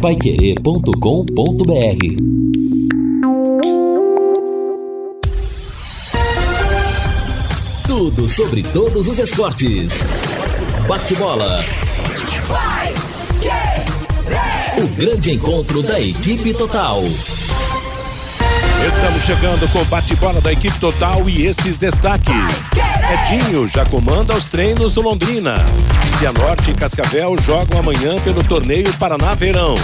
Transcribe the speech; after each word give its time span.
paiquerê.com.br 0.00 0.90
Tudo 7.86 8.26
sobre 8.26 8.62
todos 8.62 9.06
os 9.06 9.18
esportes. 9.18 10.02
Bate-bola. 10.88 11.62
O 14.78 14.96
grande 14.96 15.32
encontro 15.32 15.82
da 15.82 16.00
equipe 16.00 16.54
total. 16.54 17.02
Estamos 18.86 19.22
chegando 19.24 19.70
com 19.72 19.84
bate-bola 19.84 20.40
da 20.40 20.52
equipe 20.52 20.78
total 20.80 21.28
e 21.28 21.46
esses 21.46 21.76
destaques. 21.76 22.70
Edinho 23.12 23.68
já 23.68 23.84
comanda 23.84 24.34
os 24.34 24.46
treinos 24.46 24.94
do 24.94 25.02
Londrina. 25.02 25.56
Cianorte 26.18 26.70
e 26.70 26.74
Cascavel 26.74 27.36
jogam 27.42 27.80
amanhã 27.80 28.18
pelo 28.24 28.42
torneio 28.42 28.92
Paraná 28.94 29.34
Verão. 29.34 29.74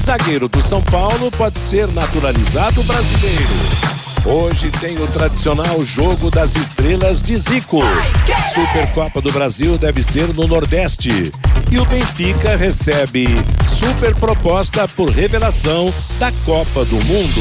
Zagueiro 0.00 0.48
do 0.48 0.62
São 0.62 0.82
Paulo 0.82 1.30
pode 1.30 1.58
ser 1.58 1.86
naturalizado 1.88 2.82
brasileiro. 2.82 4.01
Hoje 4.24 4.70
tem 4.80 4.96
o 5.02 5.06
tradicional 5.08 5.84
jogo 5.84 6.30
das 6.30 6.54
estrelas 6.54 7.20
de 7.20 7.36
Zico. 7.36 7.80
Supercopa 8.54 9.20
do 9.20 9.32
Brasil 9.32 9.76
deve 9.76 10.02
ser 10.02 10.32
no 10.32 10.46
Nordeste. 10.46 11.32
E 11.70 11.78
o 11.78 11.84
Benfica 11.84 12.56
recebe 12.56 13.26
super 13.64 14.14
proposta 14.14 14.86
por 14.86 15.10
revelação 15.10 15.92
da 16.20 16.30
Copa 16.44 16.84
do 16.84 16.96
Mundo. 17.04 17.40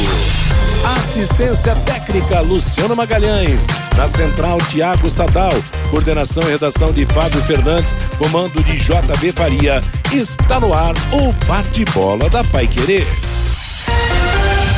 Assistência 0.98 1.75
técnica 1.86 2.41
Luciano 2.41 2.95
Magalhães. 2.95 3.67
Na 3.95 4.08
central 4.08 4.58
Tiago 4.72 5.08
Sadal. 5.09 5.53
Coordenação 5.91 6.41
e 6.44 6.52
redação 6.53 6.91
de 6.91 7.05
Fábio 7.05 7.41
Fernandes. 7.44 7.95
Comando 8.17 8.63
de 8.63 8.77
JB 8.77 9.31
Faria. 9.34 9.81
Está 10.11 10.59
no 10.59 10.73
ar 10.73 10.95
o 11.11 11.31
bate-bola 11.45 12.27
da 12.27 12.44
Pai 12.44 12.67
Querer. 12.67 13.05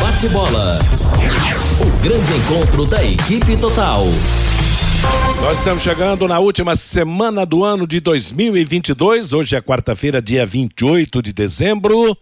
Bate-bola. 0.01 0.79
O 1.81 2.03
grande 2.03 2.31
encontro 2.33 2.85
da 2.85 3.03
equipe 3.03 3.57
total. 3.57 4.05
Nós 5.41 5.57
estamos 5.57 5.81
chegando 5.81 6.27
na 6.27 6.37
última 6.37 6.75
semana 6.75 7.47
do 7.47 7.63
ano 7.63 7.87
de 7.87 7.99
2022. 7.99 9.33
Hoje 9.33 9.55
é 9.55 9.61
quarta-feira, 9.61 10.21
dia 10.21 10.45
28 10.45 11.21
de 11.21 11.33
dezembro. 11.33 12.15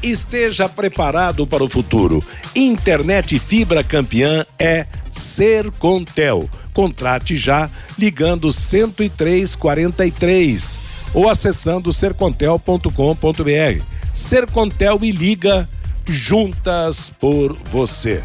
Esteja 0.02 0.68
preparado 0.68 1.46
para 1.46 1.64
o 1.64 1.68
futuro. 1.68 2.22
Internet 2.54 3.38
fibra 3.38 3.82
campeã 3.82 4.44
é 4.58 4.86
Sercontel. 5.10 6.48
Contrate 6.72 7.36
já 7.36 7.68
ligando 7.98 8.50
10343 8.52 10.78
ou 11.12 11.28
acessando 11.28 11.92
sercontel.com.br. 11.92 13.82
Sercontel 14.12 15.00
e 15.02 15.10
liga 15.10 15.68
juntas 16.06 17.12
por 17.18 17.54
você. 17.54 18.22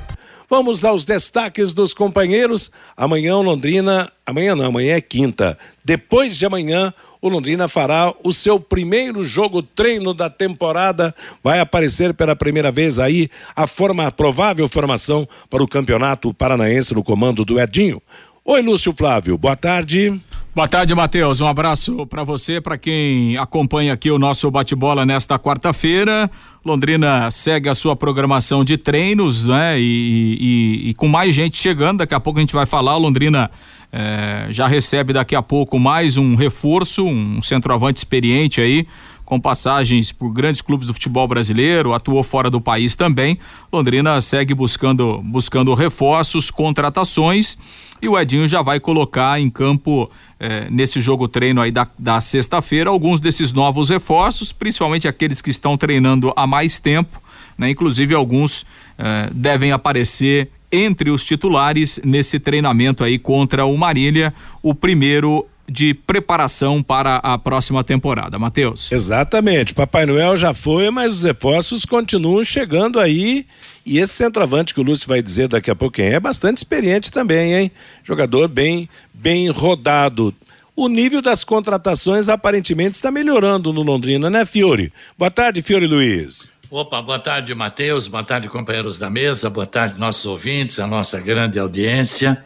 Vamos 0.49 0.83
aos 0.85 1.03
destaques 1.03 1.73
dos 1.73 1.95
companheiros. 1.95 2.71
Amanhã 2.95 3.37
Londrina, 3.37 4.11
amanhã 4.23 4.55
não, 4.55 4.65
amanhã 4.65 4.95
é 4.95 5.01
quinta. 5.01 5.57
Depois 5.83 6.37
de 6.37 6.45
amanhã, 6.45 6.93
o 7.23 7.29
Londrina 7.29 7.69
fará 7.69 8.13
o 8.21 8.33
seu 8.33 8.59
primeiro 8.59 9.23
jogo 9.23 9.63
treino 9.63 10.13
da 10.13 10.29
temporada. 10.29 11.15
Vai 11.41 11.61
aparecer 11.61 12.13
pela 12.13 12.35
primeira 12.35 12.69
vez 12.69 12.99
aí 12.99 13.29
a 13.55 13.65
forma 13.65 14.05
a 14.05 14.11
provável 14.11 14.67
formação 14.67 15.25
para 15.49 15.63
o 15.63 15.67
Campeonato 15.67 16.33
Paranaense 16.33 16.93
no 16.93 17.01
comando 17.01 17.45
do 17.45 17.57
Edinho. 17.57 18.01
Oi, 18.43 18.61
Lúcio 18.61 18.93
Flávio, 18.93 19.37
boa 19.37 19.55
tarde. 19.55 20.21
Boa 20.53 20.67
tarde, 20.67 20.93
Matheus. 20.93 21.39
Um 21.39 21.47
abraço 21.47 22.05
para 22.07 22.25
você, 22.25 22.59
para 22.59 22.77
quem 22.77 23.37
acompanha 23.37 23.93
aqui 23.93 24.11
o 24.11 24.19
nosso 24.19 24.51
bate-bola 24.51 25.05
nesta 25.05 25.39
quarta-feira. 25.39 26.29
Londrina 26.63 27.31
segue 27.31 27.69
a 27.69 27.73
sua 27.73 27.95
programação 27.95 28.63
de 28.63 28.77
treinos, 28.77 29.47
né? 29.47 29.79
E, 29.79 30.37
e, 30.83 30.89
e, 30.89 30.93
com 30.93 31.07
mais 31.07 31.33
gente 31.33 31.57
chegando, 31.57 31.99
daqui 31.99 32.13
a 32.13 32.19
pouco 32.19 32.37
a 32.37 32.41
gente 32.41 32.53
vai 32.53 32.65
falar. 32.65 32.97
Londrina 32.97 33.49
eh, 33.95 34.47
já 34.49 34.65
recebe 34.65 35.13
daqui 35.13 35.35
a 35.35 35.41
pouco 35.43 35.77
mais 35.77 36.17
um 36.17 36.33
reforço, 36.33 37.05
um 37.05 37.43
centroavante 37.43 37.99
experiente 37.99 38.59
aí 38.59 38.87
com 39.23 39.39
passagens 39.39 40.11
por 40.11 40.33
grandes 40.33 40.61
clubes 40.61 40.87
do 40.87 40.93
futebol 40.93 41.27
brasileiro, 41.27 41.93
atuou 41.93 42.23
fora 42.23 42.49
do 42.49 42.59
país 42.59 42.95
também. 42.95 43.37
Londrina 43.71 44.19
segue 44.19 44.53
buscando 44.53 45.21
buscando 45.23 45.73
reforços, 45.75 46.49
contratações 46.49 47.55
e 48.01 48.09
o 48.09 48.19
Edinho 48.19 48.47
já 48.47 48.63
vai 48.63 48.79
colocar 48.79 49.39
em 49.39 49.49
campo 49.49 50.09
eh, 50.39 50.67
nesse 50.71 50.99
jogo 50.99 51.27
treino 51.27 51.61
aí 51.61 51.71
da, 51.71 51.87
da 51.97 52.19
sexta-feira 52.19 52.89
alguns 52.89 53.19
desses 53.19 53.53
novos 53.53 53.89
reforços, 53.89 54.51
principalmente 54.51 55.07
aqueles 55.07 55.39
que 55.39 55.51
estão 55.51 55.77
treinando 55.77 56.33
há 56.35 56.47
mais 56.47 56.79
tempo, 56.79 57.21
né? 57.57 57.69
Inclusive 57.69 58.15
alguns 58.15 58.65
eh, 58.97 59.29
devem 59.31 59.71
aparecer 59.71 60.49
entre 60.73 61.11
os 61.11 61.23
titulares 61.23 61.99
nesse 62.03 62.39
treinamento 62.39 63.03
aí 63.03 63.19
contra 63.19 63.63
o 63.63 63.77
Marília, 63.77 64.33
o 64.61 64.73
primeiro 64.73 65.47
de 65.69 65.93
preparação 65.93 66.83
para 66.83 67.17
a 67.17 67.37
próxima 67.37 67.83
temporada, 67.83 68.37
Matheus. 68.37 68.91
Exatamente. 68.91 69.73
Papai 69.73 70.05
Noel 70.05 70.35
já 70.35 70.53
foi, 70.53 70.89
mas 70.89 71.13
os 71.13 71.23
reforços 71.23 71.85
continuam 71.85 72.43
chegando 72.43 72.99
aí. 72.99 73.45
E 73.85 73.97
esse 73.97 74.13
centroavante 74.13 74.73
que 74.73 74.81
o 74.81 74.83
Lúcio 74.83 75.07
vai 75.07 75.21
dizer 75.21 75.47
daqui 75.47 75.69
a 75.71 75.75
pouco 75.75 76.01
é 76.01 76.19
bastante 76.19 76.57
experiente 76.57 77.11
também, 77.11 77.53
hein? 77.53 77.71
Jogador 78.03 78.47
bem, 78.47 78.89
bem 79.13 79.49
rodado. 79.49 80.33
O 80.75 80.87
nível 80.87 81.21
das 81.21 81.43
contratações 81.43 82.27
aparentemente 82.27 82.95
está 82.95 83.11
melhorando 83.11 83.71
no 83.71 83.83
Londrina, 83.83 84.29
né, 84.29 84.45
Fiore? 84.45 84.91
Boa 85.17 85.29
tarde, 85.29 85.61
Fiore 85.61 85.85
Luiz. 85.85 86.52
Opa, 86.75 87.03
boa 87.03 87.19
tarde, 87.19 87.53
Matheus. 87.53 88.07
Boa 88.07 88.23
tarde, 88.23 88.49
companheiros 88.49 88.97
da 88.97 89.07
mesa. 89.07 89.47
Boa 89.47 89.67
tarde, 89.67 89.99
nossos 89.99 90.25
ouvintes, 90.25 90.79
a 90.79 90.87
nossa 90.87 91.19
grande 91.19 91.59
audiência. 91.59 92.43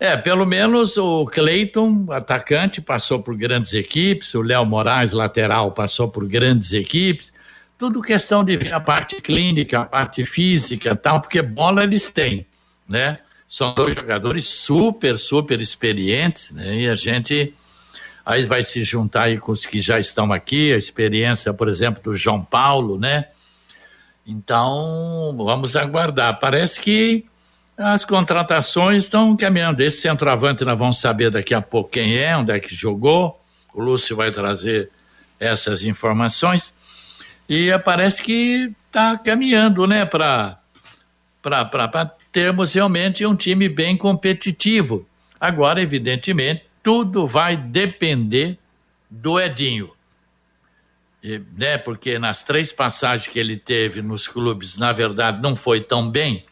É, 0.00 0.16
pelo 0.16 0.44
menos 0.44 0.96
o 0.96 1.24
Cleiton, 1.26 2.06
atacante, 2.10 2.80
passou 2.80 3.22
por 3.22 3.36
grandes 3.36 3.72
equipes, 3.72 4.34
o 4.34 4.42
Léo 4.42 4.66
Moraes, 4.66 5.12
lateral, 5.12 5.70
passou 5.70 6.08
por 6.08 6.26
grandes 6.26 6.72
equipes. 6.72 7.32
Tudo 7.78 8.02
questão 8.02 8.42
de 8.42 8.56
ver 8.56 8.72
a 8.72 8.80
parte 8.80 9.20
clínica, 9.22 9.82
a 9.82 9.84
parte 9.84 10.26
física 10.26 10.96
tal, 10.96 11.20
porque 11.20 11.40
bola 11.40 11.84
eles 11.84 12.10
têm, 12.10 12.44
né? 12.88 13.20
São 13.46 13.72
dois 13.74 13.94
jogadores 13.94 14.48
super, 14.48 15.16
super 15.16 15.60
experientes, 15.60 16.50
né? 16.50 16.80
E 16.80 16.88
a 16.88 16.96
gente 16.96 17.54
aí 18.30 18.44
vai 18.44 18.62
se 18.62 18.82
juntar 18.84 19.24
aí 19.24 19.38
com 19.38 19.50
os 19.50 19.66
que 19.66 19.80
já 19.80 19.98
estão 19.98 20.32
aqui, 20.32 20.72
a 20.72 20.76
experiência, 20.76 21.52
por 21.52 21.68
exemplo, 21.68 22.02
do 22.02 22.14
João 22.14 22.42
Paulo, 22.42 22.98
né? 22.98 23.26
Então, 24.24 25.34
vamos 25.36 25.74
aguardar. 25.74 26.38
Parece 26.38 26.80
que 26.80 27.24
as 27.76 28.04
contratações 28.04 29.04
estão 29.04 29.36
caminhando. 29.36 29.80
Esse 29.80 30.02
centroavante 30.02 30.64
nós 30.64 30.78
vamos 30.78 31.00
saber 31.00 31.30
daqui 31.30 31.54
a 31.54 31.60
pouco 31.60 31.90
quem 31.90 32.16
é, 32.16 32.36
onde 32.36 32.52
é 32.52 32.60
que 32.60 32.72
jogou. 32.74 33.42
O 33.74 33.82
Lúcio 33.82 34.14
vai 34.14 34.30
trazer 34.30 34.90
essas 35.40 35.82
informações. 35.82 36.72
E 37.48 37.76
parece 37.84 38.22
que 38.22 38.70
está 38.86 39.18
caminhando, 39.18 39.86
né, 39.88 40.04
para 40.04 40.56
termos 42.30 42.72
realmente 42.72 43.26
um 43.26 43.34
time 43.34 43.68
bem 43.68 43.96
competitivo. 43.96 45.04
Agora, 45.40 45.82
evidentemente, 45.82 46.69
tudo 46.82 47.26
vai 47.26 47.56
depender 47.56 48.58
do 49.08 49.40
Edinho. 49.40 49.90
E, 51.22 51.40
né, 51.56 51.76
porque 51.76 52.18
nas 52.18 52.42
três 52.44 52.72
passagens 52.72 53.28
que 53.28 53.38
ele 53.38 53.56
teve 53.56 54.00
nos 54.00 54.26
clubes, 54.26 54.78
na 54.78 54.92
verdade, 54.92 55.42
não 55.42 55.54
foi 55.54 55.80
tão 55.80 56.10
bem, 56.10 56.46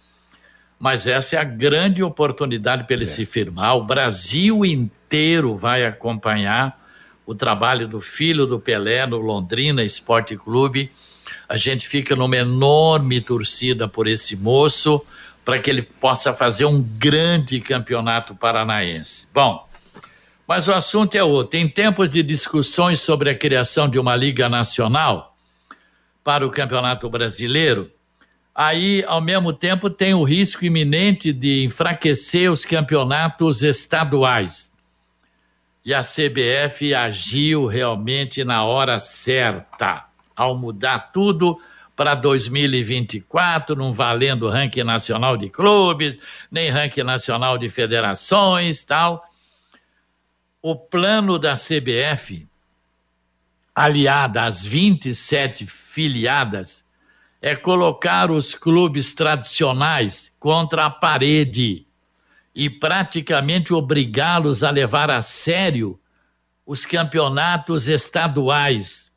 mas 0.78 1.06
essa 1.06 1.36
é 1.36 1.38
a 1.38 1.44
grande 1.44 2.02
oportunidade 2.02 2.84
para 2.84 2.94
ele 2.94 3.04
é. 3.04 3.06
se 3.06 3.24
firmar. 3.24 3.76
O 3.76 3.84
Brasil 3.84 4.64
inteiro 4.64 5.56
vai 5.56 5.84
acompanhar 5.86 6.78
o 7.26 7.34
trabalho 7.34 7.88
do 7.88 8.00
filho 8.00 8.46
do 8.46 8.58
Pelé 8.58 9.06
no 9.06 9.18
Londrina 9.18 9.82
Esporte 9.82 10.36
Clube. 10.36 10.90
A 11.48 11.56
gente 11.56 11.88
fica 11.88 12.14
numa 12.14 12.36
enorme 12.36 13.20
torcida 13.20 13.88
por 13.88 14.06
esse 14.06 14.36
moço 14.36 15.04
para 15.44 15.58
que 15.58 15.68
ele 15.68 15.82
possa 15.82 16.32
fazer 16.32 16.66
um 16.66 16.80
grande 16.80 17.60
campeonato 17.60 18.34
paranaense. 18.34 19.26
Bom, 19.32 19.67
mas 20.48 20.66
o 20.66 20.72
assunto 20.72 21.14
é 21.14 21.22
outro. 21.22 21.58
Em 21.58 21.68
tempos 21.68 22.08
de 22.08 22.22
discussões 22.22 23.00
sobre 23.00 23.28
a 23.28 23.34
criação 23.36 23.86
de 23.86 23.98
uma 23.98 24.16
Liga 24.16 24.48
Nacional 24.48 25.36
para 26.24 26.46
o 26.46 26.50
Campeonato 26.50 27.10
Brasileiro, 27.10 27.92
aí, 28.54 29.04
ao 29.06 29.20
mesmo 29.20 29.52
tempo, 29.52 29.90
tem 29.90 30.14
o 30.14 30.22
risco 30.22 30.64
iminente 30.64 31.34
de 31.34 31.64
enfraquecer 31.64 32.50
os 32.50 32.64
campeonatos 32.64 33.62
estaduais. 33.62 34.72
E 35.84 35.92
a 35.92 36.00
CBF 36.00 36.94
agiu 36.94 37.66
realmente 37.66 38.42
na 38.42 38.64
hora 38.64 38.98
certa, 38.98 40.06
ao 40.34 40.56
mudar 40.56 41.12
tudo 41.12 41.60
para 41.94 42.14
2024, 42.14 43.76
não 43.76 43.92
valendo 43.92 44.48
ranking 44.48 44.84
nacional 44.84 45.36
de 45.36 45.50
clubes, 45.50 46.18
nem 46.50 46.70
ranking 46.70 47.02
nacional 47.02 47.58
de 47.58 47.68
federações, 47.68 48.82
tal 48.82 49.27
o 50.70 50.76
plano 50.76 51.38
da 51.38 51.54
CBF, 51.54 52.46
aliada 53.74 54.42
às 54.42 54.62
27 54.62 55.66
filiadas, 55.66 56.84
é 57.40 57.56
colocar 57.56 58.30
os 58.30 58.54
clubes 58.54 59.14
tradicionais 59.14 60.30
contra 60.38 60.84
a 60.84 60.90
parede 60.90 61.86
e 62.54 62.68
praticamente 62.68 63.72
obrigá-los 63.72 64.62
a 64.62 64.68
levar 64.68 65.10
a 65.10 65.22
sério 65.22 65.98
os 66.66 66.84
campeonatos 66.84 67.88
estaduais, 67.88 69.10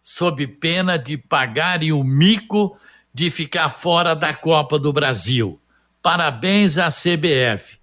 sob 0.00 0.46
pena 0.46 0.96
de 0.96 1.16
pagarem 1.16 1.90
o 1.90 2.04
mico 2.04 2.78
de 3.12 3.28
ficar 3.28 3.70
fora 3.70 4.14
da 4.14 4.32
Copa 4.32 4.78
do 4.78 4.92
Brasil. 4.92 5.60
Parabéns 6.00 6.78
à 6.78 6.90
CBF. 6.90 7.76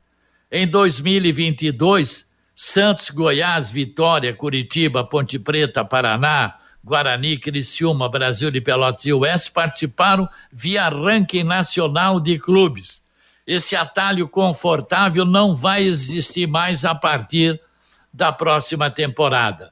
Em 0.49 0.65
2022, 0.65 2.28
Santos, 2.61 3.09
Goiás, 3.09 3.71
Vitória, 3.71 4.33
Curitiba, 4.33 5.01
Ponte 5.05 5.39
Preta, 5.39 5.85
Paraná, 5.85 6.57
Guarani, 6.83 7.37
Criciúma, 7.37 8.09
Brasil 8.09 8.51
de 8.51 8.59
Pelotas 8.59 9.05
e 9.05 9.13
Oeste 9.13 9.49
participaram 9.49 10.27
via 10.51 10.89
ranking 10.89 11.45
nacional 11.45 12.19
de 12.19 12.37
clubes. 12.37 13.01
Esse 13.47 13.77
atalho 13.77 14.27
confortável 14.27 15.23
não 15.23 15.55
vai 15.55 15.83
existir 15.83 16.47
mais 16.47 16.83
a 16.83 16.93
partir 16.93 17.57
da 18.13 18.29
próxima 18.29 18.91
temporada. 18.91 19.71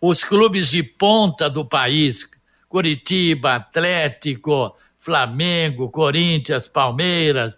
Os 0.00 0.24
clubes 0.24 0.72
de 0.72 0.82
ponta 0.82 1.48
do 1.48 1.64
país, 1.64 2.28
Curitiba, 2.68 3.54
Atlético, 3.54 4.76
Flamengo, 4.98 5.88
Corinthians, 5.88 6.66
Palmeiras, 6.66 7.56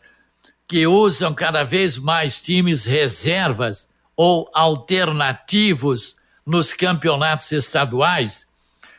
que 0.69 0.87
usam 0.87 1.33
cada 1.33 1.65
vez 1.65 1.97
mais 1.97 2.39
times 2.39 2.85
reservas, 2.85 3.89
ou 4.23 4.51
alternativos 4.53 6.19
nos 6.45 6.75
campeonatos 6.75 7.53
estaduais, 7.53 8.47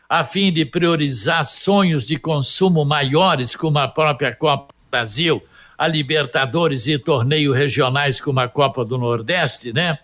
a 0.10 0.24
fim 0.24 0.52
de 0.52 0.66
priorizar 0.66 1.46
sonhos 1.46 2.08
de 2.08 2.18
consumo 2.18 2.84
maiores, 2.84 3.56
como 3.56 3.78
a 3.78 3.88
própria 3.88 4.36
Copa 4.36 4.74
do 4.74 4.90
Brasil, 4.90 5.44
a 5.78 5.88
Libertadores 5.88 6.88
e 6.88 6.98
torneios 6.98 7.56
regionais, 7.56 8.20
como 8.20 8.40
a 8.40 8.48
Copa 8.48 8.84
do 8.84 8.98
Nordeste, 8.98 9.72
né? 9.72 10.00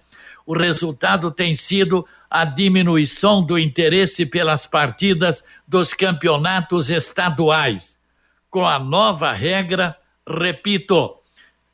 O 0.46 0.56
resultado 0.56 1.31
tem 1.31 1.56
sido 1.56 2.06
a 2.30 2.46
diminuição 2.46 3.44
do 3.44 3.58
interesse 3.58 4.24
pelas 4.24 4.68
partidas 4.68 5.44
dos 5.68 5.96
campeonatos 5.96 6.92
estaduais. 6.92 7.98
Com 8.52 8.64
a 8.64 8.78
nova 8.78 9.34
regra, 9.34 9.98
repito, 10.28 11.18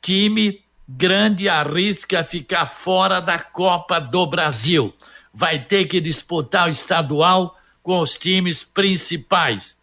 time 0.00 0.63
grande 0.88 1.48
arrisca 1.48 2.22
ficar 2.22 2.66
fora 2.66 3.20
da 3.20 3.38
Copa 3.38 3.98
do 3.98 4.26
Brasil. 4.26 4.94
Vai 5.32 5.58
ter 5.58 5.86
que 5.86 6.00
disputar 6.00 6.68
o 6.68 6.70
estadual 6.70 7.56
com 7.82 7.98
os 7.98 8.16
times 8.16 8.62
principais. 8.62 9.78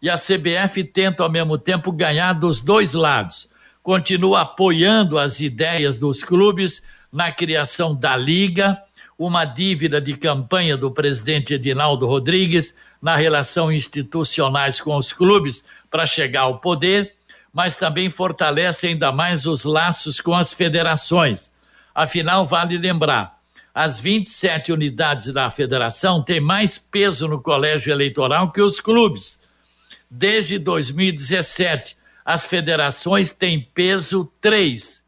E 0.00 0.08
a 0.08 0.16
CBF 0.16 0.84
tenta, 0.84 1.22
ao 1.22 1.30
mesmo 1.30 1.58
tempo, 1.58 1.92
ganhar 1.92 2.32
dos 2.32 2.62
dois 2.62 2.92
lados. 2.92 3.48
Continua 3.82 4.42
apoiando 4.42 5.18
as 5.18 5.40
ideias 5.40 5.98
dos 5.98 6.22
clubes 6.22 6.82
na 7.12 7.32
criação 7.32 7.94
da 7.94 8.16
Liga, 8.16 8.78
uma 9.18 9.44
dívida 9.44 10.00
de 10.00 10.16
campanha 10.16 10.76
do 10.76 10.90
presidente 10.90 11.54
Edinaldo 11.54 12.06
Rodrigues 12.06 12.74
na 13.00 13.16
relação 13.16 13.72
institucionais 13.72 14.80
com 14.80 14.96
os 14.96 15.12
clubes 15.12 15.64
para 15.90 16.04
chegar 16.04 16.42
ao 16.42 16.58
poder 16.58 17.15
mas 17.56 17.78
também 17.78 18.10
fortalece 18.10 18.88
ainda 18.88 19.10
mais 19.10 19.46
os 19.46 19.64
laços 19.64 20.20
com 20.20 20.34
as 20.34 20.52
federações. 20.52 21.50
Afinal, 21.94 22.46
vale 22.46 22.76
lembrar, 22.76 23.40
as 23.74 23.98
27 23.98 24.72
unidades 24.72 25.32
da 25.32 25.48
federação 25.48 26.22
têm 26.22 26.38
mais 26.38 26.76
peso 26.76 27.26
no 27.26 27.40
colégio 27.40 27.90
eleitoral 27.90 28.52
que 28.52 28.60
os 28.60 28.78
clubes. 28.78 29.40
Desde 30.10 30.58
2017, 30.58 31.96
as 32.22 32.44
federações 32.44 33.32
têm 33.32 33.62
peso 33.72 34.30
3, 34.38 35.06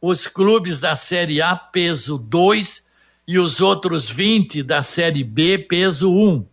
os 0.00 0.28
clubes 0.28 0.78
da 0.78 0.94
Série 0.94 1.42
A, 1.42 1.56
peso 1.56 2.16
2, 2.16 2.86
e 3.26 3.36
os 3.36 3.60
outros 3.60 4.08
20 4.08 4.62
da 4.62 4.80
Série 4.80 5.24
B, 5.24 5.58
peso 5.58 6.08
1. 6.08 6.46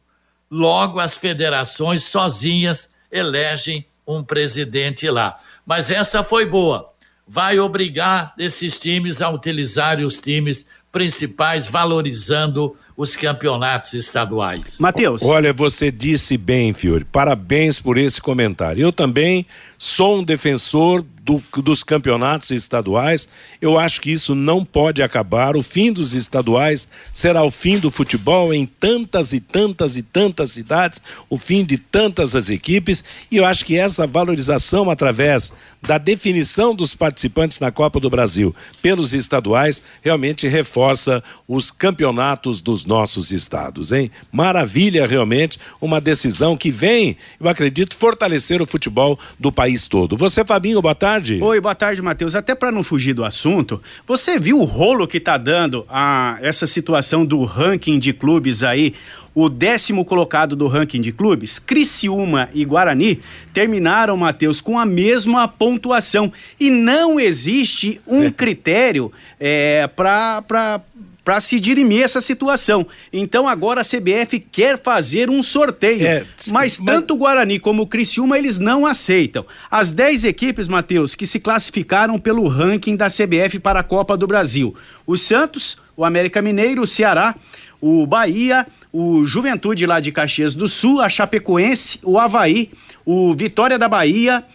Logo, 0.50 1.00
as 1.00 1.16
federações 1.16 2.06
sozinhas 2.06 2.92
elegem 3.12 3.86
um 4.08 4.24
presidente 4.24 5.10
lá. 5.10 5.36
Mas 5.66 5.92
essa 5.92 6.24
foi 6.24 6.46
boa. 6.46 6.94
Vai 7.28 7.60
obrigar 7.60 8.34
esses 8.38 8.80
times 8.80 9.22
a 9.22 9.30
utilizarem 9.30 10.06
os 10.06 10.22
times 10.22 10.66
principais, 10.92 11.68
valorizando 11.68 12.76
os 12.98 13.16
campeonatos 13.16 13.94
estaduais. 13.94 14.80
Matheus. 14.80 15.22
Olha, 15.22 15.54
você 15.54 15.92
disse 15.92 16.36
bem, 16.36 16.74
Fiore. 16.74 17.06
Parabéns 17.06 17.80
por 17.80 17.96
esse 17.96 18.20
comentário. 18.20 18.82
Eu 18.82 18.92
também 18.92 19.46
sou 19.78 20.18
um 20.18 20.24
defensor 20.24 21.06
do, 21.28 21.44
dos 21.62 21.84
campeonatos 21.84 22.52
estaduais. 22.52 23.28
Eu 23.62 23.78
acho 23.78 24.00
que 24.00 24.12
isso 24.12 24.34
não 24.34 24.64
pode 24.64 25.04
acabar. 25.04 25.58
O 25.58 25.62
fim 25.62 25.92
dos 25.92 26.14
estaduais 26.14 26.88
será 27.12 27.44
o 27.44 27.52
fim 27.52 27.78
do 27.78 27.92
futebol 27.92 28.54
em 28.54 28.66
tantas 28.66 29.34
e 29.34 29.42
tantas 29.42 29.98
e 29.98 30.02
tantas 30.02 30.52
cidades, 30.52 31.02
o 31.30 31.38
fim 31.38 31.66
de 31.66 31.78
tantas 31.78 32.34
as 32.34 32.50
equipes. 32.50 33.04
E 33.30 33.38
eu 33.38 33.46
acho 33.46 33.66
que 33.66 33.78
essa 33.78 34.08
valorização 34.08 34.90
através 34.90 35.52
da 35.82 35.98
definição 35.98 36.74
dos 36.74 36.96
participantes 36.96 37.60
na 37.60 37.72
Copa 37.72 38.00
do 38.00 38.10
Brasil 38.10 38.56
pelos 38.82 39.14
estaduais 39.14 39.82
realmente 40.02 40.48
reforça 40.48 41.22
os 41.48 41.70
campeonatos 41.70 42.62
dos 42.62 42.86
nossos 42.88 43.32
estados, 43.32 43.92
hein? 43.92 44.10
Maravilha 44.32 45.06
realmente, 45.06 45.60
uma 45.80 46.02
decisão 46.02 46.58
que 46.58 46.72
vem, 46.72 47.18
eu 47.40 47.48
acredito, 47.48 47.96
fortalecer 47.96 48.62
o 48.62 48.66
futebol 48.66 49.20
do 49.40 49.52
país 49.52 49.86
todo. 49.86 50.18
Você, 50.18 50.44
Fabinho, 50.44 50.82
boa 50.82 50.96
tarde. 50.96 51.40
Oi, 51.42 51.62
boa 51.62 51.76
tarde, 51.76 52.02
Matheus. 52.02 52.34
Até 52.34 52.56
para 52.56 52.72
não 52.72 52.84
fugir 52.84 53.14
do 53.14 53.24
assunto, 53.24 53.82
você 54.08 54.40
viu 54.40 54.60
o 54.60 54.64
rolo 54.64 55.08
que 55.08 55.20
tá 55.20 55.38
dando 55.38 55.86
a 55.90 56.40
essa 56.42 56.66
situação 56.66 57.26
do 57.26 57.44
ranking 57.44 58.00
de 58.00 58.14
clubes 58.14 58.64
aí? 58.64 58.96
O 59.40 59.50
décimo 59.50 60.04
colocado 60.04 60.56
do 60.56 60.66
ranking 60.66 61.00
de 61.00 61.12
clubes, 61.12 61.60
Criciúma 61.60 62.50
e 62.56 62.66
Guarani, 62.66 63.22
terminaram, 63.54 64.18
Matheus, 64.18 64.60
com 64.60 64.80
a 64.80 64.86
mesma 64.86 65.48
pontuação. 65.48 66.34
E 66.60 66.72
não 66.72 67.20
existe 67.20 68.02
um 68.08 68.32
critério 68.34 69.12
é, 69.40 69.88
para 69.96 70.82
para 71.28 71.42
se 71.42 71.60
dirimir 71.60 72.04
essa 72.04 72.22
situação. 72.22 72.88
Então 73.12 73.50
agora 73.50 73.82
a 73.82 73.84
CBF 73.84 74.40
quer 74.40 74.82
fazer 74.82 75.30
um 75.30 75.44
sorteio. 75.44 76.08
É, 76.08 76.26
mas, 76.48 76.80
mas 76.80 76.86
tanto 76.86 77.16
o 77.16 77.18
Guarani 77.18 77.60
como 77.60 77.82
o 77.82 77.88
Criciúma 77.88 78.38
eles 78.38 78.58
não 78.58 78.86
aceitam. 78.86 79.46
As 79.70 79.92
10 79.92 80.24
equipes, 80.24 80.70
Matheus, 80.70 81.16
que 81.16 81.28
se 81.28 81.42
classificaram 81.42 82.18
pelo 82.18 82.48
ranking 82.48 82.96
da 82.96 83.08
CBF 83.08 83.60
para 83.60 83.82
a 83.82 83.84
Copa 83.84 84.16
do 84.16 84.26
Brasil. 84.26 84.74
O 85.06 85.18
Santos, 85.18 85.78
o 85.98 86.06
América 86.06 86.42
Mineiro, 86.42 86.84
o 86.84 86.88
Ceará, 86.88 87.36
o 87.82 88.08
Bahia, 88.08 88.66
o 88.94 89.26
Juventude 89.26 89.86
lá 89.86 90.00
de 90.00 90.14
Caxias 90.14 90.56
do 90.56 90.70
Sul, 90.70 91.02
a 91.02 91.10
Chapecoense, 91.10 92.00
o 92.04 92.18
Havaí, 92.18 92.72
o 93.06 93.34
Vitória 93.34 93.78
da 93.78 93.90
Bahia, 93.90 94.46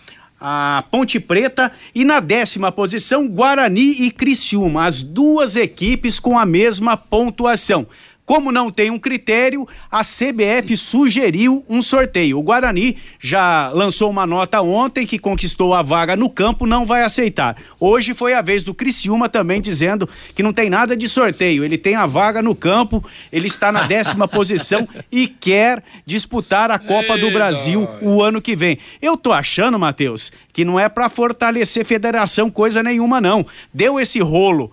a 0.44 0.82
Ponte 0.90 1.20
Preta 1.20 1.70
e 1.94 2.04
na 2.04 2.18
décima 2.18 2.72
posição 2.72 3.28
Guarani 3.28 4.02
e 4.02 4.10
Criciúma, 4.10 4.86
as 4.86 5.00
duas 5.00 5.54
equipes 5.54 6.18
com 6.18 6.36
a 6.36 6.44
mesma 6.44 6.96
pontuação. 6.96 7.86
Como 8.24 8.52
não 8.52 8.70
tem 8.70 8.88
um 8.88 8.98
critério, 8.98 9.66
a 9.90 10.02
CBF 10.02 10.76
sugeriu 10.76 11.64
um 11.68 11.82
sorteio. 11.82 12.38
O 12.38 12.42
Guarani 12.42 12.96
já 13.18 13.68
lançou 13.70 14.08
uma 14.08 14.24
nota 14.24 14.62
ontem 14.62 15.04
que 15.04 15.18
conquistou 15.18 15.74
a 15.74 15.82
vaga 15.82 16.14
no 16.14 16.30
campo, 16.30 16.64
não 16.64 16.86
vai 16.86 17.02
aceitar. 17.02 17.56
Hoje 17.80 18.14
foi 18.14 18.32
a 18.32 18.40
vez 18.40 18.62
do 18.62 18.72
Criciúma 18.72 19.28
também 19.28 19.60
dizendo 19.60 20.08
que 20.36 20.42
não 20.42 20.52
tem 20.52 20.70
nada 20.70 20.96
de 20.96 21.08
sorteio. 21.08 21.64
Ele 21.64 21.76
tem 21.76 21.96
a 21.96 22.06
vaga 22.06 22.40
no 22.40 22.54
campo, 22.54 23.04
ele 23.32 23.48
está 23.48 23.72
na 23.72 23.82
décima 23.82 24.26
posição 24.28 24.88
e 25.10 25.26
quer 25.26 25.82
disputar 26.06 26.70
a 26.70 26.78
Copa 26.78 27.18
do 27.18 27.30
Brasil 27.32 27.88
o 28.00 28.22
ano 28.22 28.40
que 28.40 28.54
vem. 28.54 28.78
Eu 29.00 29.16
tô 29.16 29.32
achando, 29.32 29.78
Matheus, 29.80 30.30
que 30.52 30.64
não 30.64 30.78
é 30.78 30.88
para 30.88 31.08
fortalecer 31.08 31.84
federação 31.84 32.48
coisa 32.48 32.84
nenhuma 32.84 33.20
não. 33.20 33.44
Deu 33.74 33.98
esse 33.98 34.20
rolo 34.20 34.70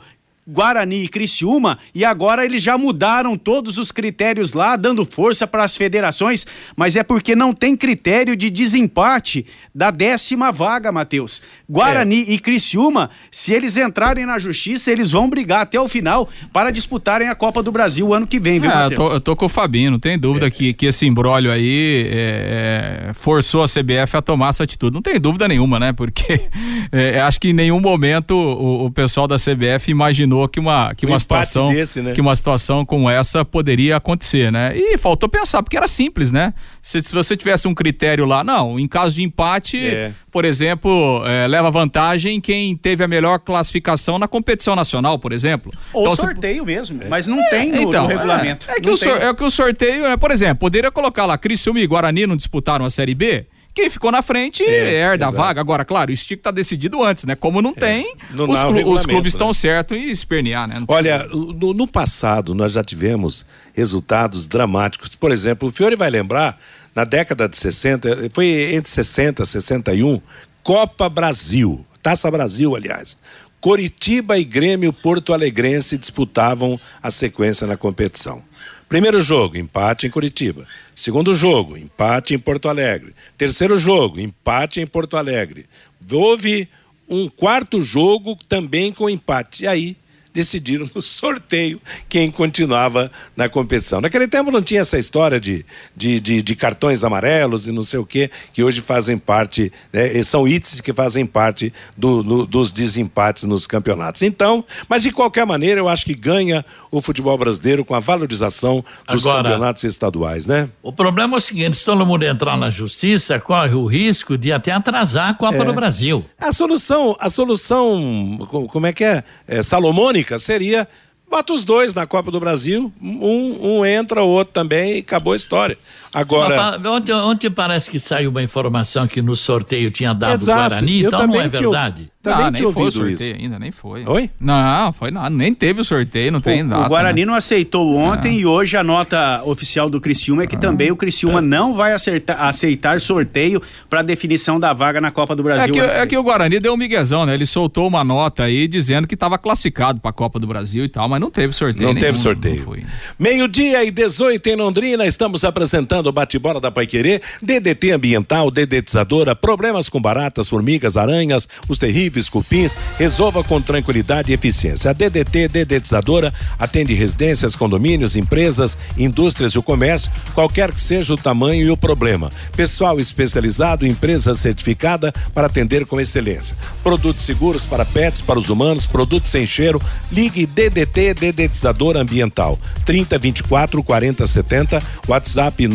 Guarani 0.50 1.04
e 1.04 1.08
Criciúma 1.08 1.78
e 1.94 2.04
agora 2.04 2.44
eles 2.44 2.64
já 2.64 2.78
mudaram 2.78 3.36
todos 3.36 3.78
os 3.78 3.92
critérios 3.92 4.54
lá, 4.54 4.76
dando 4.76 5.06
força 5.06 5.46
para 5.46 5.64
as 5.64 5.78
federações, 5.78 6.46
mas 6.76 6.96
é 6.96 7.04
porque 7.04 7.36
não 7.36 7.54
tem 7.54 7.76
critério 7.76 8.36
de 8.36 8.50
desempate 8.50 9.46
da 9.74 9.92
décima 9.92 10.52
vaga, 10.52 10.92
Matheus. 10.92 11.42
Guarani 11.70 12.26
é. 12.28 12.34
e 12.34 12.40
Criciúma, 12.40 13.12
se 13.30 13.54
eles 13.54 13.78
entrarem 13.78 14.26
na 14.26 14.40
justiça, 14.40 14.92
eles 14.92 15.12
vão 15.12 15.30
brigar 15.30 15.62
até 15.62 15.80
o 15.80 15.88
final 15.88 16.28
para 16.52 16.72
disputarem 16.72 17.28
a 17.28 17.36
Copa 17.36 17.62
do 17.62 17.72
Brasil 17.72 18.08
o 18.08 18.14
ano 18.14 18.26
que 18.26 18.40
vem, 18.40 18.60
viu, 18.60 18.72
é, 18.72 18.76
Matheus? 18.76 19.00
Eu, 19.08 19.14
eu 19.14 19.22
tô, 19.22 19.36
com 19.36 19.46
o 19.46 19.50
Fabinho, 19.50 19.92
não 19.92 20.00
tem 20.00 20.18
dúvida 20.18 20.48
é. 20.48 20.52
que, 20.52 20.74
que 20.74 20.88
esse 20.88 21.06
embrólio 21.06 21.52
aí 21.52 22.08
é, 22.08 23.10
é 23.10 23.14
forçou 23.14 23.64
a 23.64 23.68
CBF 23.68 24.18
a 24.18 24.22
tomar 24.22 24.50
essa 24.50 24.64
atitude. 24.64 24.94
Não 24.94 25.02
tem 25.02 25.20
dúvida 25.20 25.48
nenhuma, 25.48 25.80
né? 25.80 25.94
Porque 25.94 26.50
é, 26.92 27.22
acho 27.22 27.40
que 27.40 27.50
em 27.50 27.54
nenhum 27.54 27.80
momento 27.80 28.32
o, 28.32 28.86
o 28.86 28.92
pessoal 28.92 29.28
da 29.28 29.36
CBF 29.36 29.92
imaginou 29.92 30.39
imaginou 30.40 30.48
que 30.48 30.60
uma, 30.60 30.96
que 30.96 31.06
um 31.06 31.10
uma 31.10 31.20
situação 31.20 31.68
desse, 31.68 32.02
né? 32.02 32.14
que 32.14 32.22
uma 32.22 32.36
situação 32.36 32.86
como 32.86 33.10
essa 33.10 33.44
poderia 33.44 33.98
acontecer, 33.98 34.52
né? 34.52 34.76
E 34.76 34.98
faltou 34.98 35.28
pensar, 35.28 35.62
porque 35.64 35.76
era 35.76 35.88
simples, 35.88 36.32
né? 36.32 36.54
Se, 36.82 37.02
se 37.02 37.12
você 37.12 37.36
tivesse 37.36 37.68
um 37.68 37.74
critério 37.74 38.26
lá, 38.26 38.44
não, 38.44 38.80
em 38.80 38.88
caso 38.88 39.16
de 39.16 39.24
empate, 39.24 39.78
é. 39.78 40.12
por 40.32 40.46
exemplo, 40.46 41.24
é, 41.26 41.48
leva 41.48 41.70
vantagem 41.72 42.40
quem 42.40 42.76
teve 42.76 43.04
a 43.04 43.08
melhor 43.08 43.40
classificação 43.40 44.18
na 44.18 44.28
competição 44.28 44.76
nacional, 44.76 45.20
por 45.20 45.32
exemplo. 45.32 45.72
Ou 45.92 46.04
então, 46.04 46.16
sorteio 46.16 46.60
se... 46.60 46.66
mesmo, 46.66 47.00
mas 47.10 47.28
não 47.28 47.40
é, 47.40 47.50
tem 47.50 47.72
no, 47.72 47.82
então, 47.82 48.04
no 48.04 48.10
regulamento. 48.10 48.68
É, 48.70 48.80
que 48.80 48.90
o, 48.90 48.98
sor, 48.98 49.22
é 49.22 49.34
que 49.34 49.44
o 49.44 49.50
sorteio, 49.50 50.04
né? 50.04 50.18
por 50.18 50.32
exemplo, 50.32 50.58
poderia 50.58 50.92
colocar 50.92 51.26
lá, 51.26 51.38
Criciúma 51.38 51.80
e 51.80 51.88
Guarani 51.88 52.28
não 52.28 52.36
disputaram 52.36 52.86
a 52.86 52.90
Série 52.90 53.16
B, 53.16 53.46
quem 53.80 53.90
ficou 53.90 54.12
na 54.12 54.22
frente 54.22 54.64
é, 54.64 54.94
herda 54.94 55.28
a 55.28 55.32
vaga. 55.32 55.62
Agora, 55.62 55.86
claro, 55.86 56.12
isso 56.12 56.26
tinha 56.26 56.36
que 56.38 56.42
estar 56.42 56.52
tá 56.52 56.56
decidido 56.56 57.02
antes, 57.04 57.24
né? 57.24 57.36
Como 57.36 57.62
não 57.62 57.72
é. 57.72 57.80
tem, 57.80 58.16
não 58.32 58.50
os, 58.50 58.60
clu 58.60 58.94
os, 58.94 59.06
clubes 59.06 59.34
estão 59.34 59.48
né? 59.48 59.54
certos 59.54 59.98
em 59.98 60.10
espernear, 60.10 60.68
né? 60.68 60.84
Olha, 60.88 61.26
no, 61.28 61.74
no, 61.74 61.88
passado 61.88 62.54
nós 62.54 62.74
já 62.74 62.84
tivemos 62.84 63.46
resultados 63.74 64.48
dramáticos. 64.48 65.16
Por 65.16 65.32
exemplo, 65.32 65.70
o 65.70 65.72
Fiore 65.72 65.96
vai 65.96 66.10
lembrar, 66.10 66.60
na 66.94 67.06
década 67.06 67.48
de 67.48 67.58
60, 67.58 68.30
foi 68.34 68.74
entre 68.74 68.90
60 68.90 69.44
e 69.44 69.46
61, 69.46 70.22
Copa 70.62 71.08
Brasil, 71.08 71.86
Taça 72.04 72.30
Brasil, 72.30 72.76
aliás. 72.76 73.18
Coritiba 73.62 74.38
e 74.38 74.44
Grêmio 74.44 74.94
Porto 74.94 75.34
Alegrense 75.34 75.98
disputavam 75.98 76.80
a 77.04 77.12
sequência 77.12 77.68
na 77.68 77.76
competição. 77.76 78.42
Primeiro 78.88 79.20
jogo, 79.22 79.58
empate 79.58 80.08
em 80.08 80.10
Curitiba. 80.10 80.66
Segundo 80.96 81.36
jogo, 81.36 81.78
empate 81.78 82.34
em 82.34 82.40
Porto 82.40 82.70
Alegre. 82.70 83.14
Terceiro 83.38 83.78
jogo, 83.78 84.20
empate 84.20 84.80
em 84.80 84.88
Porto 84.88 85.18
Alegre. 85.18 85.66
Houve 86.12 86.68
um 87.08 87.28
quarto 87.28 87.82
jogo 87.82 88.38
também 88.48 88.94
com 88.94 89.10
empate. 89.10 89.64
E 89.64 89.68
aí 89.68 89.98
decidiram 90.34 90.90
no 90.94 91.02
sorteio 91.02 91.82
quem 92.08 92.30
continuava 92.30 93.12
na 93.36 93.50
competição. 93.50 94.00
Naquele 94.00 94.28
tempo 94.28 94.52
não 94.52 94.62
tinha 94.62 94.82
essa 94.82 94.98
história 94.98 95.40
de, 95.40 95.66
de, 95.96 96.20
de, 96.20 96.42
de 96.42 96.56
cartões 96.56 97.04
amarelos 97.04 97.68
e 97.68 97.72
não 97.72 97.82
sei 97.82 98.00
o 98.00 98.06
que, 98.06 98.30
que 98.54 98.64
hoje 98.64 98.82
fazem 98.82 99.18
parte, 99.18 99.72
né, 99.92 100.22
são 100.24 100.48
itens 100.48 100.82
que 100.82 100.94
fazem 100.94 101.26
parte 101.26 101.74
do, 101.98 102.46
dos 102.46 102.72
desempates 102.72 103.44
nos 103.44 103.66
campeonatos. 103.66 104.22
Então, 104.22 104.64
mas 104.88 105.02
de 105.02 105.12
qualquer 105.12 105.46
maneira, 105.46 105.80
eu 105.80 105.90
acho 105.90 106.06
que 106.06 106.14
ganha 106.14 106.64
o 106.92 107.02
futebol 107.02 107.38
brasileiro 107.38 107.84
com 107.84 107.96
a 107.96 108.00
valorização 108.00 108.84
dos 109.10 109.26
Agora, 109.26 109.44
campeonatos 109.44 109.84
estaduais, 109.84 110.46
né? 110.46 110.70
O 110.84 110.94
problema 110.94 111.36
é 111.36 111.38
o 111.38 111.40
seguinte: 111.40 111.78
se 111.78 111.86
todo 111.86 112.06
mundo 112.06 112.24
entrar 112.24 112.58
na 112.58 112.70
justiça, 112.70 113.40
corre 113.40 113.74
o 113.74 113.86
risco 113.86 114.38
de 114.38 114.52
até 114.52 114.72
atrasar 114.72 115.30
a 115.30 115.34
Copa 115.34 115.64
é. 115.64 115.66
do 115.66 115.74
Brasil. 115.74 116.26
A 116.40 116.52
solução, 116.52 117.16
a 117.20 117.30
solução, 117.30 118.48
como 118.72 118.86
é 118.86 118.94
que 118.94 119.04
é? 119.04 119.24
é 119.48 119.64
salomônica 119.64 120.19
seria 120.40 120.88
bota 121.30 121.54
os 121.54 121.64
dois 121.64 121.94
na 121.94 122.08
Copa 122.08 122.32
do 122.32 122.40
Brasil, 122.40 122.92
um, 123.00 123.78
um 123.78 123.86
entra, 123.86 124.24
o 124.24 124.28
outro 124.28 124.54
também 124.54 124.96
e 124.96 125.00
acabou 125.00 125.34
a 125.34 125.36
história. 125.36 125.78
Agora. 126.14 126.80
Ontem, 126.90 127.14
ontem 127.14 127.50
parece 127.52 127.90
que 127.90 128.00
saiu 128.00 128.32
uma 128.32 128.42
informação 128.42 129.08
que 129.08 129.22
no 129.22 129.36
sorteio 129.36 129.92
tinha 129.92 130.14
dado 130.14 130.42
Exato, 130.42 130.70
Guarani, 130.70 131.04
então 131.04 131.28
não 131.28 131.42
é 131.42 131.48
verdade. 131.48 132.12
Também 132.22 132.48
ah, 132.48 132.52
nem 132.52 132.74
foi 132.74 132.88
o 132.88 132.92
sorteio 132.92 133.32
isso. 133.32 133.42
ainda, 133.42 133.58
nem 133.58 133.72
foi. 133.72 134.06
Oi? 134.06 134.30
Não, 134.38 134.92
foi 134.92 135.10
nada, 135.10 135.30
nem 135.30 135.54
teve 135.54 135.80
o 135.80 135.86
sorteio, 135.86 136.34
não 136.34 136.40
o, 136.40 136.42
tem 136.42 136.62
nada. 136.62 136.86
O 136.86 136.90
Guarani 136.90 137.22
né? 137.22 137.28
não 137.28 137.34
aceitou 137.34 137.96
ontem 137.96 138.36
é. 138.36 138.40
e 138.42 138.46
hoje 138.46 138.76
a 138.76 138.84
nota 138.84 139.42
oficial 139.46 139.90
do 139.90 140.02
Criciúma 140.02 140.44
é 140.44 140.48
que 140.48 140.58
ah. 140.58 140.60
também 140.60 140.92
o 140.92 140.98
Criciúma 140.98 141.40
é. 141.40 141.42
não 141.42 141.74
vai 141.74 141.94
acertar, 141.94 142.44
aceitar 142.44 143.00
sorteio 143.00 143.62
para 143.90 144.02
definição 144.02 144.60
da 144.60 144.74
vaga 144.74 145.00
na 145.00 145.12
Copa 145.12 145.34
do 145.34 145.44
Brasil. 145.44 145.70
É 145.70 145.72
que, 145.72 145.80
é 145.80 146.08
que 146.08 146.18
o 146.18 146.22
Guarani 146.22 146.60
deu 146.60 146.74
um 146.74 146.78
miguezão, 146.78 147.26
né? 147.26 147.34
Ele 147.34 147.46
soltou 147.46 147.88
uma 147.88 148.04
nota 148.04 148.44
aí 148.44 148.68
dizendo 148.68 149.08
que 149.08 149.14
estava 149.14 149.38
classificado 149.38 150.02
para 150.02 150.10
a 150.10 150.14
Copa 150.14 150.40
do 150.40 150.46
Brasil 150.46 150.84
e 150.84 150.90
tal, 150.90 151.08
mas 151.08 151.22
não 151.22 151.32
teve 151.32 151.54
sorteio. 151.54 151.88
Não 151.88 151.94
nenhum, 151.94 152.06
teve 152.06 152.20
sorteio. 152.20 152.84
Meio-dia 153.18 153.86
e 153.86 153.92
18 153.92 154.46
em 154.46 154.56
Londrina, 154.58 155.06
estamos 155.06 155.46
apresentando 155.46 156.09
o 156.10 156.14
bate-bola 156.14 156.60
da 156.60 156.72
Paiquerê, 156.72 157.22
DDT 157.42 157.92
ambiental, 157.92 158.52
dedetizadora, 158.52 159.36
problemas 159.36 159.90
com 159.90 160.02
baratas, 160.02 160.50
formigas, 160.50 160.98
aranhas, 160.98 161.48
os 161.68 161.78
terríveis 161.78 162.30
cupins 162.30 162.76
resolva 162.98 163.44
com 163.44 163.62
tranquilidade 163.62 164.32
e 164.32 164.36
eficiência. 164.36 164.92
A 164.92 164.94
DDT 164.94 165.48
Dedetizadora 165.48 166.34
atende 166.58 166.94
residências, 166.94 167.56
condomínios, 167.56 168.16
empresas, 168.16 168.78
indústrias 168.98 169.54
e 169.54 169.60
o 169.60 169.64
comércio, 169.64 170.12
qualquer 170.34 170.72
que 170.74 170.82
seja 170.82 171.14
o 171.14 171.18
tamanho 171.18 171.68
e 171.68 171.72
o 171.72 171.78
problema. 171.78 172.32
Pessoal 172.56 173.00
especializado, 173.00 173.86
empresa 173.86 174.34
certificada 174.34 175.14
para 175.34 175.48
atender 175.48 175.86
com 175.86 176.00
excelência. 176.00 176.56
Produtos 176.84 177.26
seguros 177.26 177.66
para 177.66 177.86
pets, 177.86 178.22
para 178.22 178.40
os 178.40 178.50
humanos, 178.50 178.86
produtos 178.86 179.30
sem 179.30 179.46
cheiro. 179.46 179.82
Ligue 180.12 180.46
DDT 180.46 181.14
Dedetizadora 181.14 182.02
Ambiental 182.02 182.60
3024 182.86 183.84
4070, 183.84 184.82
WhatsApp 185.08 185.68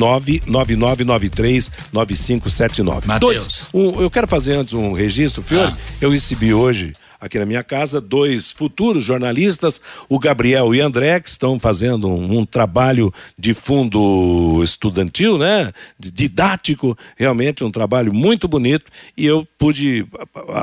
99993 0.46 1.70
9579. 1.92 3.18
Dois, 3.18 3.68
um, 3.72 4.00
eu 4.00 4.10
quero 4.10 4.28
fazer 4.28 4.54
antes 4.54 4.74
um 4.74 4.92
registro, 4.92 5.42
Fiore. 5.42 5.72
Ah. 5.72 5.78
Eu 6.00 6.10
recebi 6.10 6.52
hoje 6.52 6.94
aqui 7.24 7.38
na 7.38 7.46
minha 7.46 7.64
casa 7.64 8.02
dois 8.02 8.50
futuros 8.50 9.02
jornalistas, 9.02 9.80
o 10.10 10.18
Gabriel 10.18 10.74
e 10.74 10.80
André, 10.82 11.18
que 11.20 11.30
estão 11.30 11.58
fazendo 11.58 12.06
um, 12.06 12.40
um 12.40 12.44
trabalho 12.44 13.10
de 13.38 13.54
fundo 13.54 14.60
estudantil, 14.62 15.38
né? 15.38 15.72
Didático, 15.98 16.96
realmente 17.16 17.64
um 17.64 17.70
trabalho 17.70 18.12
muito 18.12 18.46
bonito 18.46 18.92
e 19.16 19.24
eu 19.24 19.48
pude 19.56 20.06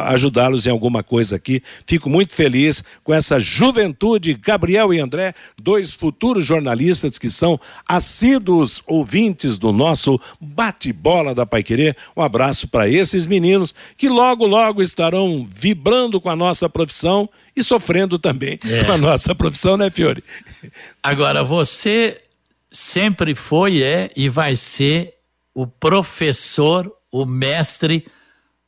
ajudá-los 0.06 0.68
em 0.68 0.70
alguma 0.70 1.01
coisa 1.01 1.36
aqui. 1.36 1.63
Fico 1.88 2.08
muito 2.08 2.34
feliz 2.34 2.84
com 3.03 3.12
essa 3.12 3.39
juventude, 3.39 4.36
Gabriel 4.36 4.94
e 4.94 5.00
André, 5.00 5.34
dois 5.60 5.96
futuros 5.96 6.46
jornalistas 6.46 7.18
que 7.18 7.32
são 7.32 7.60
assíduos 7.89 8.84
ouvintes 8.86 9.58
do 9.58 9.74
nosso 9.74 10.22
bate-bola 10.39 11.34
da 11.34 11.44
Paiquerê. 11.44 11.96
Um 12.15 12.22
abraço 12.22 12.68
para 12.68 12.88
esses 12.88 13.25
meninos 13.25 13.74
que 13.98 14.08
logo, 14.08 14.46
logo 14.46 14.80
estarão 14.80 15.48
vibrando 15.50 16.22
com 16.22 16.30
a 16.30 16.36
nossa 16.36 16.50
nossa 16.51 16.70
profissão 16.70 17.29
e 17.55 17.63
sofrendo 17.63 18.20
também 18.20 18.60
é. 18.65 18.84
com 18.84 18.91
a 18.91 18.98
nossa 18.98 19.34
profissão, 19.34 19.77
né, 19.77 19.89
Fiore? 19.89 20.24
Agora, 21.01 21.43
você 21.43 22.17
sempre 22.70 23.34
foi, 23.34 23.81
é 23.81 24.12
e 24.15 24.29
vai 24.29 24.55
ser 24.55 25.15
o 25.53 25.65
professor, 25.65 26.91
o 27.12 27.25
mestre 27.25 28.05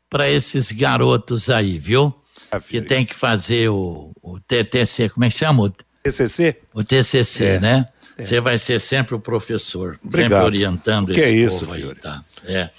para 0.09 0.29
esses 0.29 0.71
garotos 0.71 1.49
aí, 1.49 1.77
viu? 1.77 2.13
Ah, 2.51 2.59
que 2.59 2.81
tem 2.81 3.05
que 3.05 3.15
fazer 3.15 3.69
o, 3.69 4.11
o 4.21 4.39
TTC, 4.39 5.09
como 5.09 5.25
é 5.25 5.29
que 5.29 5.37
chama? 5.37 5.63
O 5.63 5.73
TCC? 6.03 6.57
O 6.73 6.83
TCC, 6.83 7.45
é. 7.45 7.59
né? 7.59 7.85
É. 8.17 8.21
Você 8.21 8.39
vai 8.39 8.57
ser 8.57 8.79
sempre 8.79 9.15
o 9.15 9.19
professor, 9.19 9.99
Obrigado. 10.03 10.29
sempre 10.29 10.45
orientando 10.45 11.13
que 11.13 11.19
esse 11.19 11.33
é 11.33 11.35
isso, 11.35 11.65
povo 11.65 11.77
Fiore? 11.77 11.95
aí, 11.95 12.01
tá? 12.01 12.23
É. 12.45 12.69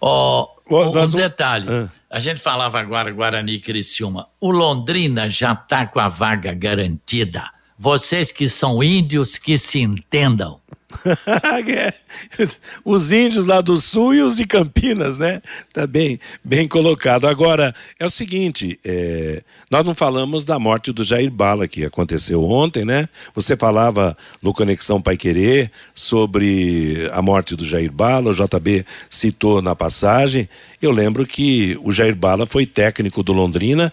Oh, 0.00 0.48
um 0.70 1.10
detalhe. 1.10 1.66
Ah. 1.68 1.88
A 2.10 2.20
gente 2.20 2.40
falava 2.40 2.80
agora 2.80 3.12
Guarani 3.12 3.52
e 3.52 3.60
Criciúma. 3.60 4.28
O 4.40 4.50
Londrina 4.50 5.28
já 5.28 5.52
está 5.52 5.86
com 5.86 6.00
a 6.00 6.08
vaga 6.08 6.54
garantida. 6.54 7.50
Vocês 7.78 8.32
que 8.32 8.48
são 8.48 8.82
índios 8.82 9.36
que 9.36 9.58
se 9.58 9.80
entendam. 9.80 10.58
os 12.84 13.12
índios 13.12 13.46
lá 13.46 13.60
do 13.60 13.76
sul 13.76 14.14
e 14.14 14.22
os 14.22 14.36
de 14.36 14.46
Campinas, 14.46 15.18
né? 15.18 15.42
Tá 15.72 15.86
bem, 15.86 16.18
bem 16.42 16.66
colocado. 16.66 17.26
Agora, 17.26 17.74
é 17.98 18.06
o 18.06 18.10
seguinte, 18.10 18.80
é, 18.84 19.42
nós 19.70 19.84
não 19.84 19.94
falamos 19.94 20.44
da 20.44 20.58
morte 20.58 20.92
do 20.92 21.04
Jair 21.04 21.30
Bala, 21.30 21.68
que 21.68 21.84
aconteceu 21.84 22.42
ontem, 22.44 22.84
né? 22.84 23.08
Você 23.34 23.56
falava 23.56 24.16
no 24.42 24.52
Conexão 24.52 25.00
Pai 25.00 25.16
Querer 25.16 25.70
sobre 25.94 27.08
a 27.12 27.20
morte 27.20 27.54
do 27.54 27.66
Jair 27.66 27.92
Bala, 27.92 28.30
o 28.30 28.34
JB 28.34 28.84
citou 29.10 29.60
na 29.60 29.76
passagem. 29.76 30.48
Eu 30.80 30.90
lembro 30.90 31.26
que 31.26 31.78
o 31.82 31.92
Jair 31.92 32.16
Bala 32.16 32.46
foi 32.46 32.64
técnico 32.64 33.22
do 33.22 33.32
Londrina 33.32 33.92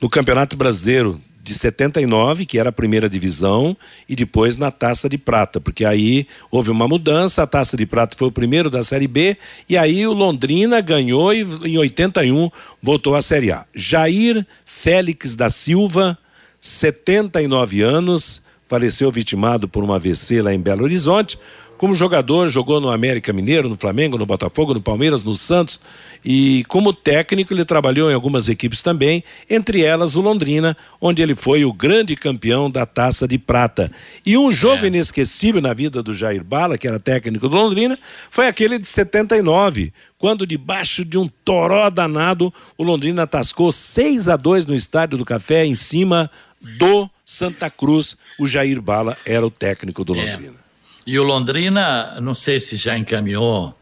no 0.00 0.10
Campeonato 0.10 0.56
Brasileiro 0.56 1.20
de 1.42 1.54
79, 1.54 2.46
que 2.46 2.56
era 2.56 2.68
a 2.68 2.72
primeira 2.72 3.08
divisão, 3.08 3.76
e 4.08 4.14
depois 4.14 4.56
na 4.56 4.70
Taça 4.70 5.08
de 5.08 5.18
Prata, 5.18 5.60
porque 5.60 5.84
aí 5.84 6.26
houve 6.52 6.70
uma 6.70 6.86
mudança, 6.86 7.42
a 7.42 7.46
Taça 7.46 7.76
de 7.76 7.84
Prata 7.84 8.16
foi 8.16 8.28
o 8.28 8.32
primeiro 8.32 8.70
da 8.70 8.84
Série 8.84 9.08
B, 9.08 9.36
e 9.68 9.76
aí 9.76 10.06
o 10.06 10.12
Londrina 10.12 10.80
ganhou 10.80 11.34
e 11.34 11.42
em 11.64 11.76
81 11.76 12.48
voltou 12.80 13.16
à 13.16 13.20
Série 13.20 13.50
A. 13.50 13.66
Jair 13.74 14.46
Félix 14.64 15.34
da 15.34 15.50
Silva, 15.50 16.16
79 16.60 17.82
anos, 17.82 18.40
faleceu 18.68 19.10
vitimado 19.10 19.68
por 19.68 19.82
um 19.82 19.92
AVC 19.92 20.40
lá 20.40 20.54
em 20.54 20.60
Belo 20.60 20.84
Horizonte. 20.84 21.36
Como 21.82 21.96
jogador, 21.96 22.48
jogou 22.48 22.80
no 22.80 22.92
América 22.92 23.32
Mineiro, 23.32 23.68
no 23.68 23.76
Flamengo, 23.76 24.16
no 24.16 24.24
Botafogo, 24.24 24.72
no 24.72 24.80
Palmeiras, 24.80 25.24
no 25.24 25.34
Santos. 25.34 25.80
E 26.24 26.64
como 26.68 26.92
técnico, 26.92 27.52
ele 27.52 27.64
trabalhou 27.64 28.08
em 28.08 28.14
algumas 28.14 28.48
equipes 28.48 28.84
também, 28.84 29.24
entre 29.50 29.84
elas 29.84 30.14
o 30.14 30.20
Londrina, 30.20 30.76
onde 31.00 31.22
ele 31.22 31.34
foi 31.34 31.64
o 31.64 31.72
grande 31.72 32.14
campeão 32.14 32.70
da 32.70 32.86
Taça 32.86 33.26
de 33.26 33.36
Prata. 33.36 33.90
E 34.24 34.38
um 34.38 34.52
jogo 34.52 34.84
é. 34.84 34.86
inesquecível 34.86 35.60
na 35.60 35.74
vida 35.74 36.04
do 36.04 36.14
Jair 36.14 36.44
Bala, 36.44 36.78
que 36.78 36.86
era 36.86 37.00
técnico 37.00 37.48
do 37.48 37.56
Londrina, 37.56 37.98
foi 38.30 38.46
aquele 38.46 38.78
de 38.78 38.86
79, 38.86 39.92
quando 40.16 40.46
debaixo 40.46 41.04
de 41.04 41.18
um 41.18 41.26
toró 41.44 41.90
danado, 41.90 42.54
o 42.78 42.84
Londrina 42.84 43.26
tascou 43.26 43.72
6 43.72 44.28
a 44.28 44.36
2 44.36 44.66
no 44.66 44.76
Estádio 44.76 45.18
do 45.18 45.24
Café, 45.24 45.66
em 45.66 45.74
cima 45.74 46.30
do 46.78 47.10
Santa 47.24 47.68
Cruz. 47.68 48.16
O 48.38 48.46
Jair 48.46 48.80
Bala 48.80 49.18
era 49.26 49.44
o 49.44 49.50
técnico 49.50 50.04
do 50.04 50.14
é. 50.14 50.61
E 51.06 51.18
o 51.18 51.24
Londrina, 51.24 52.20
não 52.20 52.34
sei 52.34 52.60
se 52.60 52.76
já 52.76 52.96
encaminhou 52.96 53.76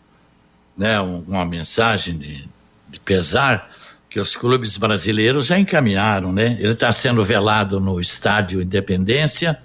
né, 0.77 0.99
uma 1.01 1.45
mensagem 1.45 2.17
de, 2.17 2.49
de 2.89 2.99
pesar, 3.01 3.69
que 4.09 4.19
os 4.19 4.35
clubes 4.35 4.77
brasileiros 4.77 5.47
já 5.47 5.59
encaminharam, 5.59 6.33
né? 6.33 6.57
Ele 6.59 6.73
está 6.73 6.91
sendo 6.91 7.23
velado 7.25 7.79
no 7.79 8.01
Estádio 8.01 8.61
Independência, 8.61 9.61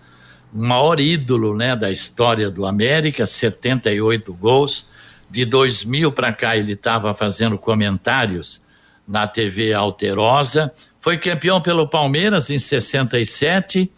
o 0.53 0.59
maior 0.59 0.99
ídolo 0.99 1.55
né, 1.55 1.75
da 1.75 1.89
história 1.89 2.51
do 2.51 2.65
América, 2.65 3.25
78 3.25 4.33
gols. 4.33 4.87
De 5.27 5.43
2000 5.43 6.11
para 6.11 6.31
cá 6.31 6.55
ele 6.55 6.73
estava 6.73 7.13
fazendo 7.13 7.57
comentários 7.57 8.61
na 9.07 9.25
TV 9.25 9.73
Alterosa. 9.73 10.71
Foi 11.01 11.17
campeão 11.17 11.59
pelo 11.59 11.87
Palmeiras 11.87 12.49
em 12.49 12.59
67 12.59 13.91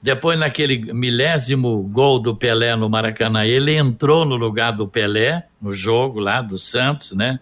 depois, 0.00 0.38
naquele 0.38 0.92
milésimo 0.92 1.82
gol 1.82 2.20
do 2.20 2.34
Pelé 2.34 2.76
no 2.76 2.88
Maracanã, 2.88 3.44
ele 3.44 3.74
entrou 3.74 4.24
no 4.24 4.36
lugar 4.36 4.72
do 4.72 4.86
Pelé, 4.86 5.46
no 5.60 5.72
jogo 5.72 6.20
lá 6.20 6.40
do 6.40 6.56
Santos, 6.56 7.12
né? 7.12 7.40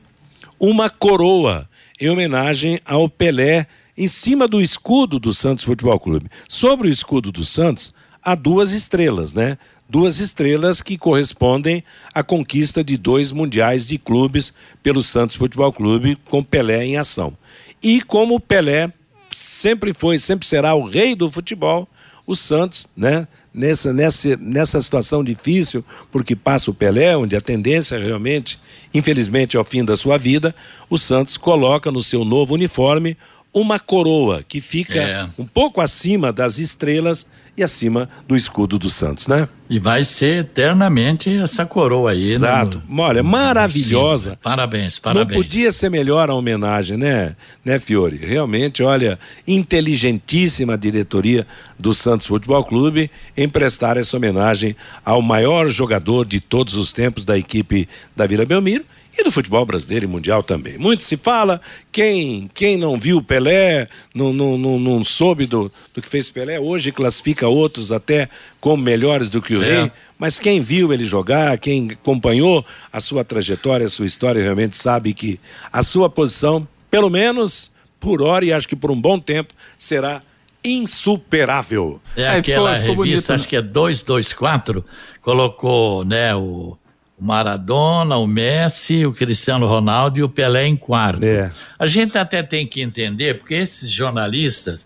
uma 0.60 0.90
coroa 0.90 1.68
em 2.00 2.10
homenagem 2.10 2.80
ao 2.86 3.08
Pelé 3.08 3.68
em 3.98 4.08
cima 4.08 4.48
do 4.48 4.62
escudo 4.62 5.20
do 5.20 5.34
Santos 5.34 5.64
Futebol 5.64 6.00
Clube. 6.00 6.30
Sobre 6.48 6.88
o 6.88 6.92
escudo 6.92 7.32
do 7.32 7.46
Santos, 7.46 7.94
há 8.22 8.36
duas 8.36 8.72
estrelas, 8.72 9.34
né? 9.34 9.58
Duas 9.88 10.20
estrelas 10.20 10.82
que 10.82 10.98
correspondem 10.98 11.84
à 12.14 12.24
conquista 12.24 12.84
de 12.84 12.98
dois 12.98 13.32
mundiais 13.32 13.86
de 13.86 13.98
clubes 13.98 14.54
pelo 14.82 15.04
Santos 15.04 15.36
Futebol 15.36 15.72
Clube 15.72 16.18
com 16.26 16.44
Pelé 16.44 16.86
em 16.86 16.98
ação. 16.98 17.38
E 17.82 18.02
como 18.02 18.40
Pelé 18.40 18.92
sempre 19.36 19.94
foi, 19.94 20.18
sempre 20.18 20.48
será 20.48 20.74
o 20.74 20.88
rei 20.88 21.16
do 21.16 21.30
futebol, 21.30 21.88
o 22.26 22.36
Santos, 22.36 22.88
né? 22.96 23.28
Nessa, 23.54 23.94
nessa, 23.94 24.36
nessa 24.38 24.82
situação 24.82 25.24
difícil, 25.24 25.86
porque 26.12 26.36
passa 26.36 26.72
o 26.72 26.74
Pelé, 26.74 27.16
onde 27.16 27.36
a 27.36 27.42
tendência 27.42 28.00
realmente, 28.00 28.60
infelizmente, 28.92 29.56
é 29.56 29.60
o 29.60 29.64
fim 29.64 29.86
da 29.86 29.96
sua 29.96 30.18
vida, 30.18 30.56
o 30.90 30.98
Santos 30.98 31.38
coloca 31.38 31.92
no 31.92 32.02
seu 32.02 32.26
novo 32.26 32.56
uniforme 32.56 33.16
uma 33.54 33.80
coroa 33.80 34.44
que 34.48 34.60
fica 34.60 35.00
é. 35.00 35.30
um 35.38 35.46
pouco 35.46 35.80
acima 35.80 36.34
das 36.34 36.58
estrelas 36.58 37.26
e 37.56 37.64
acima 37.64 38.10
do 38.28 38.36
escudo 38.36 38.80
do 38.80 38.90
Santos, 38.90 39.28
né? 39.28 39.48
E 39.70 39.78
vai 39.78 40.04
ser 40.04 40.40
eternamente 40.40 41.30
essa 41.38 41.66
coroa 41.66 42.12
aí. 42.12 42.24
Né? 42.24 42.30
Exato. 42.30 42.82
Olha, 42.98 43.22
maravilhosa. 43.22 44.32
Sim, 44.32 44.38
parabéns, 44.42 44.98
parabéns. 44.98 45.28
Não 45.28 45.36
podia 45.36 45.72
ser 45.72 45.90
melhor 45.90 46.32
a 46.32 46.34
homenagem, 46.34 46.98
né, 46.98 47.36
né, 47.64 47.78
Fiore? 47.78 48.18
Realmente, 48.18 48.82
olha, 48.82 49.20
inteligentíssima 49.48 50.76
diretoria 50.76 51.46
do 51.78 51.94
Santos 51.94 52.26
Futebol 52.26 52.64
Clube 52.64 53.10
em 53.38 53.48
prestar 53.48 53.98
essa 53.98 54.18
homenagem 54.18 54.76
ao 55.06 55.22
maior 55.22 55.70
jogador 55.70 56.26
de 56.26 56.40
todos 56.40 56.76
os 56.76 56.92
tempos 56.92 57.24
da 57.24 57.38
equipe 57.38 57.88
da 58.16 58.26
Vila 58.26 58.46
Belmiro 58.46 58.84
e 59.18 59.24
do 59.24 59.32
futebol 59.32 59.66
brasileiro 59.66 60.06
e 60.06 60.08
mundial 60.08 60.42
também. 60.42 60.78
Muito 60.78 61.04
se 61.04 61.16
fala, 61.16 61.62
quem, 61.92 62.50
quem 62.54 62.78
não 62.78 62.98
viu 62.98 63.22
Pelé, 63.22 63.88
não, 64.14 64.34
não, 64.34 64.58
não, 64.58 64.80
não 64.80 65.04
soube 65.04 65.46
do, 65.46 65.72
do 65.94 66.02
que 66.02 66.08
fez 66.08 66.30
Pelé, 66.30 66.60
hoje 66.60 66.92
classifica 66.92 67.48
outros 67.48 67.92
até 67.92 68.28
como 68.60 68.82
melhores 68.82 69.30
do 69.30 69.42
que 69.42 69.56
o 69.56 69.64
é. 69.64 69.82
rei, 69.82 69.92
mas 70.18 70.40
quem 70.40 70.60
viu 70.60 70.92
ele 70.92 71.04
jogar, 71.04 71.58
quem 71.60 71.92
acompanhou 71.92 72.66
a 72.92 73.00
sua 73.00 73.24
trajetória, 73.24 73.86
a 73.86 73.90
sua 73.90 74.06
história, 74.06 74.42
realmente 74.42 74.76
sabe 74.76 75.14
que 75.14 75.40
a 75.72 75.84
sua 75.84 76.10
posição, 76.10 76.68
pelo 76.90 77.10
menos 77.10 77.72
por 78.00 78.22
hora 78.22 78.44
e 78.44 78.52
acho 78.52 78.68
que 78.68 78.76
por 78.76 78.92
um 78.92 79.00
bom 79.00 79.20
tempo, 79.20 79.54
será 79.78 80.22
insuperável. 80.64 82.02
É 82.16 82.30
aquela 82.30 82.80
ficou, 82.80 82.90
ficou 82.90 83.04
revista, 83.06 83.28
bonito, 83.28 83.32
acho 83.34 83.44
né? 83.44 83.50
que 83.50 83.56
é 83.58 83.62
224, 83.62 84.86
colocou, 85.22 86.04
né, 86.04 86.34
o 86.36 86.78
o 86.83 86.83
Maradona, 87.24 88.18
o 88.18 88.28
Messi, 88.28 89.06
o 89.06 89.14
Cristiano 89.14 89.66
Ronaldo 89.66 90.20
e 90.20 90.24
o 90.24 90.30
Pelé 90.30 90.68
em 90.68 90.76
quarto. 90.76 91.24
É. 91.24 91.52
A 91.80 91.88
gente 91.88 92.18
até 92.18 92.44
tem 92.44 92.68
que 92.68 92.82
entender, 92.82 93.38
porque 93.38 93.54
esses 93.54 93.90
jornalistas, 93.90 94.86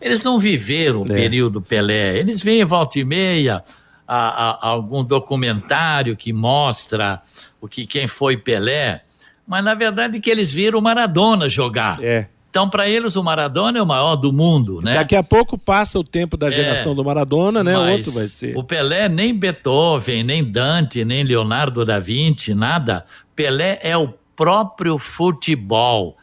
eles 0.00 0.22
não 0.22 0.38
viveram 0.38 1.02
o 1.02 1.04
é. 1.04 1.14
período 1.14 1.60
Pelé, 1.60 2.18
eles 2.18 2.40
veem 2.40 2.64
volta 2.64 3.00
e 3.00 3.04
meia 3.04 3.64
a, 4.06 4.16
a, 4.16 4.50
a 4.50 4.68
algum 4.68 5.02
documentário 5.02 6.16
que 6.16 6.32
mostra 6.32 7.20
o 7.60 7.66
que 7.66 7.84
quem 7.84 8.06
foi 8.06 8.36
Pelé, 8.36 9.02
mas 9.44 9.64
na 9.64 9.74
verdade 9.74 10.20
que 10.20 10.30
eles 10.30 10.52
viram 10.52 10.80
Maradona 10.80 11.48
jogar. 11.48 12.02
É. 12.02 12.28
Então, 12.52 12.68
para 12.68 12.86
eles, 12.86 13.16
o 13.16 13.22
Maradona 13.22 13.78
é 13.78 13.82
o 13.82 13.86
maior 13.86 14.14
do 14.14 14.30
mundo, 14.30 14.82
né? 14.82 14.92
Daqui 14.92 15.16
a 15.16 15.22
pouco 15.22 15.56
passa 15.56 15.98
o 15.98 16.04
tempo 16.04 16.36
da 16.36 16.50
geração 16.50 16.92
é, 16.92 16.94
do 16.94 17.02
Maradona, 17.02 17.64
né? 17.64 17.78
Outro 17.78 18.12
vai 18.12 18.26
ser. 18.26 18.54
O 18.54 18.62
Pelé, 18.62 19.08
nem 19.08 19.34
Beethoven, 19.34 20.22
nem 20.22 20.44
Dante, 20.44 21.02
nem 21.02 21.24
Leonardo 21.24 21.82
da 21.82 21.98
Vinci, 21.98 22.52
nada. 22.52 23.06
Pelé 23.34 23.80
é 23.82 23.96
o 23.96 24.12
próprio 24.36 24.98
futebol. 24.98 26.18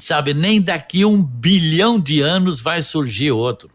Sabe, 0.00 0.34
nem 0.34 0.60
daqui 0.60 1.02
um 1.02 1.22
bilhão 1.22 1.98
de 1.98 2.20
anos 2.20 2.60
vai 2.60 2.82
surgir 2.82 3.30
outro. 3.30 3.70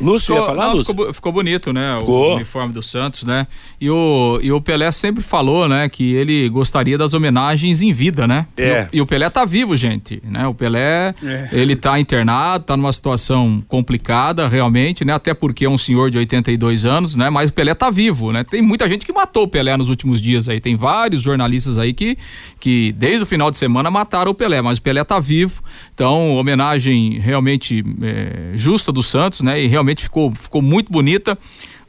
Lúcio, 0.00 0.34
ficou, 0.34 0.40
ia 0.40 0.46
falar, 0.46 0.66
não, 0.68 0.76
Lúcio? 0.76 0.94
Ficou, 0.94 1.14
ficou, 1.14 1.32
bonito, 1.32 1.72
né? 1.72 1.96
Ficou. 1.98 2.32
O 2.32 2.34
uniforme 2.36 2.72
do 2.72 2.82
Santos, 2.82 3.24
né? 3.24 3.46
E 3.80 3.90
o, 3.90 4.38
e 4.42 4.50
o 4.50 4.60
Pelé 4.60 4.90
sempre 4.90 5.22
falou, 5.22 5.68
né? 5.68 5.88
Que 5.88 6.14
ele 6.14 6.48
gostaria 6.48 6.96
das 6.96 7.14
homenagens 7.14 7.82
em 7.82 7.92
vida, 7.92 8.26
né? 8.26 8.46
É. 8.56 8.88
E, 8.92 8.96
o, 8.96 9.00
e 9.00 9.00
o 9.02 9.06
Pelé 9.06 9.28
tá 9.28 9.44
vivo, 9.44 9.76
gente, 9.76 10.22
né? 10.24 10.46
O 10.46 10.54
Pelé, 10.54 11.14
é. 11.22 11.48
ele 11.52 11.76
tá 11.76 12.00
internado, 12.00 12.64
tá 12.64 12.76
numa 12.76 12.92
situação 12.92 13.62
complicada, 13.68 14.48
realmente, 14.48 15.04
né? 15.04 15.12
Até 15.12 15.34
porque 15.34 15.64
é 15.64 15.68
um 15.68 15.78
senhor 15.78 16.10
de 16.10 16.18
82 16.18 16.86
anos, 16.86 17.14
né? 17.14 17.28
Mas 17.30 17.50
o 17.50 17.52
Pelé 17.52 17.74
tá 17.74 17.90
vivo, 17.90 18.32
né? 18.32 18.42
Tem 18.44 18.62
muita 18.62 18.88
gente 18.88 19.04
que 19.04 19.12
matou 19.12 19.44
o 19.44 19.48
Pelé 19.48 19.76
nos 19.76 19.88
últimos 19.88 20.22
dias 20.22 20.48
aí. 20.48 20.60
Tem 20.60 20.76
vários 20.76 21.22
jornalistas 21.22 21.78
aí 21.78 21.92
que, 21.92 22.16
que 22.58 22.92
desde 22.92 23.22
o 23.24 23.26
final 23.26 23.50
de 23.50 23.58
semana 23.58 23.90
mataram 23.90 24.30
o 24.30 24.34
Pelé, 24.34 24.62
mas 24.62 24.78
o 24.78 24.82
Pelé 24.82 25.04
tá 25.04 25.20
vivo. 25.20 25.62
Então, 25.94 26.36
homenagem 26.36 27.18
realmente 27.18 27.84
é, 28.02 28.52
justa 28.54 28.90
do 28.90 29.02
Santos, 29.02 29.40
né? 29.40 29.60
E 29.62 29.66
realmente 29.66 29.89
ficou, 29.96 30.32
ficou 30.34 30.62
muito 30.62 30.90
bonita. 30.90 31.38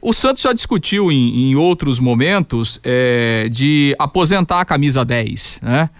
O 0.00 0.12
Santos 0.12 0.42
já 0.42 0.52
discutiu 0.52 1.12
em, 1.12 1.50
em 1.50 1.54
outros 1.54 1.98
momentos 1.98 2.80
é, 2.82 3.48
de 3.48 3.94
aposentar 3.98 4.60
a 4.60 4.64
camisa 4.64 5.04
10, 5.04 5.60
né? 5.62 5.90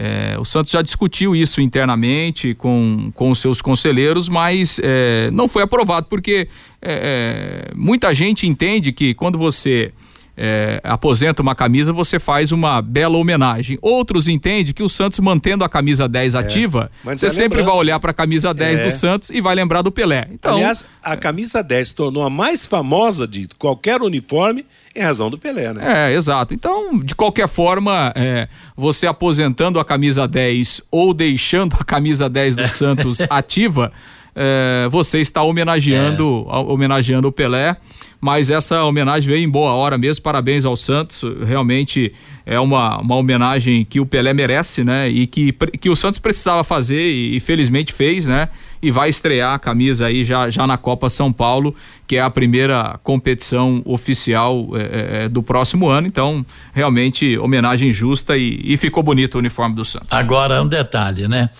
É, 0.00 0.38
o 0.38 0.44
Santos 0.44 0.70
já 0.70 0.80
discutiu 0.80 1.34
isso 1.34 1.60
internamente 1.60 2.54
com, 2.54 3.10
com 3.12 3.32
os 3.32 3.40
seus 3.40 3.60
conselheiros, 3.60 4.28
mas 4.28 4.80
é, 4.80 5.28
não 5.32 5.48
foi 5.48 5.64
aprovado, 5.64 6.06
porque 6.08 6.48
é, 6.80 7.66
é 7.72 7.74
muita 7.74 8.14
gente 8.14 8.46
entende 8.46 8.92
que 8.92 9.12
quando 9.12 9.36
você 9.36 9.92
é, 10.40 10.80
aposenta 10.84 11.42
uma 11.42 11.54
camisa, 11.54 11.92
você 11.92 12.20
faz 12.20 12.52
uma 12.52 12.80
bela 12.80 13.18
homenagem. 13.18 13.76
Outros 13.82 14.28
entendem 14.28 14.72
que 14.72 14.82
o 14.82 14.88
Santos 14.88 15.18
mantendo 15.18 15.64
a 15.64 15.68
camisa 15.68 16.08
10 16.08 16.34
é. 16.34 16.38
ativa, 16.38 16.90
você 17.02 17.26
é 17.26 17.30
sempre 17.30 17.62
vai 17.62 17.74
olhar 17.74 17.98
para 17.98 18.12
a 18.12 18.14
camisa 18.14 18.54
10 18.54 18.80
é. 18.80 18.84
do 18.84 18.90
Santos 18.92 19.30
e 19.30 19.40
vai 19.40 19.56
lembrar 19.56 19.82
do 19.82 19.90
Pelé. 19.90 20.28
Então, 20.32 20.54
Aliás, 20.54 20.84
a 21.02 21.16
camisa 21.16 21.60
10 21.60 21.88
se 21.88 21.94
tornou 21.94 22.22
a 22.22 22.30
mais 22.30 22.66
famosa 22.66 23.26
de 23.26 23.48
qualquer 23.58 24.00
uniforme 24.00 24.64
em 24.94 25.02
razão 25.02 25.28
do 25.28 25.38
Pelé, 25.38 25.72
né? 25.72 26.08
É, 26.08 26.14
exato. 26.14 26.54
Então, 26.54 26.98
de 26.98 27.14
qualquer 27.14 27.48
forma, 27.48 28.12
é, 28.14 28.48
você 28.76 29.06
aposentando 29.06 29.80
a 29.80 29.84
camisa 29.84 30.26
10 30.26 30.82
ou 30.90 31.12
deixando 31.12 31.76
a 31.78 31.84
camisa 31.84 32.28
10 32.28 32.56
do 32.56 32.66
Santos 32.68 33.20
ativa, 33.28 33.92
é, 34.38 34.88
você 34.88 35.20
está 35.20 35.42
homenageando, 35.42 36.46
é. 36.48 36.56
homenageando 36.56 37.26
o 37.26 37.32
Pelé 37.32 37.76
mas 38.20 38.50
essa 38.50 38.82
homenagem 38.82 39.28
veio 39.28 39.44
em 39.44 39.48
boa 39.48 39.72
hora 39.72 39.96
mesmo. 39.96 40.22
Parabéns 40.22 40.64
ao 40.64 40.76
Santos. 40.76 41.22
Realmente 41.46 42.12
é 42.44 42.58
uma, 42.58 42.98
uma 42.98 43.14
homenagem 43.14 43.84
que 43.84 44.00
o 44.00 44.06
Pelé 44.06 44.32
merece, 44.32 44.82
né? 44.82 45.08
E 45.08 45.26
que, 45.26 45.52
que 45.52 45.88
o 45.88 45.94
Santos 45.94 46.18
precisava 46.18 46.64
fazer 46.64 47.00
e, 47.00 47.36
e 47.36 47.40
felizmente 47.40 47.92
fez, 47.92 48.26
né? 48.26 48.48
E 48.82 48.90
vai 48.90 49.08
estrear 49.08 49.54
a 49.54 49.58
camisa 49.58 50.06
aí 50.06 50.24
já, 50.24 50.50
já 50.50 50.66
na 50.66 50.76
Copa 50.76 51.08
São 51.08 51.32
Paulo, 51.32 51.74
que 52.06 52.16
é 52.16 52.20
a 52.20 52.30
primeira 52.30 52.98
competição 53.04 53.82
oficial 53.84 54.68
é, 54.74 54.80
é, 54.80 55.24
é 55.24 55.28
do 55.28 55.42
próximo 55.42 55.88
ano. 55.88 56.06
Então, 56.06 56.44
realmente, 56.72 57.38
homenagem 57.38 57.92
justa 57.92 58.36
e, 58.36 58.60
e 58.64 58.76
ficou 58.76 59.02
bonito 59.02 59.36
o 59.36 59.38
uniforme 59.38 59.76
do 59.76 59.84
Santos. 59.84 60.08
Agora, 60.10 60.60
um 60.60 60.66
detalhe, 60.66 61.28
né? 61.28 61.50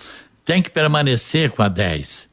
Tem 0.43 0.61
que 0.61 0.69
permanecer 0.69 1.51
com 1.51 1.61
a 1.61 1.69
10 1.69 2.28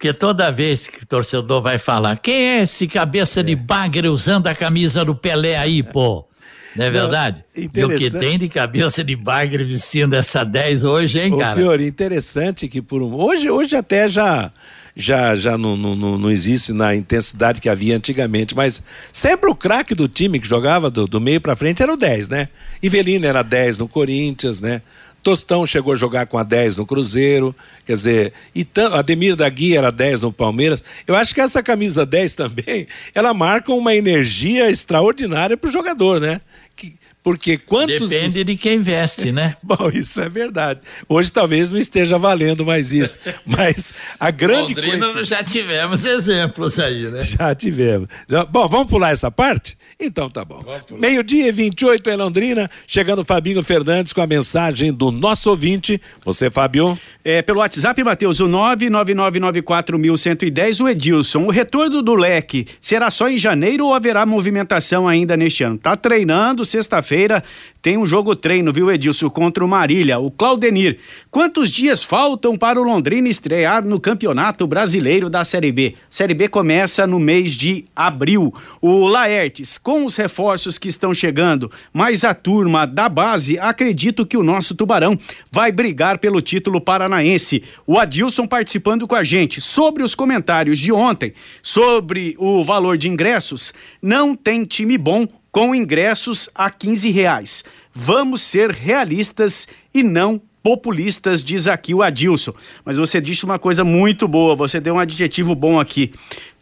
porque 0.00 0.14
toda 0.14 0.50
vez 0.50 0.86
que 0.86 1.02
o 1.02 1.06
torcedor 1.06 1.60
vai 1.60 1.76
falar, 1.76 2.16
quem 2.16 2.34
é 2.34 2.62
esse 2.62 2.86
cabeça 2.86 3.40
é. 3.40 3.42
de 3.42 3.54
bagre 3.54 4.08
usando 4.08 4.46
a 4.46 4.54
camisa 4.54 5.04
do 5.04 5.14
Pelé 5.14 5.58
aí, 5.58 5.82
pô? 5.82 6.26
Não 6.74 6.86
é 6.86 6.90
verdade? 6.90 7.44
Não, 7.54 7.62
e 7.62 7.84
o 7.84 7.98
que 7.98 8.10
tem 8.10 8.38
de 8.38 8.48
cabeça 8.48 9.04
de 9.04 9.14
bagre 9.14 9.62
vestindo 9.62 10.14
essa 10.14 10.42
10 10.42 10.84
hoje, 10.84 11.20
hein, 11.20 11.36
cara? 11.36 11.52
Ô, 11.52 11.54
Fiori, 11.56 11.86
interessante 11.86 12.66
que 12.66 12.80
por 12.80 13.02
um... 13.02 13.14
Hoje, 13.14 13.50
hoje 13.50 13.76
até 13.76 14.08
já 14.08 14.50
já, 14.96 15.34
já 15.34 15.58
não, 15.58 15.76
não, 15.76 15.94
não 15.94 16.30
existe 16.30 16.72
na 16.72 16.96
intensidade 16.96 17.60
que 17.60 17.68
havia 17.68 17.96
antigamente, 17.96 18.56
mas 18.56 18.82
sempre 19.12 19.50
o 19.50 19.54
craque 19.54 19.94
do 19.94 20.08
time 20.08 20.40
que 20.40 20.48
jogava 20.48 20.90
do, 20.90 21.06
do 21.06 21.20
meio 21.20 21.40
para 21.42 21.54
frente 21.54 21.82
era 21.82 21.92
o 21.92 21.96
10, 21.96 22.28
né? 22.28 22.48
Ivelino 22.82 23.26
era 23.26 23.42
10 23.42 23.78
no 23.78 23.88
Corinthians, 23.88 24.60
né? 24.62 24.80
Tostão 25.22 25.66
chegou 25.66 25.92
a 25.92 25.96
jogar 25.96 26.26
com 26.26 26.38
a 26.38 26.42
10 26.42 26.76
no 26.76 26.86
Cruzeiro, 26.86 27.54
quer 27.84 27.92
dizer, 27.92 28.32
e 28.54 28.66
Ademir 28.92 29.36
da 29.36 29.48
Guia 29.48 29.78
era 29.78 29.92
10 29.92 30.22
no 30.22 30.32
Palmeiras. 30.32 30.82
Eu 31.06 31.14
acho 31.14 31.34
que 31.34 31.40
essa 31.40 31.62
camisa 31.62 32.06
10 32.06 32.34
também, 32.34 32.86
ela 33.14 33.34
marca 33.34 33.72
uma 33.72 33.94
energia 33.94 34.70
extraordinária 34.70 35.56
para 35.56 35.68
o 35.68 35.72
jogador, 35.72 36.20
né? 36.20 36.40
Porque 37.22 37.58
quantos. 37.58 38.08
Depende 38.08 38.42
de 38.44 38.56
quem 38.56 38.80
veste, 38.80 39.30
né? 39.30 39.54
Bom, 39.62 39.90
isso 39.92 40.22
é 40.22 40.28
verdade. 40.28 40.80
Hoje 41.06 41.30
talvez 41.30 41.70
não 41.70 41.78
esteja 41.78 42.16
valendo 42.18 42.64
mais 42.64 42.92
isso. 42.92 43.18
Mas 43.44 43.92
a 44.18 44.30
grande 44.30 44.74
Londrina 44.74 45.06
coisa. 45.06 45.22
já 45.24 45.44
tivemos 45.44 46.06
exemplos 46.06 46.78
aí, 46.78 47.02
né? 47.02 47.22
Já 47.22 47.54
tivemos. 47.54 48.08
Bom, 48.50 48.66
vamos 48.68 48.88
pular 48.88 49.10
essa 49.10 49.30
parte? 49.30 49.76
Então 49.98 50.30
tá 50.30 50.42
bom. 50.44 50.62
Meio-dia 50.92 51.48
e 51.48 51.52
28 51.52 52.08
em 52.08 52.16
Londrina, 52.16 52.70
chegando 52.86 53.18
o 53.20 53.24
Fabinho 53.24 53.62
Fernandes 53.62 54.14
com 54.14 54.22
a 54.22 54.26
mensagem 54.26 54.90
do 54.90 55.10
nosso 55.10 55.50
ouvinte. 55.50 56.00
Você, 56.24 56.50
Fábio? 56.50 56.98
É, 57.22 57.42
pelo 57.42 57.58
WhatsApp, 57.58 58.02
Matheus, 58.02 58.40
o 58.40 58.48
99994110, 58.48 60.82
o 60.82 60.88
Edilson. 60.88 61.44
O 61.44 61.50
retorno 61.50 62.00
do 62.00 62.14
leque 62.14 62.66
será 62.80 63.10
só 63.10 63.28
em 63.28 63.38
janeiro 63.38 63.84
ou 63.86 63.92
haverá 63.92 64.24
movimentação 64.24 65.06
ainda 65.06 65.36
neste 65.36 65.64
ano? 65.64 65.76
Tá 65.76 65.94
treinando, 65.94 66.64
sexta-feira 66.64 67.09
tem 67.82 67.96
um 67.96 68.06
jogo 68.06 68.36
treino, 68.36 68.72
viu, 68.72 68.90
Edilson, 68.90 69.30
contra 69.30 69.64
o 69.64 69.68
Marília. 69.68 70.18
O 70.18 70.30
Claudenir, 70.30 70.98
quantos 71.30 71.70
dias 71.70 72.04
faltam 72.04 72.56
para 72.56 72.78
o 72.78 72.84
Londrina 72.84 73.28
estrear 73.28 73.82
no 73.82 73.98
Campeonato 73.98 74.66
Brasileiro 74.66 75.30
da 75.30 75.44
Série 75.44 75.72
B? 75.72 75.94
Série 76.10 76.34
B 76.34 76.48
começa 76.48 77.06
no 77.06 77.18
mês 77.18 77.52
de 77.52 77.86
abril. 77.96 78.52
O 78.82 79.06
Laertes, 79.06 79.78
com 79.78 80.04
os 80.04 80.14
reforços 80.16 80.76
que 80.76 80.88
estão 80.88 81.14
chegando, 81.14 81.70
mais 81.92 82.22
a 82.22 82.34
turma 82.34 82.86
da 82.86 83.08
base, 83.08 83.58
acredito 83.58 84.26
que 84.26 84.36
o 84.36 84.42
nosso 84.42 84.74
Tubarão 84.74 85.18
vai 85.50 85.72
brigar 85.72 86.18
pelo 86.18 86.42
título 86.42 86.80
paranaense. 86.80 87.64
O 87.86 87.98
Adilson 87.98 88.46
participando 88.46 89.08
com 89.08 89.14
a 89.14 89.24
gente 89.24 89.60
sobre 89.60 90.02
os 90.02 90.14
comentários 90.14 90.78
de 90.78 90.92
ontem, 90.92 91.32
sobre 91.62 92.34
o 92.38 92.62
valor 92.62 92.98
de 92.98 93.08
ingressos, 93.08 93.72
não 94.02 94.36
tem 94.36 94.64
time 94.64 94.98
bom 94.98 95.26
com 95.50 95.74
ingressos 95.74 96.48
a 96.54 96.70
15 96.70 97.10
reais. 97.10 97.64
Vamos 97.94 98.42
ser 98.42 98.70
realistas 98.70 99.66
e 99.92 100.02
não 100.02 100.40
populistas, 100.62 101.42
diz 101.42 101.66
aqui 101.66 101.94
o 101.94 102.02
Adilson. 102.02 102.52
Mas 102.84 102.96
você 102.96 103.20
disse 103.20 103.44
uma 103.44 103.58
coisa 103.58 103.84
muito 103.84 104.28
boa, 104.28 104.54
você 104.54 104.80
deu 104.80 104.94
um 104.94 104.98
adjetivo 104.98 105.54
bom 105.54 105.80
aqui. 105.80 106.12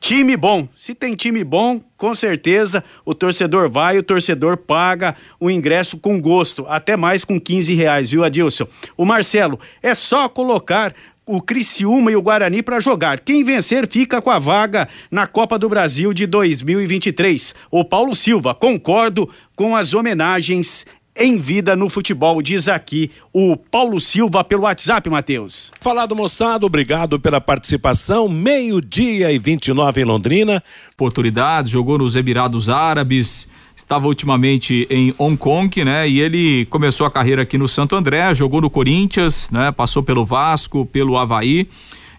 Time 0.01 0.37
bom. 0.37 0.69
Se 0.77 0.95
tem 0.95 1.17
time 1.17 1.43
bom, 1.43 1.81
com 1.97 2.15
certeza 2.15 2.85
o 3.05 3.15
torcedor 3.15 3.69
vai, 3.69 3.99
o 3.99 4.03
torcedor 4.03 4.57
paga 4.57 5.17
o 5.41 5.51
ingresso 5.51 5.99
com 5.99 6.21
gosto, 6.21 6.65
até 6.69 6.97
mais 6.97 7.25
com 7.25 7.41
15 7.41 7.75
reais, 7.75 8.11
viu, 8.11 8.23
Adilson? 8.23 8.69
O 8.97 9.05
Marcelo, 9.05 9.59
é 9.83 9.95
só 9.95 10.29
colocar 10.29 10.95
o 11.29 11.43
Criciúma 11.43 12.11
e 12.11 12.17
o 12.17 12.23
Guarani 12.23 12.63
para 12.63 12.81
jogar. 12.81 13.21
Quem 13.21 13.45
vencer 13.45 13.87
fica 13.87 14.23
com 14.23 14.31
a 14.31 14.39
vaga 14.39 14.89
na 15.11 15.27
Copa 15.27 15.59
do 15.59 15.69
Brasil 15.69 16.15
de 16.15 16.27
2023. 16.27 17.55
O 17.71 17.85
Paulo 17.85 18.15
Silva, 18.15 18.55
concordo 18.55 19.29
com 19.55 19.77
as 19.77 19.93
homenagens 19.93 20.87
em 21.15 21.37
vida 21.37 21.75
no 21.75 21.89
futebol, 21.89 22.41
diz 22.41 22.69
aqui 22.69 23.11
o 23.33 23.57
Paulo 23.57 23.99
Silva 24.01 24.45
pelo 24.45 24.63
WhatsApp, 24.63 25.11
Matheus. 25.11 25.73
Falado, 25.81 26.15
moçada, 26.15 26.65
obrigado 26.65 27.19
pela 27.19 27.41
participação. 27.41 28.29
Meio-dia 28.29 29.33
e 29.33 29.39
29 29.39 30.01
em 30.01 30.05
Londrina. 30.05 30.63
Oportunidade, 30.93 31.73
jogou 31.73 31.99
nos 31.99 32.15
Emirados 32.15 32.69
Árabes 32.69 33.49
estava 33.89 34.07
ultimamente 34.07 34.87
em 34.91 35.15
Hong 35.17 35.35
Kong, 35.39 35.83
né? 35.83 36.07
E 36.07 36.21
ele 36.21 36.67
começou 36.67 37.07
a 37.07 37.11
carreira 37.11 37.41
aqui 37.41 37.57
no 37.57 37.67
Santo 37.67 37.97
André, 37.97 38.35
jogou 38.35 38.61
no 38.61 38.69
Corinthians, 38.69 39.49
né? 39.51 39.73
Passou 39.73 40.03
pelo 40.03 40.27
Vasco, 40.27 40.85
pelo 40.85 41.17
Havaí. 41.17 41.67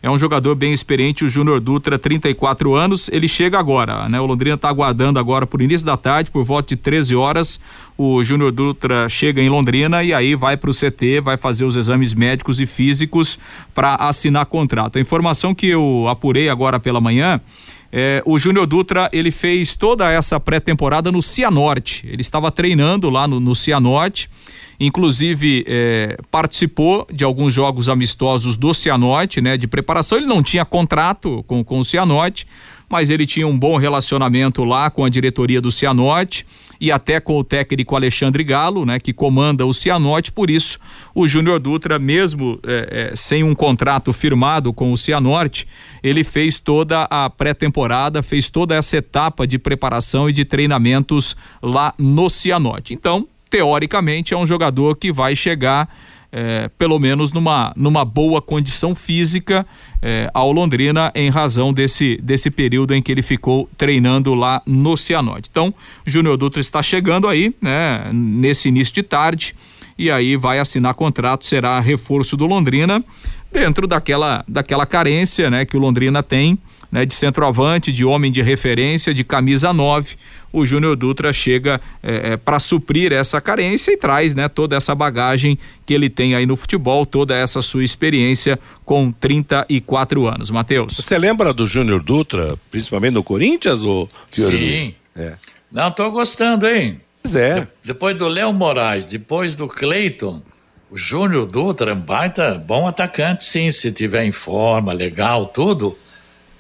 É 0.02 0.10
um 0.10 0.18
jogador 0.18 0.56
bem 0.56 0.74
experiente, 0.74 1.24
o 1.24 1.30
Júnior 1.30 1.60
Dutra, 1.60 2.00
34 2.00 2.74
anos. 2.74 3.08
Ele 3.10 3.28
chega 3.28 3.60
agora, 3.60 4.10
né? 4.10 4.20
O 4.20 4.26
Londrina 4.26 4.56
está 4.56 4.68
aguardando 4.68 5.20
agora 5.20 5.46
por 5.46 5.62
início 5.62 5.86
da 5.86 5.96
tarde, 5.96 6.32
por 6.32 6.44
volta 6.44 6.70
de 6.70 6.82
13 6.82 7.16
horas. 7.16 7.60
O 7.96 8.24
Júnior 8.24 8.52
Dutra 8.52 9.08
chega 9.08 9.40
em 9.40 9.50
Londrina 9.50 10.04
e 10.04 10.12
aí 10.12 10.34
vai 10.34 10.58
para 10.58 10.72
o 10.72 10.74
CT, 10.74 11.22
vai 11.22 11.38
fazer 11.38 11.66
os 11.66 11.76
exames 11.76 12.16
médicos 12.16 12.60
e 12.60 12.66
físicos 12.66 13.38
para 13.76 13.94
assinar 13.96 14.48
contrato. 14.48 14.98
A 14.98 15.02
informação 15.02 15.54
que 15.54 15.68
eu 15.68 16.08
apurei 16.10 16.50
agora 16.50 16.80
pela 16.80 17.00
manhã 17.00 17.40
É, 17.92 18.22
o 18.26 18.38
Júnior 18.38 18.68
Dutra 18.68 19.10
ele 19.12 19.32
fez 19.32 19.76
toda 19.76 20.12
essa 20.12 20.40
pré-temporada 20.40 21.12
no 21.12 21.22
Cianorte. 21.22 22.08
Ele 22.08 22.22
estava 22.22 22.52
treinando 22.52 23.10
lá 23.10 23.28
no, 23.28 23.40
no 23.40 23.56
Cianorte, 23.56 24.30
inclusive 24.80 25.66
é, 25.68 26.18
participou 26.30 27.08
de 27.12 27.24
alguns 27.24 27.54
jogos 27.54 27.90
amistosos 27.90 28.58
do 28.58 28.74
Cianorte, 28.74 29.42
né? 29.42 29.58
De 29.58 29.68
preparação. 29.68 30.18
Ele 30.18 30.28
não 30.28 30.44
tinha 30.44 30.64
contrato 30.64 31.44
com, 31.48 31.64
com 31.64 31.80
o 31.80 31.86
Cianorte, 31.86 32.46
mas 32.88 33.10
ele 33.10 33.26
tinha 33.26 33.48
um 33.48 33.58
bom 33.58 33.78
relacionamento 33.78 34.64
lá 34.64 34.90
com 34.90 35.04
a 35.04 35.10
diretoria 35.10 35.60
do 35.60 35.72
Cianorte 35.72 36.46
e 36.80 36.92
até 36.92 37.20
com 37.20 37.38
o 37.38 37.44
técnico 37.44 37.96
Alexandre 37.96 38.44
Galo, 38.44 38.86
né, 38.86 39.00
que 39.00 39.12
comanda 39.12 39.66
o 39.66 39.74
Cianorte, 39.74 40.32
por 40.32 40.50
isso 40.50 40.80
o 41.14 41.28
Júnior 41.28 41.60
Dutra, 41.60 42.00
mesmo 42.00 42.60
é, 42.66 43.10
é, 43.12 43.16
sem 43.16 43.44
um 43.44 43.54
contrato 43.54 44.14
firmado 44.14 44.72
com 44.72 44.94
o 44.94 44.98
Cianorte, 44.98 45.68
ele 46.02 46.24
fez 46.24 46.60
toda 46.60 47.04
a 47.04 47.30
pré-temporada, 47.30 48.24
fez 48.24 48.50
toda 48.50 48.76
essa 48.76 48.98
etapa 48.98 49.46
de 49.46 49.60
preparação 49.60 50.30
e 50.30 50.34
de 50.34 50.46
treinamentos 50.46 51.36
lá 51.62 51.94
no 51.98 52.30
Cianorte. 52.30 52.94
Então, 52.94 53.28
teoricamente, 53.50 54.34
é 54.34 54.38
um 54.38 54.46
jogador 54.46 54.96
que 54.96 55.12
vai 55.12 55.36
chegar 55.36 55.90
é, 56.32 56.70
pelo 56.78 57.00
menos 57.00 57.32
numa, 57.32 57.74
numa 57.76 58.06
boa 58.06 58.42
condição 58.42 58.94
física 58.94 59.66
é, 60.02 60.30
ao 60.34 60.52
Londrina 60.52 61.12
em 61.16 61.30
razão 61.30 61.74
desse, 61.74 62.20
desse 62.22 62.52
período 62.52 62.94
em 62.94 63.02
que 63.02 63.12
ele 63.12 63.24
ficou 63.24 63.70
treinando 63.78 64.34
lá 64.36 64.62
no 64.66 64.96
Cianorte. 64.96 65.50
Então, 65.50 65.74
Júnior 66.06 66.38
Dutra 66.38 66.62
está 66.62 66.84
chegando 66.84 67.28
aí, 67.28 67.54
né, 67.62 68.10
nesse 68.14 68.70
início 68.70 68.94
de 68.94 69.04
tarde, 69.04 69.56
e 69.98 70.10
aí 70.10 70.38
vai 70.38 70.60
assinar 70.60 70.94
contrato, 70.94 71.46
será 71.46 71.80
reforço 71.80 72.38
do 72.38 72.46
Londrina, 72.46 73.04
dentro 73.52 73.88
daquela, 73.88 74.46
daquela 74.48 74.86
carência 74.86 75.50
né, 75.50 75.66
que 75.66 75.76
o 75.76 75.80
Londrina 75.80 76.24
tem 76.24 76.58
né, 76.92 77.06
de 77.06 77.14
centroavante, 77.14 77.92
de 77.92 78.06
homem 78.06 78.32
de 78.32 78.42
referência, 78.42 79.14
de 79.14 79.24
camisa 79.24 79.74
9 79.74 80.16
o 80.52 80.66
Júnior 80.66 80.96
Dutra 80.96 81.32
chega 81.32 81.80
é, 82.02 82.32
é, 82.32 82.38
para 82.38 82.60
suprir 82.60 83.12
essa 83.12 83.40
carência 83.40 83.92
e 83.92 83.98
traz 83.98 84.34
né, 84.36 84.48
toda 84.48 84.76
essa 84.76 84.94
bagagem 84.96 85.58
que 85.86 85.94
ele 85.94 86.10
tem 86.10 86.36
aí 86.36 86.46
no 86.46 86.56
futebol, 86.56 87.06
toda 87.06 87.36
essa 87.36 87.62
sua 87.62 87.84
experiência 87.84 88.60
com 88.86 89.12
34 89.12 90.28
anos. 90.28 90.50
Matheus. 90.50 90.96
Você 90.96 91.18
lembra 91.18 91.54
do 91.54 91.66
Júnior 91.66 92.02
Dutra, 92.02 92.58
principalmente 92.72 93.14
no 93.14 93.24
Corinthians? 93.24 93.84
Ou 93.84 94.08
Sim. 94.30 94.94
É. 95.16 95.34
Não, 95.72 95.92
tô 95.92 96.10
gostando, 96.12 96.68
hein? 96.68 97.00
Pois 97.22 97.36
é. 97.36 97.62
De, 97.62 97.68
depois 97.84 98.18
do 98.18 98.28
Léo 98.28 98.52
Moraes, 98.54 99.06
depois 99.06 99.56
do 99.56 99.68
Cleiton, 99.68 100.42
o 100.90 100.98
Júnior 100.98 101.46
Dutra 101.46 101.92
é 101.92 101.94
um 101.94 102.00
baita 102.00 102.56
bom 102.56 102.88
atacante, 102.88 103.44
sim, 103.44 103.70
se 103.70 103.92
tiver 103.92 104.26
em 104.26 104.32
forma, 104.32 104.92
legal, 104.92 105.46
tudo 105.46 105.96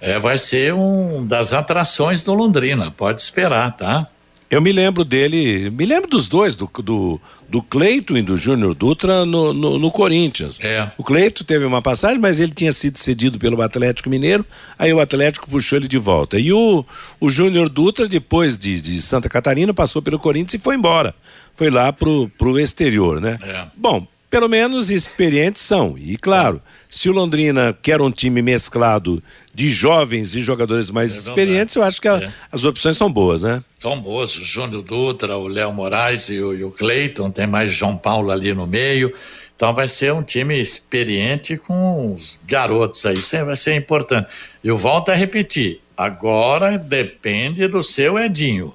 é, 0.01 0.17
vai 0.19 0.37
ser 0.37 0.73
um 0.73 1.25
das 1.25 1.53
atrações 1.53 2.23
do 2.23 2.33
Londrina, 2.33 2.91
pode 2.91 3.21
esperar, 3.21 3.75
tá? 3.75 4.07
Eu 4.49 4.61
me 4.61 4.71
lembro 4.71 5.05
dele, 5.05 5.69
me 5.69 5.85
lembro 5.85 6.09
dos 6.09 6.27
dois, 6.27 6.55
do, 6.55 6.67
do, 6.81 7.21
do 7.47 7.61
Cleito 7.61 8.17
e 8.17 8.23
do 8.23 8.35
Júnior 8.35 8.73
Dutra 8.73 9.23
no, 9.23 9.53
no, 9.53 9.77
no, 9.77 9.91
Corinthians. 9.91 10.59
É. 10.59 10.89
O 10.97 11.03
Cleito 11.03 11.43
teve 11.43 11.65
uma 11.65 11.83
passagem, 11.83 12.17
mas 12.17 12.39
ele 12.39 12.51
tinha 12.51 12.71
sido 12.71 12.97
cedido 12.97 13.37
pelo 13.37 13.61
Atlético 13.61 14.09
Mineiro, 14.09 14.43
aí 14.77 14.91
o 14.91 14.99
Atlético 14.99 15.47
puxou 15.47 15.77
ele 15.77 15.87
de 15.87 15.99
volta. 15.99 16.39
E 16.39 16.51
o, 16.51 16.83
o 17.19 17.29
Júnior 17.29 17.69
Dutra, 17.69 18.07
depois 18.07 18.57
de, 18.57 18.81
de 18.81 18.99
Santa 19.03 19.29
Catarina, 19.29 19.71
passou 19.71 20.01
pelo 20.01 20.17
Corinthians 20.17 20.55
e 20.55 20.63
foi 20.63 20.75
embora. 20.75 21.13
Foi 21.55 21.69
lá 21.69 21.93
pro, 21.93 22.27
pro 22.35 22.59
exterior, 22.59 23.21
né? 23.21 23.37
É. 23.43 23.65
Bom, 23.77 24.07
pelo 24.29 24.47
menos 24.47 24.91
experientes 24.91 25.61
são. 25.61 25.97
E 25.97 26.15
claro, 26.15 26.61
se 26.87 27.09
o 27.09 27.11
Londrina 27.11 27.77
quer 27.81 28.01
um 28.01 28.11
time 28.11 28.41
mesclado 28.41 29.21
de 29.53 29.69
jovens 29.69 30.35
e 30.35 30.41
jogadores 30.41 30.91
mais 30.91 31.15
é 31.15 31.19
experientes, 31.19 31.75
eu 31.75 31.83
acho 31.83 31.99
que 32.01 32.07
a, 32.07 32.23
é. 32.23 32.31
as 32.51 32.63
opções 32.63 32.95
são 32.95 33.11
boas, 33.11 33.43
né? 33.43 33.63
São 33.77 33.99
boas. 33.99 34.35
O 34.37 34.43
Júnior 34.43 34.83
Dutra, 34.83 35.37
o 35.37 35.47
Léo 35.47 35.73
Moraes 35.73 36.29
e 36.29 36.39
o, 36.39 36.53
e 36.53 36.63
o 36.63 36.71
Cleiton, 36.71 37.31
tem 37.31 37.47
mais 37.47 37.71
João 37.71 37.97
Paulo 37.97 38.31
ali 38.31 38.53
no 38.53 38.67
meio. 38.67 39.13
Então 39.55 39.73
vai 39.73 39.89
ser 39.89 40.13
um 40.13 40.23
time 40.23 40.57
experiente 40.57 41.57
com 41.57 42.13
os 42.13 42.39
garotos 42.45 43.05
aí. 43.05 43.15
Isso 43.15 43.43
vai 43.43 43.57
ser 43.57 43.75
importante. 43.75 44.27
Eu 44.63 44.77
volto 44.77 45.09
a 45.09 45.15
repetir. 45.15 45.81
Agora 45.97 46.77
depende 46.77 47.67
do 47.67 47.83
seu 47.83 48.17
Edinho. 48.17 48.73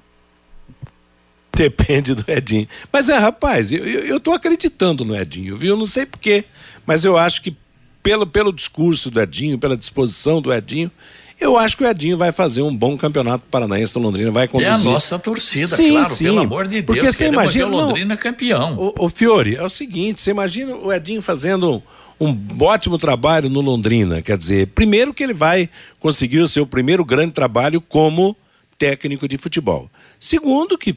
Depende 1.57 2.13
do 2.13 2.29
Edinho. 2.29 2.67
Mas 2.91 3.09
é, 3.09 3.17
rapaz, 3.17 3.71
eu, 3.71 3.83
eu, 3.85 4.19
tô 4.19 4.33
acreditando 4.33 5.05
no 5.05 5.15
Edinho, 5.15 5.57
viu? 5.57 5.71
Eu 5.71 5.77
não 5.77 5.85
sei 5.85 6.05
porquê, 6.05 6.43
mas 6.85 7.05
eu 7.05 7.17
acho 7.17 7.41
que 7.41 7.55
pelo, 8.03 8.27
pelo 8.27 8.51
discurso 8.51 9.09
do 9.09 9.21
Edinho, 9.21 9.57
pela 9.57 9.75
disposição 9.75 10.41
do 10.41 10.53
Edinho, 10.53 10.91
eu 11.39 11.57
acho 11.57 11.75
que 11.75 11.83
o 11.83 11.87
Edinho 11.87 12.17
vai 12.17 12.31
fazer 12.31 12.61
um 12.61 12.75
bom 12.75 12.97
campeonato 12.97 13.45
paranaense 13.49 13.93
do 13.93 13.99
Londrina, 13.99 14.31
vai 14.31 14.47
conduzir. 14.47 14.71
É 14.71 14.73
a 14.73 14.77
nossa 14.77 15.19
torcida, 15.19 15.75
sim, 15.75 15.91
claro, 15.91 16.09
sim. 16.09 16.23
pelo 16.25 16.39
amor 16.39 16.67
de 16.67 16.81
Deus. 16.81 16.85
Porque 16.85 17.11
você 17.11 17.27
imagina, 17.27 17.67
o 17.67 17.69
Londrina 17.69 18.15
não, 18.15 18.17
campeão. 18.17 18.77
O, 18.77 19.05
o, 19.05 19.09
Fiore, 19.09 19.55
é 19.55 19.63
o 19.63 19.69
seguinte, 19.69 20.21
você 20.21 20.31
imagina 20.31 20.75
o 20.75 20.93
Edinho 20.93 21.21
fazendo 21.21 21.81
um, 22.19 22.27
um 22.29 22.63
ótimo 22.63 22.97
trabalho 22.97 23.49
no 23.49 23.59
Londrina, 23.59 24.21
quer 24.21 24.37
dizer, 24.37 24.67
primeiro 24.67 25.13
que 25.13 25.23
ele 25.23 25.33
vai 25.33 25.69
conseguir 25.99 26.39
o 26.39 26.47
seu 26.47 26.65
primeiro 26.65 27.03
grande 27.03 27.33
trabalho 27.33 27.81
como 27.81 28.35
técnico 28.77 29.27
de 29.27 29.37
futebol. 29.37 29.89
Segundo 30.19 30.77
que 30.77 30.95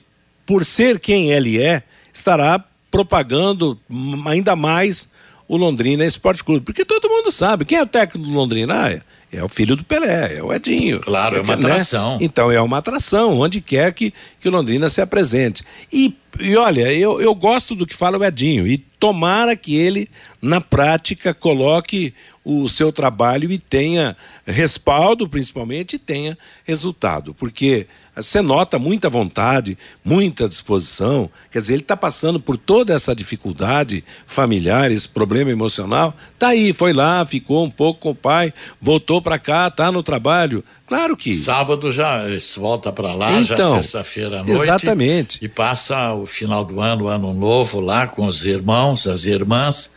por 0.49 0.65
ser 0.65 0.99
quem 0.99 1.31
ele 1.31 1.61
é, 1.61 1.83
estará 2.11 2.59
propagando 2.91 3.79
ainda 4.25 4.57
mais 4.57 5.07
o 5.47 5.59
Londrina 5.59 6.07
Esporte 6.07 6.43
Clube. 6.43 6.65
Porque 6.65 6.87
todo 6.87 7.07
mundo 7.07 7.31
sabe. 7.31 7.67
Quem 7.67 7.77
é 7.77 7.83
o 7.83 7.87
técnico 7.87 8.27
do 8.27 8.35
Londrina? 8.35 8.85
Ah, 8.85 8.91
é, 8.91 9.03
é 9.31 9.45
o 9.45 9.49
filho 9.51 9.77
do 9.77 9.85
Pelé, 9.85 10.39
é 10.39 10.43
o 10.43 10.51
Edinho. 10.51 11.01
Claro, 11.01 11.37
é 11.37 11.43
uma 11.43 11.55
né? 11.55 11.67
atração. 11.67 12.17
Então 12.19 12.51
é 12.51 12.59
uma 12.63 12.79
atração, 12.79 13.39
onde 13.39 13.61
quer 13.61 13.93
que, 13.93 14.15
que 14.41 14.49
o 14.49 14.51
Londrina 14.51 14.89
se 14.89 15.03
apresente. 15.03 15.63
E, 15.93 16.17
e 16.41 16.57
olha, 16.57 16.91
eu, 16.95 17.21
eu 17.21 17.35
gosto 17.35 17.75
do 17.75 17.87
que 17.87 17.95
fala 17.95 18.17
o 18.17 18.25
Edinho. 18.25 18.67
E 18.67 18.79
tomara 18.79 19.55
que 19.55 19.77
ele, 19.77 20.09
na 20.41 20.63
prática, 20.63 21.35
coloque 21.35 22.15
o 22.43 22.67
seu 22.71 22.91
trabalho 22.91 23.53
e 23.53 23.59
tenha 23.59 24.17
respaldo, 24.47 25.29
principalmente, 25.29 25.97
e 25.97 25.99
tenha 25.99 26.39
resultado. 26.65 27.35
Porque 27.35 27.87
você 28.23 28.43
nota 28.43 28.79
muita 28.79 29.09
vontade, 29.09 29.79
muita 30.05 30.49
disposição. 30.49 31.31
Quer 31.51 31.59
dizer, 31.59 31.75
ele 31.75 31.83
está 31.83 31.97
passando 31.97 32.41
por 32.41 32.57
toda 32.57 32.93
essa 32.93 33.15
dificuldade 33.15 34.05
familiar, 34.27 34.91
esse 34.91 35.09
problema 35.09 35.51
emocional. 35.51 36.15
Tá 36.39 36.49
aí, 36.49 36.73
foi 36.73 36.93
lá, 36.93 37.25
ficou 37.25 37.65
um 37.65 37.71
pouco 37.71 38.01
com 38.01 38.11
o 38.11 38.15
pai, 38.15 38.53
voltou 38.81 39.23
para 39.23 39.39
cá, 39.39 39.71
tá 39.71 39.93
no 39.93 40.03
trabalho. 40.03 40.65
Claro 40.87 41.17
que. 41.17 41.35
Sábado 41.35 41.93
já 41.93 42.25
volta 42.57 42.93
para 42.93 43.15
lá, 43.15 43.33
então, 43.41 43.77
já 43.77 43.83
sexta-feira 43.83 44.41
à 44.41 44.45
noite. 44.45 44.63
Exatamente. 44.63 45.39
E 45.45 45.49
passa 45.49 46.13
o 46.15 46.27
final 46.27 46.65
do 46.65 46.81
ano, 46.81 47.05
o 47.05 47.09
ano 47.09 47.33
novo 47.33 47.81
lá 47.81 48.07
com 48.07 48.27
os 48.27 48.47
irmãos, 48.47 49.07
as 49.07 49.27
irmãs, 49.27 49.91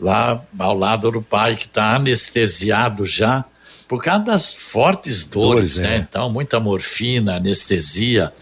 lá 0.00 0.42
ao 0.58 0.76
lado 0.76 1.10
do 1.10 1.22
pai 1.22 1.54
que 1.54 1.66
está 1.66 1.94
anestesiado 1.94 3.06
já 3.06 3.44
por 3.88 4.02
causa 4.02 4.24
das 4.24 4.52
fortes 4.52 5.24
dores, 5.24 5.74
dores 5.74 5.76
né? 5.78 5.96
É. 5.96 5.98
Então, 5.98 6.30
muita 6.30 6.60
morfina, 6.60 7.36
anestesia, 7.36 8.32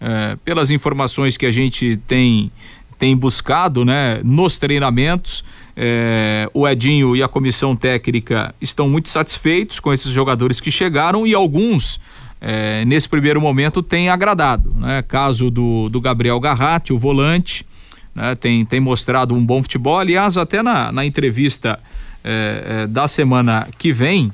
É, 0.02 0.38
pelas 0.46 0.70
informações 0.70 1.36
que 1.36 1.46
a 1.46 1.52
gente 1.52 1.98
tem 2.08 2.52
tem 2.98 3.16
buscado, 3.16 3.86
né, 3.86 4.20
nos 4.26 4.60
treinamentos, 4.60 5.42
é, 5.74 6.50
o 6.54 6.68
Edinho 6.68 7.16
e 7.16 7.24
a 7.24 7.30
comissão 7.30 7.74
técnica 7.74 8.54
estão 8.60 8.90
muito 8.90 9.08
satisfeitos 9.08 9.80
com 9.80 9.94
esses 9.94 10.12
jogadores 10.12 10.60
que 10.60 10.70
chegaram 10.70 11.26
e 11.26 11.34
alguns 11.34 11.98
é, 12.42 12.84
nesse 12.84 13.08
primeiro 13.08 13.40
momento 13.40 13.82
têm 13.82 14.10
agradado, 14.10 14.74
né? 14.78 15.02
Caso 15.02 15.50
do, 15.50 15.90
do 15.90 16.02
Gabriel 16.02 16.40
Garratti, 16.40 16.94
o 16.94 16.98
volante, 16.98 17.66
né? 18.14 18.36
tem, 18.36 18.66
tem 18.66 18.80
mostrado 18.80 19.34
um 19.34 19.46
bom 19.46 19.62
futebol. 19.62 20.00
Aliás, 20.00 20.38
até 20.38 20.62
na, 20.62 20.92
na 20.92 21.06
entrevista 21.06 21.80
é, 22.24 22.84
é 22.84 22.88
da 22.88 23.08
semana 23.08 23.68
que 23.78 23.94
vem, 23.94 24.32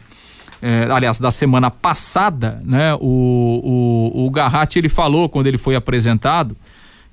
é, 0.67 0.91
aliás, 0.91 1.19
da 1.19 1.29
semana 1.29 1.69
passada, 1.69 2.59
né? 2.65 2.95
O, 2.95 3.61
o, 4.11 4.25
o 4.25 4.31
Garratti 4.31 4.79
ele 4.79 4.89
falou 4.89 5.29
quando 5.29 5.45
ele 5.45 5.59
foi 5.59 5.75
apresentado 5.75 6.57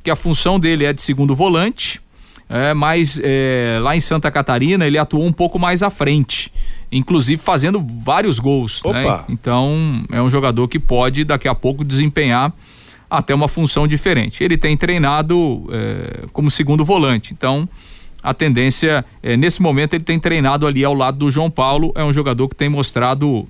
que 0.03 0.11
a 0.11 0.17
função 0.17 0.59
dele 0.59 0.87
é 0.87 0.93
de 0.95 1.03
segundo 1.03 1.35
volante, 1.35 2.01
é, 2.49 2.73
mas 2.73 3.21
é, 3.23 3.79
lá 3.83 3.95
em 3.95 4.01
Santa 4.01 4.31
Catarina 4.31 4.87
ele 4.87 4.97
atuou 4.97 5.27
um 5.27 5.33
pouco 5.35 5.59
mais 5.59 5.83
à 5.83 5.91
frente, 5.91 6.51
inclusive 6.91 7.43
fazendo 7.43 7.79
vários 7.79 8.39
gols. 8.39 8.81
Né? 8.87 9.25
Então 9.29 10.03
é 10.11 10.23
um 10.23 10.31
jogador 10.31 10.67
que 10.67 10.79
pode 10.79 11.23
daqui 11.23 11.47
a 11.47 11.55
pouco 11.55 11.85
desempenhar 11.85 12.55
até 13.11 13.35
uma 13.35 13.49
função 13.49 13.87
diferente. 13.87 14.43
Ele 14.43 14.57
tem 14.57 14.75
treinado 14.79 15.67
é, 15.71 16.25
como 16.33 16.51
segundo 16.51 16.87
volante, 16.87 17.35
então 17.35 17.69
a 18.23 18.33
tendência, 18.33 19.05
é, 19.23 19.37
nesse 19.37 19.61
momento 19.61 19.95
ele 19.95 20.05
tem 20.05 20.19
treinado 20.19 20.67
ali 20.67 20.85
ao 20.85 20.95
lado 20.95 21.19
do 21.19 21.31
João 21.31 21.51
Paulo, 21.51 21.93
é 21.95 22.05
um 22.05 22.13
jogador 22.13 22.49
que 22.49 22.55
tem 22.55 22.69
mostrado 22.69 23.49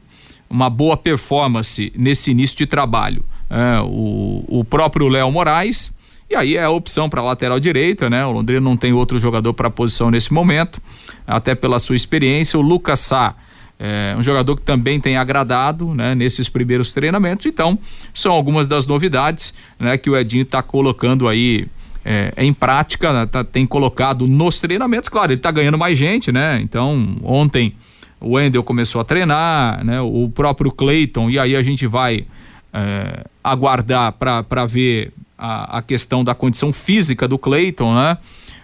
uma 0.49 0.71
boa 0.71 0.97
performance 0.97 1.93
nesse 1.97 2.31
início 2.31 2.57
de 2.57 2.67
trabalho. 2.67 3.25
É, 3.51 3.81
o, 3.83 4.45
o 4.49 4.65
próprio 4.65 5.09
Léo 5.09 5.31
Moraes 5.31 5.93
e 6.33 6.35
aí 6.35 6.57
é 6.57 6.65
a 6.65 6.71
opção 6.71 7.11
para 7.11 7.21
lateral 7.21 7.61
direita, 7.61 8.09
né? 8.09 8.25
O 8.25 8.33
Londrina 8.33 8.59
não 8.59 8.75
tem 8.75 8.91
outro 8.91 9.21
jogador 9.21 9.53
para 9.53 9.69
a 9.69 9.71
posição 9.71 10.11
nesse 10.11 10.33
momento, 10.33 10.81
até 11.27 11.55
pela 11.55 11.79
sua 11.79 11.95
experiência. 11.95 12.59
O 12.59 12.63
Lucas 12.63 13.01
Sá 13.01 13.35
é 13.79 14.15
um 14.17 14.23
jogador 14.23 14.57
que 14.57 14.63
também 14.63 14.99
tem 14.99 15.19
agradado, 15.19 15.93
né? 15.93 16.15
Nesses 16.15 16.49
primeiros 16.49 16.95
treinamentos. 16.95 17.45
Então, 17.45 17.79
são 18.15 18.33
algumas 18.33 18.67
das 18.67 18.87
novidades, 18.87 19.53
né? 19.79 19.99
Que 19.99 20.09
o 20.09 20.17
Edinho 20.17 20.43
está 20.43 20.63
colocando 20.63 21.29
aí 21.29 21.67
é, 22.05 22.33
em 22.37 22.53
prática, 22.53 23.13
né? 23.13 23.27
tá, 23.27 23.45
tem 23.45 23.67
colocado 23.67 24.27
nos 24.27 24.61
treinamentos. 24.61 25.09
Claro, 25.09 25.33
ele 25.33 25.39
está 25.39 25.51
ganhando 25.51 25.79
mais 25.79 25.97
gente, 25.97 26.33
né? 26.33 26.61
Então, 26.63 27.17
ontem 27.23 27.75
o 28.21 28.35
Wendel 28.37 28.63
começou 28.63 29.01
a 29.01 29.05
treinar, 29.05 29.85
né? 29.85 30.01
O 30.01 30.31
próprio 30.35 30.71
Cleiton, 30.71 31.31
e 31.31 31.39
aí 31.39 31.55
a 31.57 31.63
gente 31.63 31.87
vai 31.87 32.25
é, 32.73 33.25
aguardar 33.43 34.13
para 34.13 34.65
ver 34.67 35.13
a, 35.37 35.79
a 35.79 35.83
questão 35.83 36.23
da 36.23 36.35
condição 36.35 36.73
física 36.73 37.27
do 37.27 37.39
Cleiton, 37.39 37.95
né? 37.95 38.19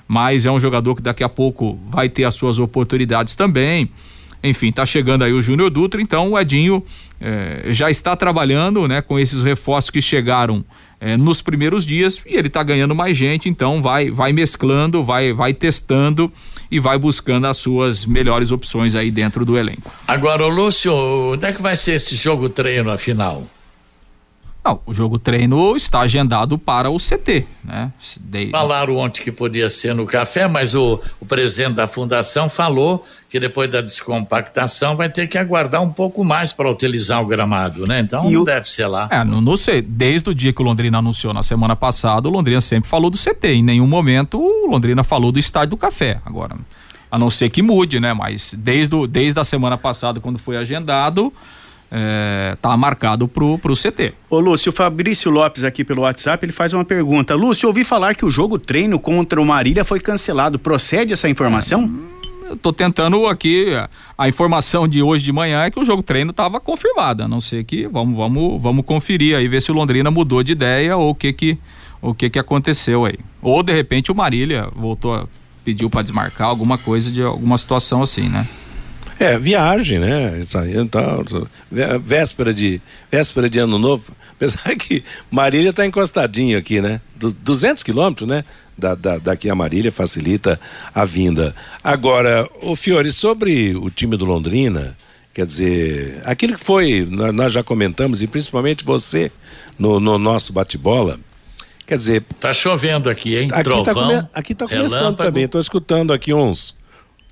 Mas 0.07 0.46
é 0.46 0.51
um 0.51 0.59
jogador 0.59 0.94
que 0.94 1.03
daqui 1.03 1.22
a 1.22 1.29
pouco 1.29 1.79
vai 1.88 2.09
ter 2.09 2.24
as 2.24 2.35
suas 2.35 2.59
oportunidades 2.59 3.37
também. 3.37 3.90
Enfim, 4.42 4.70
tá 4.72 4.87
chegando 4.87 5.24
aí 5.24 5.33
o 5.33 5.42
Júnior 5.42 5.68
Dutra, 5.68 6.01
então 6.01 6.31
o 6.33 6.38
Edinho 6.38 6.83
eh, 7.20 7.64
já 7.70 7.90
está 7.90 8.14
trabalhando, 8.14 8.87
né, 8.87 9.03
com 9.03 9.18
esses 9.18 9.42
reforços 9.42 9.90
que 9.90 10.01
chegaram 10.01 10.64
eh, 11.01 11.17
nos 11.17 11.41
primeiros 11.41 11.87
dias 11.87 12.21
e 12.27 12.37
ele 12.37 12.49
está 12.49 12.63
ganhando 12.63 12.95
mais 12.95 13.17
gente, 13.17 13.49
então 13.49 13.81
vai 13.83 14.11
vai 14.11 14.33
mesclando, 14.33 15.05
vai 15.05 15.33
vai 15.33 15.53
testando 15.53 16.33
e 16.71 16.79
vai 16.79 16.99
buscando 16.99 17.47
as 17.47 17.57
suas 17.57 18.05
melhores 18.05 18.53
opções 18.53 18.95
aí 18.95 19.11
dentro 19.11 19.45
do 19.45 19.57
elenco. 19.57 19.91
Agora, 20.07 20.47
Lúcio, 20.47 20.93
onde 21.33 21.47
é 21.47 21.53
que 21.53 21.63
vai 21.63 21.77
ser 21.77 21.93
esse 21.93 22.15
jogo 22.15 22.49
treino 22.49 22.91
afinal? 22.91 23.47
Não, 24.64 24.81
o 24.85 24.92
jogo 24.92 25.18
treino 25.18 25.77
está 25.77 26.01
agendado 26.01 26.59
para 26.59 26.90
o 26.90 26.99
CT, 26.99 27.47
né? 27.64 27.92
De... 28.21 28.51
Falaram 28.51 28.97
ontem 28.97 29.23
que 29.23 29.33
podia 29.33 29.71
ser 29.71 29.94
no 29.94 30.05
café, 30.05 30.47
mas 30.47 30.75
o, 30.75 31.01
o 31.21 31.25
presidente 31.25 31.75
da 31.75 31.87
fundação 31.87 32.51
falou 32.51 33.05
que 33.31 33.38
depois 33.38 33.71
da 33.71 33.81
descompactação 33.81 34.97
vai 34.97 35.09
ter 35.09 35.27
que 35.27 35.38
aguardar 35.38 35.83
um 35.83 35.90
pouco 35.90 36.25
mais 36.25 36.53
para 36.53 36.71
utilizar 36.71 37.23
o 37.23 37.27
gramado, 37.27 37.87
né? 37.87 38.01
Então 38.01 38.31
não 38.31 38.42
o... 38.42 38.44
deve 38.44 38.68
ser 38.68 38.87
lá. 38.87 39.09
É, 39.11 39.25
não, 39.25 39.40
não, 39.40 39.57
sei. 39.57 39.81
Desde 39.81 40.31
o 40.31 40.35
dia 40.35 40.53
que 40.53 40.61
o 40.61 40.64
Londrina 40.64 40.99
anunciou 40.99 41.33
na 41.33 41.42
semana 41.42 41.77
passada, 41.77 42.29
o 42.29 42.31
Londrina 42.31 42.61
sempre 42.61 42.90
falou 42.90 43.11
do 43.11 43.16
CT. 43.16 43.55
Em 43.55 43.62
nenhum 43.62 43.87
momento 43.87 44.38
o 44.38 44.71
Londrina 44.71 45.05
falou 45.05 45.31
do 45.33 45.38
estádio 45.38 45.71
do 45.71 45.77
café. 45.77 46.21
Agora, 46.27 46.57
a 47.11 47.18
não 47.18 47.31
ser 47.31 47.49
que 47.49 47.62
mude, 47.62 48.01
né? 48.01 48.12
Mas 48.12 48.55
desde, 48.57 48.94
o, 48.94 49.07
desde 49.07 49.38
a 49.40 49.44
semana 49.44 49.79
passada, 49.79 50.21
quando 50.21 50.38
foi 50.38 50.57
agendado 50.57 51.33
é, 51.90 52.57
tá 52.61 52.77
marcado 52.77 53.27
pro, 53.27 53.59
pro 53.59 53.74
CT. 53.74 54.14
Ô 54.29 54.38
Lúcio, 54.40 54.70
o 54.70 54.72
Fabrício 54.72 55.31
Lopes 55.31 55.64
aqui 55.64 55.85
pelo 55.85 56.03
WhatsApp, 56.03 56.44
ele 56.44 56.53
faz 56.53 56.72
uma 56.72 56.85
pergunta. 56.85 57.35
Lúcio, 57.35 57.68
ouvi 57.68 57.85
falar 57.85 58.14
que 58.14 58.24
o 58.24 58.31
jogo 58.31 58.59
treino 58.59 58.98
contra 58.98 59.40
o 59.40 59.44
Marília 59.44 59.85
foi 59.85 60.01
cancelado. 60.01 60.59
Procede 60.59 61.12
essa 61.12 61.29
informação? 61.29 61.90
Eu 62.48 62.57
tô 62.57 62.72
tentando 62.72 63.27
aqui, 63.27 63.66
a 64.16 64.29
informação 64.29 64.88
de 64.88 65.03
hoje 65.03 65.22
de 65.22 65.33
manhã 65.33 65.64
é 65.64 65.70
que 65.70 65.79
o 65.79 65.85
jogo 65.85 66.03
treino 66.03 66.31
estava 66.31 66.59
confirmado, 66.59 67.22
a 67.22 67.29
não 67.29 67.42
ser 67.42 67.62
que 67.64 67.87
vamos, 67.87 68.16
vamos, 68.16 68.62
vamos 68.62 68.87
conferir 68.87 69.37
aí, 69.37 69.46
ver 69.46 69.61
se 69.61 69.70
o 69.70 69.74
Londrina 69.74 70.11
mudou 70.11 70.42
de 70.42 70.53
ideia 70.53 70.96
ou 70.96 71.11
o 71.11 71.14
que 71.14 71.31
que, 71.31 71.59
o 72.01 72.14
que 72.14 72.31
que 72.31 72.38
aconteceu 72.38 73.05
aí. 73.05 73.18
Ou 73.42 73.62
de 73.62 73.74
repente 73.74 74.11
o 74.11 74.14
Marília 74.14 74.66
voltou, 74.74 75.29
pediu 75.62 75.90
para 75.90 76.01
desmarcar 76.01 76.48
alguma 76.48 76.79
coisa 76.79 77.11
de 77.11 77.22
alguma 77.22 77.59
situação 77.59 78.03
assim, 78.03 78.31
né? 78.31 78.46
É, 79.19 79.37
viagem, 79.37 79.99
né? 79.99 80.41
Então, 80.77 81.25
véspera 82.01 82.55
de, 82.55 82.81
véspera 83.11 83.51
de 83.51 83.59
ano 83.59 83.79
novo. 83.79 84.13
Apesar 84.31 84.77
que 84.77 85.03
Marília 85.29 85.71
está 85.71 85.85
encostadinho 85.85 86.57
aqui, 86.57 86.81
né? 86.81 87.01
Du 87.17 87.33
200 87.33 87.83
quilômetros, 87.83 88.29
né? 88.29 88.45
Da, 88.77 88.95
da, 88.95 89.19
daqui 89.19 89.51
a 89.51 89.55
Marília 89.57 89.91
facilita 89.91 90.61
a 90.95 91.05
vinda. 91.05 91.53
Agora, 91.83 92.49
o 92.63 92.77
Fiore, 92.77 93.11
sobre 93.11 93.75
o 93.75 93.91
time 93.91 94.17
do 94.17 94.25
Londrina, 94.25 94.97
quer 95.35 95.45
dizer, 95.45 96.23
aquilo 96.25 96.55
que 96.55 96.65
foi, 96.65 97.05
nós 97.35 97.53
já 97.53 97.65
comentamos, 97.65 98.23
e 98.23 98.29
principalmente 98.29 98.85
você, 98.85 99.33
no, 99.77 99.99
no 99.99 100.17
nosso 100.17 100.53
bate-bola, 100.53 101.19
quer 101.85 101.97
dizer... 101.97 102.23
Tá 102.39 102.55
chovendo 102.55 103.11
aqui, 103.11 103.37
hein? 103.37 103.49
Aqui 103.51 103.65
tá 103.65 103.65
Trovão, 103.65 103.85
tá, 103.85 103.95
come, 103.95 104.29
aqui 104.33 104.55
tá 104.55 104.69
começando 104.69 105.17
também, 105.17 105.43
estou 105.43 105.61
escutando 105.61 106.13
aqui 106.13 106.33
uns 106.33 106.78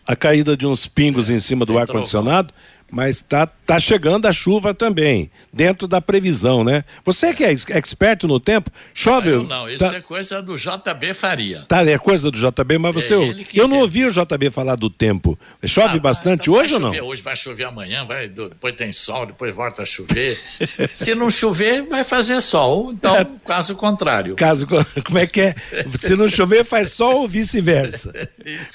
a 0.06 0.14
caída 0.14 0.56
de 0.56 0.66
uns 0.66 0.86
pingos 0.86 1.28
em 1.28 1.38
cima 1.38 1.64
do 1.64 1.76
ar-condicionado, 1.78 2.54
mas 2.90 3.20
tá, 3.20 3.46
tá 3.46 3.78
chegando 3.80 4.26
a 4.26 4.32
chuva 4.32 4.72
também, 4.72 5.30
dentro 5.52 5.88
da 5.88 6.00
previsão, 6.00 6.62
né? 6.62 6.84
Você 7.04 7.34
que 7.34 7.44
é 7.44 7.50
expert 7.50 8.22
no 8.24 8.38
tempo, 8.38 8.70
chove. 8.94 9.30
Não, 9.30 9.42
não 9.42 9.68
isso 9.68 9.78
tá... 9.78 9.96
é 9.96 10.00
coisa 10.00 10.40
do 10.40 10.56
JB 10.56 11.14
Faria. 11.14 11.64
Tá, 11.66 11.84
é 11.84 11.98
coisa 11.98 12.30
do 12.30 12.38
JB, 12.38 12.78
mas 12.78 12.90
é 12.90 13.00
você. 13.00 13.46
eu 13.54 13.66
não 13.66 13.78
ouvi 13.80 14.04
o 14.04 14.10
JB 14.10 14.50
falar 14.50 14.76
do 14.76 14.88
tempo. 14.88 15.38
Chove 15.64 15.96
ah, 15.96 16.00
bastante 16.00 16.42
então 16.48 16.54
hoje 16.54 16.74
ou 16.74 16.80
não? 16.80 16.90
Hoje 17.06 17.22
vai 17.22 17.36
chover 17.36 17.64
amanhã, 17.64 18.04
vai, 18.04 18.28
depois 18.28 18.74
tem 18.74 18.92
sol, 18.92 19.26
depois 19.26 19.54
volta 19.54 19.82
a 19.82 19.86
chover. 19.86 20.40
Se 20.94 21.14
não 21.14 21.30
chover, 21.30 21.82
vai 21.82 22.04
fazer 22.04 22.40
sol. 22.40 22.92
Então, 22.92 23.16
é. 23.16 23.26
caso 23.44 23.74
contrário. 23.74 24.36
Caso, 24.36 24.66
como 25.04 25.18
é 25.18 25.26
que 25.26 25.40
é? 25.40 25.54
Se 25.98 26.14
não 26.14 26.28
chover, 26.28 26.64
faz 26.64 26.92
sol 26.92 27.22
ou 27.22 27.28
vice-versa. 27.28 28.12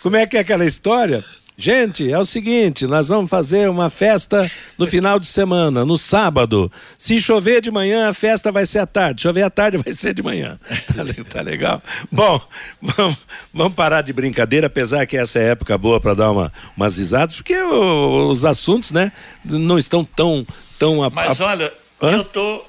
como 0.02 0.18
é 0.18 0.26
que 0.26 0.36
é 0.36 0.42
aquela 0.42 0.66
história? 0.66 1.24
Gente, 1.62 2.12
é 2.12 2.18
o 2.18 2.26
seguinte, 2.26 2.88
nós 2.88 3.10
vamos 3.10 3.30
fazer 3.30 3.70
uma 3.70 3.88
festa 3.88 4.50
no 4.80 4.88
final 4.88 5.20
de 5.20 5.28
semana, 5.28 5.86
no 5.86 5.96
sábado. 5.96 6.72
Se 6.98 7.22
chover 7.22 7.62
de 7.62 7.70
manhã, 7.70 8.10
a 8.10 8.14
festa 8.16 8.52
vai 8.52 8.66
ser 8.66 8.80
à 8.80 8.88
tarde. 8.88 9.22
Chover 9.22 9.44
à 9.44 9.50
tarde 9.52 9.78
vai 9.86 9.94
ser 9.94 10.16
de 10.16 10.24
manhã. 10.24 10.60
Tá, 10.88 11.04
tá 11.30 11.42
legal? 11.42 11.80
Bom, 12.12 12.42
vamos, 12.82 13.18
vamos, 13.54 13.74
parar 13.76 14.02
de 14.02 14.12
brincadeira, 14.12 14.66
apesar 14.66 15.06
que 15.06 15.16
essa 15.16 15.38
é 15.38 15.50
época 15.50 15.78
boa 15.78 16.02
para 16.02 16.16
dar 16.16 16.32
uma, 16.32 16.52
umas 16.76 16.98
risadas, 16.98 17.36
porque 17.36 17.56
os 17.56 18.44
assuntos, 18.44 18.92
né, 18.92 19.12
não 19.46 19.78
estão 19.78 20.04
tão 20.04 20.44
tão 20.80 21.08
Mas 21.12 21.40
olha, 21.42 21.72
Hã? 22.02 22.14
eu 22.14 22.24
tô 22.24 22.66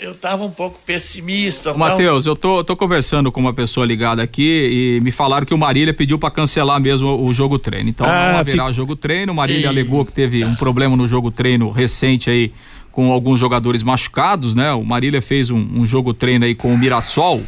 eu 0.00 0.12
estava 0.12 0.44
um 0.44 0.50
pouco 0.50 0.80
pessimista. 0.84 1.74
Matheus, 1.74 2.26
eu 2.26 2.34
tô, 2.34 2.64
tô 2.64 2.76
conversando 2.76 3.30
com 3.30 3.40
uma 3.40 3.52
pessoa 3.52 3.84
ligada 3.84 4.22
aqui 4.22 4.98
e 5.00 5.04
me 5.04 5.12
falaram 5.12 5.44
que 5.44 5.52
o 5.52 5.58
Marília 5.58 5.92
pediu 5.92 6.18
para 6.18 6.30
cancelar 6.30 6.80
mesmo 6.80 7.24
o 7.24 7.32
jogo 7.34 7.58
treino. 7.58 7.88
Então 7.88 8.06
ah, 8.06 8.32
não 8.32 8.38
haverá 8.38 8.64
fica... 8.64 8.72
jogo 8.72 8.96
treino. 8.96 9.32
O 9.32 9.36
Marília 9.36 9.66
e... 9.66 9.66
alegou 9.66 10.04
que 10.04 10.12
teve 10.12 10.44
um 10.44 10.54
problema 10.54 10.96
no 10.96 11.06
jogo 11.06 11.30
treino 11.30 11.70
recente 11.70 12.30
aí 12.30 12.52
com 12.90 13.12
alguns 13.12 13.38
jogadores 13.38 13.82
machucados, 13.82 14.54
né? 14.54 14.72
O 14.72 14.84
Marília 14.84 15.20
fez 15.20 15.50
um, 15.50 15.58
um 15.58 15.84
jogo 15.84 16.14
treino 16.14 16.46
aí 16.46 16.54
com 16.54 16.72
o 16.72 16.78
Mirassol 16.78 17.42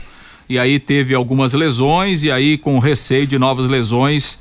e 0.48 0.59
aí 0.59 0.78
teve 0.78 1.14
algumas 1.14 1.52
lesões 1.55 2.24
e 2.24 2.30
aí 2.30 2.59
com 2.59 2.78
receio 2.78 3.26
de 3.26 3.38
novas 3.38 3.68
lesões 3.68 4.38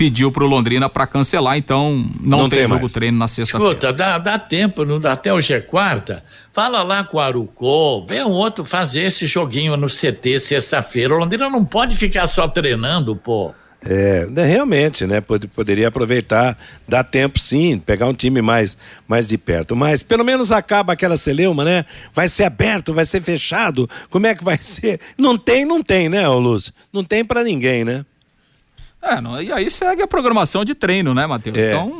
pediu 0.00 0.32
pro 0.32 0.46
Londrina 0.46 0.88
para 0.88 1.06
cancelar, 1.06 1.58
então 1.58 2.06
não, 2.18 2.38
não 2.38 2.48
tem, 2.48 2.60
tem 2.60 2.68
jogo 2.68 2.80
mais. 2.80 2.92
treino 2.94 3.18
na 3.18 3.28
sexta-feira. 3.28 3.74
Escuta, 3.74 3.92
dá, 3.92 4.16
dá 4.16 4.38
tempo, 4.38 4.82
não 4.82 4.98
dá 4.98 5.12
até 5.12 5.30
hoje 5.30 5.52
é 5.52 5.60
quarta. 5.60 6.24
Fala 6.54 6.82
lá 6.82 7.04
com 7.04 7.18
o 7.18 7.20
Arucô, 7.20 8.06
vem 8.06 8.24
um 8.24 8.30
outro 8.30 8.64
fazer 8.64 9.02
esse 9.02 9.26
joguinho 9.26 9.76
no 9.76 9.88
CT 9.88 10.40
sexta-feira. 10.40 11.14
O 11.14 11.18
Londrina 11.18 11.50
não 11.50 11.66
pode 11.66 11.96
ficar 11.96 12.26
só 12.26 12.48
treinando, 12.48 13.14
pô. 13.14 13.52
É, 13.84 14.24
né, 14.24 14.46
realmente, 14.46 15.06
né? 15.06 15.20
Pod 15.20 15.46
poderia 15.48 15.88
aproveitar, 15.88 16.56
dá 16.88 17.04
tempo 17.04 17.38
sim, 17.38 17.78
pegar 17.78 18.06
um 18.06 18.14
time 18.14 18.40
mais, 18.40 18.78
mais 19.06 19.28
de 19.28 19.36
perto. 19.36 19.76
Mas 19.76 20.02
pelo 20.02 20.24
menos 20.24 20.50
acaba 20.50 20.94
aquela 20.94 21.18
celeuma, 21.18 21.62
né? 21.62 21.84
Vai 22.14 22.26
ser 22.26 22.44
aberto, 22.44 22.94
vai 22.94 23.04
ser 23.04 23.20
fechado. 23.20 23.88
Como 24.08 24.26
é 24.26 24.34
que 24.34 24.42
vai 24.42 24.56
ser? 24.64 24.98
Não 25.18 25.36
tem, 25.36 25.66
não 25.66 25.82
tem, 25.82 26.08
né, 26.08 26.26
Lúcio? 26.26 26.72
Não 26.90 27.04
tem 27.04 27.22
para 27.22 27.44
ninguém, 27.44 27.84
né? 27.84 28.06
É, 29.02 29.20
não, 29.20 29.40
e 29.40 29.50
aí 29.50 29.70
segue 29.70 30.02
a 30.02 30.06
programação 30.06 30.64
de 30.64 30.74
treino, 30.74 31.14
né, 31.14 31.26
Matheus? 31.26 31.56
É. 31.56 31.70
Então, 31.70 31.92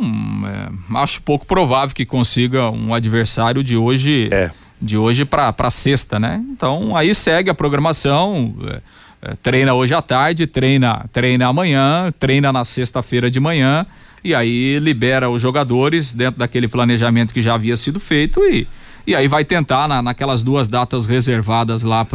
é, 0.46 0.98
acho 0.98 1.22
pouco 1.22 1.46
provável 1.46 1.94
que 1.94 2.04
consiga 2.04 2.70
um 2.70 2.92
adversário 2.92 3.64
de 3.64 3.76
hoje, 3.76 4.28
é. 4.30 4.50
de 4.80 4.98
hoje 4.98 5.24
para 5.24 5.70
sexta, 5.70 6.18
né? 6.18 6.44
Então, 6.50 6.94
aí 6.94 7.14
segue 7.14 7.48
a 7.48 7.54
programação. 7.54 8.54
É, 8.66 8.80
é, 9.22 9.34
treina 9.42 9.74
hoje 9.74 9.94
à 9.94 10.00
tarde, 10.00 10.46
treina, 10.46 11.04
treina 11.12 11.46
amanhã, 11.46 12.12
treina 12.18 12.50
na 12.50 12.64
sexta-feira 12.64 13.30
de 13.30 13.38
manhã 13.38 13.84
e 14.24 14.34
aí 14.34 14.78
libera 14.78 15.28
os 15.28 15.42
jogadores 15.42 16.14
dentro 16.14 16.38
daquele 16.38 16.66
planejamento 16.66 17.34
que 17.34 17.42
já 17.42 17.54
havia 17.54 17.76
sido 17.76 18.00
feito 18.00 18.40
e, 18.46 18.66
e 19.06 19.14
aí 19.14 19.28
vai 19.28 19.44
tentar 19.44 19.86
na, 19.86 20.00
naquelas 20.00 20.42
duas 20.42 20.68
datas 20.68 21.04
reservadas 21.04 21.82
lá 21.82 22.06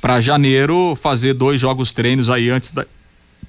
para 0.00 0.20
janeiro 0.20 0.96
fazer 0.96 1.34
dois 1.34 1.60
jogos 1.60 1.92
treinos 1.92 2.30
aí 2.30 2.48
antes 2.48 2.70
da, 2.70 2.86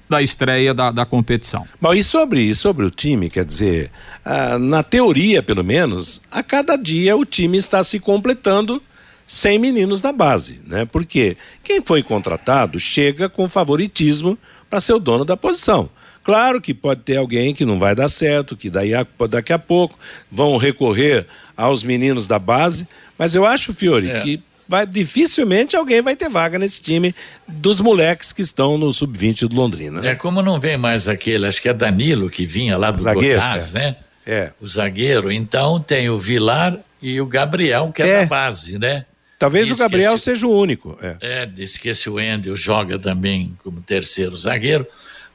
da 0.08 0.22
estreia 0.22 0.74
da, 0.74 0.90
da 0.90 1.06
competição. 1.06 1.66
Bom, 1.80 1.94
e 1.94 2.02
sobre, 2.04 2.54
sobre 2.54 2.84
o 2.84 2.90
time, 2.90 3.30
quer 3.30 3.44
dizer, 3.44 3.90
ah, 4.24 4.58
na 4.58 4.82
teoria 4.82 5.42
pelo 5.42 5.64
menos, 5.64 6.20
a 6.30 6.42
cada 6.42 6.76
dia 6.76 7.16
o 7.16 7.24
time 7.24 7.58
está 7.58 7.82
se 7.82 7.98
completando 7.98 8.82
sem 9.26 9.58
meninos 9.58 10.02
da 10.02 10.12
base, 10.12 10.60
né? 10.66 10.84
Porque 10.84 11.36
quem 11.62 11.80
foi 11.80 12.02
contratado 12.02 12.78
chega 12.78 13.28
com 13.28 13.48
favoritismo 13.48 14.38
para 14.68 14.80
ser 14.80 14.92
o 14.92 14.98
dono 14.98 15.24
da 15.24 15.36
posição. 15.36 15.88
Claro 16.22 16.60
que 16.60 16.72
pode 16.72 17.02
ter 17.02 17.16
alguém 17.16 17.54
que 17.54 17.64
não 17.64 17.78
vai 17.78 17.94
dar 17.94 18.08
certo, 18.08 18.56
que 18.56 18.70
daí 18.70 18.94
a, 18.94 19.06
daqui 19.28 19.52
a 19.52 19.58
pouco 19.58 19.98
vão 20.30 20.56
recorrer 20.56 21.26
aos 21.56 21.82
meninos 21.82 22.26
da 22.26 22.38
base, 22.38 22.88
mas 23.18 23.34
eu 23.34 23.44
acho, 23.44 23.74
Fiore, 23.74 24.10
é. 24.10 24.20
que 24.20 24.42
vai, 24.68 24.86
dificilmente 24.86 25.76
alguém 25.76 26.02
vai 26.02 26.16
ter 26.16 26.28
vaga 26.28 26.58
nesse 26.58 26.80
time 26.82 27.14
dos 27.46 27.80
moleques 27.80 28.32
que 28.32 28.42
estão 28.42 28.76
no 28.78 28.92
sub-20 28.92 29.48
do 29.48 29.56
Londrina. 29.56 30.00
Né? 30.00 30.10
É 30.10 30.14
como 30.14 30.42
não 30.42 30.58
vem 30.58 30.76
mais 30.76 31.08
aquele, 31.08 31.46
acho 31.46 31.60
que 31.60 31.68
é 31.68 31.74
Danilo 31.74 32.30
que 32.30 32.46
vinha 32.46 32.76
lá 32.76 32.90
do 32.90 33.00
zagueiro, 33.00 33.40
Goiás, 33.40 33.74
é. 33.74 33.78
né? 33.78 33.96
É. 34.26 34.52
O 34.60 34.66
zagueiro. 34.66 35.30
Então 35.30 35.78
tem 35.80 36.08
o 36.08 36.18
Vilar 36.18 36.78
e 37.00 37.20
o 37.20 37.26
Gabriel, 37.26 37.92
que 37.92 38.02
é, 38.02 38.08
é. 38.08 38.20
da 38.22 38.26
base, 38.26 38.78
né? 38.78 39.04
Talvez 39.38 39.70
o 39.70 39.76
Gabriel 39.76 40.14
esse, 40.14 40.24
seja 40.24 40.46
o 40.46 40.58
único. 40.58 40.96
É, 41.02 41.42
é 41.42 41.46
disse 41.46 41.78
que 41.78 41.88
esse 41.90 42.08
Wendel 42.08 42.56
joga 42.56 42.98
também 42.98 43.56
como 43.62 43.82
terceiro 43.82 44.34
zagueiro, 44.36 44.86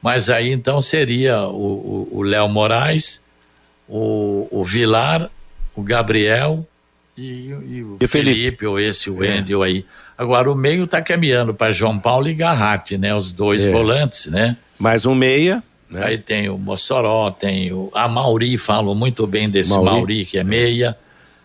mas 0.02 0.28
aí 0.28 0.50
então 0.50 0.82
seria 0.82 1.46
o 1.46 2.22
Léo 2.22 2.48
Moraes, 2.48 3.22
o, 3.86 4.48
o 4.50 4.64
Vilar, 4.64 5.30
o 5.76 5.82
Gabriel 5.82 6.66
e, 7.20 7.76
e 7.76 7.82
o 7.82 7.98
e 8.00 8.06
Felipe. 8.06 8.40
Felipe. 8.40 8.66
ou 8.66 8.78
esse 8.80 9.10
Wendel 9.10 9.62
é. 9.64 9.66
aí. 9.66 9.84
Agora 10.16 10.50
o 10.50 10.54
meio 10.54 10.84
está 10.84 11.02
caminhando 11.02 11.54
para 11.54 11.72
João 11.72 11.98
Paulo 11.98 12.28
e 12.28 12.34
Garratti, 12.34 12.96
né? 12.96 13.14
Os 13.14 13.32
dois 13.32 13.62
é. 13.62 13.70
volantes, 13.70 14.26
né? 14.26 14.56
Mais 14.78 15.04
um 15.04 15.14
meia. 15.14 15.62
Né? 15.88 16.04
Aí 16.04 16.18
tem 16.18 16.48
o 16.48 16.56
Mossoró, 16.56 17.30
tem 17.30 17.72
o. 17.72 17.90
A 17.94 18.08
Mauri, 18.08 18.56
falam 18.56 18.94
muito 18.94 19.26
bem 19.26 19.50
desse 19.50 19.70
Mauri, 19.70 19.84
Mauri 19.90 20.24
que 20.24 20.38
é 20.38 20.44
meia. 20.44 20.96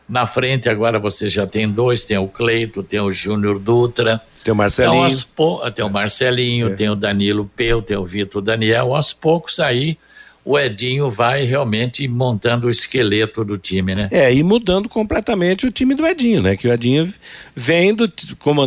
Na 0.07 0.27
frente 0.27 0.69
agora 0.69 0.99
você 0.99 1.27
já 1.29 1.47
tem 1.47 1.67
dois, 1.67 2.05
tem 2.05 2.17
o 2.17 2.27
Cleito, 2.27 2.83
tem 2.83 2.99
o 2.99 3.11
Júnior 3.11 3.57
Dutra. 3.57 4.21
Tem 4.43 4.53
o 4.53 4.55
Marcelinho. 4.55 5.07
Então, 5.07 5.27
po... 5.35 5.71
Tem 5.71 5.83
o 5.83 5.89
Marcelinho, 5.89 6.67
é. 6.67 6.75
tem 6.75 6.89
o 6.89 6.95
Danilo 6.95 7.49
Peu, 7.55 7.81
tem 7.81 7.97
o 7.97 8.05
Vitor 8.05 8.41
Daniel. 8.41 8.95
Aos 8.95 9.11
poucos 9.11 9.59
aí 9.59 9.97
o 10.45 10.59
Edinho 10.59 11.09
vai 11.09 11.43
realmente 11.43 12.07
montando 12.07 12.67
o 12.67 12.69
esqueleto 12.69 13.43
do 13.43 13.57
time, 13.57 13.95
né? 13.95 14.07
É, 14.11 14.31
e 14.31 14.43
mudando 14.43 14.87
completamente 14.87 15.65
o 15.65 15.71
time 15.71 15.95
do 15.95 16.05
Edinho, 16.05 16.43
né? 16.43 16.55
Que 16.55 16.67
o 16.67 16.71
Edinho 16.71 17.11
vem 17.55 17.95
do, 17.95 18.07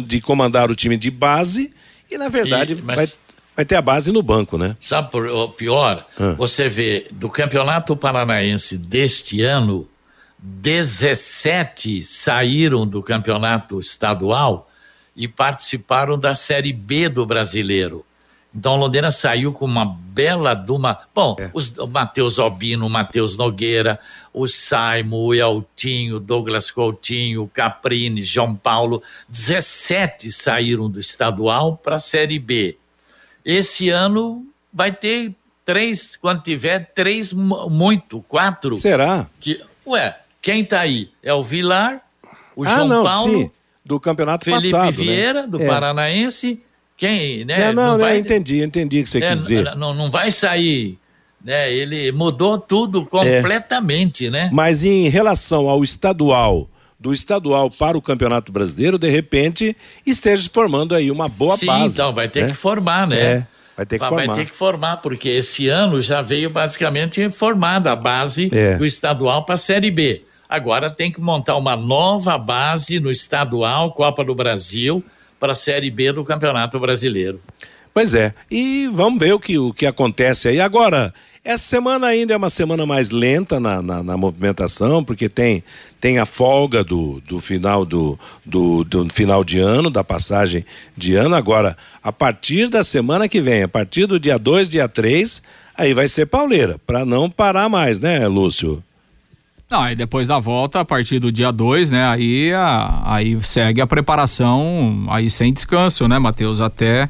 de 0.04 0.20
comandar 0.20 0.72
o 0.72 0.74
time 0.74 0.96
de 0.96 1.08
base 1.08 1.70
e, 2.10 2.18
na 2.18 2.28
verdade, 2.28 2.72
e, 2.72 2.82
mas... 2.82 2.96
vai, 2.96 3.08
vai 3.56 3.64
ter 3.64 3.76
a 3.76 3.82
base 3.82 4.10
no 4.10 4.22
banco, 4.22 4.58
né? 4.58 4.74
Sabe 4.80 5.12
por, 5.12 5.26
o 5.26 5.48
pior? 5.50 6.04
Ah. 6.18 6.34
Você 6.36 6.68
vê, 6.68 7.06
do 7.12 7.30
Campeonato 7.30 7.96
Paranaense 7.96 8.76
deste 8.76 9.40
ano, 9.42 9.88
17 10.36 12.04
saíram 12.04 12.84
do 12.86 13.02
campeonato 13.02 13.78
estadual 13.78 14.68
e 15.14 15.28
participaram 15.28 16.18
da 16.18 16.34
Série 16.34 16.72
B 16.72 17.08
do 17.08 17.24
Brasileiro. 17.24 18.04
Então 18.54 18.76
Londrina 18.76 19.10
saiu 19.10 19.52
com 19.52 19.64
uma 19.64 19.84
bela 19.84 20.54
duma. 20.54 21.00
Bom, 21.14 21.36
é. 21.38 21.50
os, 21.52 21.76
o 21.78 21.86
Matheus 21.86 22.38
Albino, 22.38 22.86
o 22.86 22.90
Matheus 22.90 23.36
Nogueira, 23.36 24.00
o 24.32 24.48
Saimo, 24.48 25.16
o 25.18 25.34
Eltinho, 25.34 26.18
Douglas 26.18 26.70
Coutinho, 26.70 27.42
o 27.42 27.48
Caprini, 27.48 28.22
João 28.22 28.54
Paulo, 28.54 29.02
17 29.28 30.32
saíram 30.32 30.90
do 30.90 30.98
estadual 30.98 31.76
para 31.76 31.96
a 31.96 32.00
Série 32.00 32.38
B. 32.38 32.76
Esse 33.44 33.90
ano 33.90 34.46
vai 34.72 34.92
ter 34.92 35.34
três, 35.64 36.16
quando 36.16 36.42
tiver, 36.42 36.92
três 36.94 37.32
muito, 37.32 38.22
quatro. 38.22 38.74
Será? 38.74 39.28
Que, 39.38 39.62
ué, 39.86 40.18
quem 40.40 40.62
está 40.62 40.80
aí? 40.80 41.10
É 41.22 41.32
o 41.32 41.42
Vilar, 41.42 42.00
o 42.56 42.64
ah, 42.64 42.68
João 42.68 42.88
não, 42.88 43.04
Paulo, 43.04 43.38
sim, 43.38 43.50
do 43.84 44.00
campeonato 44.00 44.44
Felipe 44.44 44.70
passado, 44.70 44.84
né? 44.86 44.92
Vieira, 44.92 45.42
né? 45.42 45.48
do 45.48 45.62
é. 45.62 45.66
Paranaense. 45.66 46.62
Quem, 46.98 47.44
né? 47.44 47.60
É, 47.60 47.72
não, 47.72 47.92
não, 47.92 47.98
vai, 47.98 48.16
eu 48.16 48.20
entendi, 48.20 48.60
entendi 48.60 49.00
o 49.00 49.04
que 49.04 49.08
você 49.08 49.20
né, 49.20 49.30
quis 49.30 49.38
dizer. 49.38 49.76
Não, 49.76 49.94
não 49.94 50.10
vai 50.10 50.32
sair, 50.32 50.98
né? 51.42 51.72
Ele 51.72 52.10
mudou 52.10 52.58
tudo 52.58 53.06
completamente, 53.06 54.26
é. 54.26 54.30
né? 54.30 54.50
Mas 54.52 54.82
em 54.82 55.08
relação 55.08 55.68
ao 55.68 55.84
estadual, 55.84 56.68
do 56.98 57.12
estadual 57.14 57.70
para 57.70 57.96
o 57.96 58.02
Campeonato 58.02 58.50
Brasileiro, 58.50 58.98
de 58.98 59.08
repente 59.08 59.76
esteja 60.04 60.50
formando 60.52 60.92
aí 60.92 61.08
uma 61.08 61.28
boa 61.28 61.56
Sim, 61.56 61.66
base. 61.66 61.94
então 61.94 62.12
vai 62.12 62.28
ter 62.28 62.42
né? 62.42 62.48
que 62.48 62.54
formar, 62.54 63.06
né? 63.06 63.20
É. 63.20 63.46
Vai 63.76 63.86
ter 63.86 63.94
que 63.94 64.00
vai, 64.00 64.08
formar. 64.08 64.26
Vai 64.26 64.36
ter 64.36 64.50
que 64.50 64.56
formar, 64.56 64.96
porque 64.96 65.28
esse 65.28 65.68
ano 65.68 66.02
já 66.02 66.20
veio 66.20 66.50
basicamente 66.50 67.30
formada 67.30 67.92
a 67.92 67.96
base 67.96 68.50
é. 68.52 68.74
do 68.74 68.84
estadual 68.84 69.44
para 69.44 69.54
a 69.54 69.58
Série 69.58 69.92
B. 69.92 70.22
Agora 70.48 70.90
tem 70.90 71.12
que 71.12 71.20
montar 71.20 71.56
uma 71.56 71.76
nova 71.76 72.36
base 72.36 72.98
no 72.98 73.08
estadual, 73.08 73.92
Copa 73.92 74.24
do 74.24 74.34
Brasil, 74.34 75.04
para 75.38 75.52
a 75.52 75.56
Série 75.56 75.90
B 75.90 76.12
do 76.12 76.24
Campeonato 76.24 76.78
Brasileiro. 76.78 77.40
Pois 77.92 78.14
é, 78.14 78.32
e 78.50 78.88
vamos 78.92 79.18
ver 79.18 79.32
o 79.32 79.40
que, 79.40 79.58
o 79.58 79.72
que 79.72 79.86
acontece 79.86 80.48
aí. 80.48 80.60
Agora, 80.60 81.12
essa 81.44 81.64
semana 81.64 82.08
ainda 82.08 82.34
é 82.34 82.36
uma 82.36 82.50
semana 82.50 82.84
mais 82.84 83.10
lenta 83.10 83.58
na, 83.58 83.80
na, 83.80 84.02
na 84.02 84.16
movimentação, 84.16 85.02
porque 85.02 85.28
tem, 85.28 85.64
tem 86.00 86.18
a 86.18 86.26
folga 86.26 86.84
do, 86.84 87.22
do 87.26 87.40
final 87.40 87.84
do, 87.84 88.18
do, 88.44 88.84
do, 88.84 89.08
final 89.12 89.42
de 89.42 89.58
ano, 89.58 89.90
da 89.90 90.04
passagem 90.04 90.64
de 90.96 91.14
ano. 91.14 91.34
Agora, 91.34 91.76
a 92.02 92.12
partir 92.12 92.68
da 92.68 92.84
semana 92.84 93.28
que 93.28 93.40
vem, 93.40 93.62
a 93.62 93.68
partir 93.68 94.06
do 94.06 94.20
dia 94.20 94.38
2, 94.38 94.68
dia 94.68 94.88
3, 94.88 95.42
aí 95.76 95.94
vai 95.94 96.06
ser 96.06 96.26
pauleira, 96.26 96.78
para 96.86 97.04
não 97.06 97.30
parar 97.30 97.68
mais, 97.68 97.98
né, 97.98 98.28
Lúcio? 98.28 98.84
Não, 99.70 99.82
aí 99.82 99.94
depois 99.94 100.26
da 100.26 100.38
volta, 100.38 100.80
a 100.80 100.84
partir 100.84 101.18
do 101.18 101.30
dia 101.30 101.52
2, 101.52 101.90
né? 101.90 102.08
Aí, 102.08 102.54
a, 102.54 103.02
aí 103.04 103.36
segue 103.42 103.82
a 103.82 103.86
preparação 103.86 105.04
aí 105.10 105.28
sem 105.28 105.52
descanso, 105.52 106.08
né, 106.08 106.18
Matheus? 106.18 106.58
Até, 106.58 107.02
é, 107.02 107.08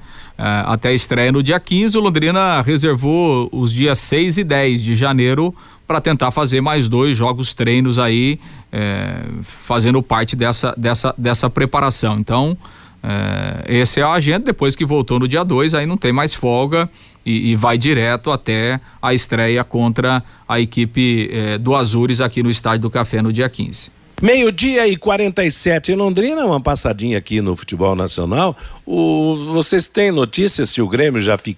até 0.67 0.89
a 0.89 0.93
estreia 0.93 1.31
no 1.31 1.41
dia 1.41 1.61
15, 1.61 1.97
o 1.97 2.01
Londrina 2.01 2.61
reservou 2.63 3.49
os 3.53 3.73
dias 3.73 4.01
6 4.01 4.39
e 4.39 4.45
10 4.45 4.83
de 4.83 4.97
janeiro 4.97 5.55
para 5.87 6.01
tentar 6.01 6.33
fazer 6.33 6.61
mais 6.61 6.89
dois 6.89 7.17
jogos 7.17 7.55
treinos 7.55 7.97
aí, 7.97 8.41
é, 8.73 9.23
fazendo 9.43 10.03
parte 10.03 10.35
dessa, 10.35 10.75
dessa, 10.77 11.15
dessa 11.17 11.49
preparação. 11.49 12.19
Então, 12.19 12.59
é, 13.05 13.79
essa 13.81 14.01
é 14.01 14.03
a 14.03 14.11
agenda. 14.11 14.47
Depois 14.47 14.75
que 14.75 14.85
voltou 14.85 15.21
no 15.21 15.29
dia 15.29 15.45
2, 15.45 15.75
aí 15.75 15.87
não 15.87 15.97
tem 15.97 16.13
mais 16.13 16.35
folga 16.35 16.91
e, 17.29 17.51
e, 17.51 17.57
vai 17.57 17.77
direto 17.77 18.31
até 18.31 18.81
a 19.03 19.13
estreia 19.13 19.63
contra 19.63 20.23
a 20.49 20.59
equipe 20.59 21.29
eh, 21.31 21.59
do 21.59 21.77
Azures 21.77 22.23
aqui 22.23 22.43
no 22.43 22.51
Estádio 22.51 22.81
do 22.81 22.91
Café 22.91 23.21
no 23.21 23.31
dia 23.31 23.49
15. 23.51 23.91
Meio-dia 24.23 24.89
e 24.89 24.97
47 24.97 25.93
em 25.93 25.95
Londrina, 25.95 26.45
uma 26.47 26.61
passadinha 26.61 27.19
aqui 27.19 27.43
no 27.43 27.55
futebol 27.55 27.95
nacional. 27.95 28.57
O, 28.87 29.37
vocês 29.53 29.89
têm 29.89 30.11
notícias 30.11 30.71
se 30.71 30.81
o 30.81 30.89
Grêmio 30.89 31.21
já 31.21 31.37
fi, 31.37 31.55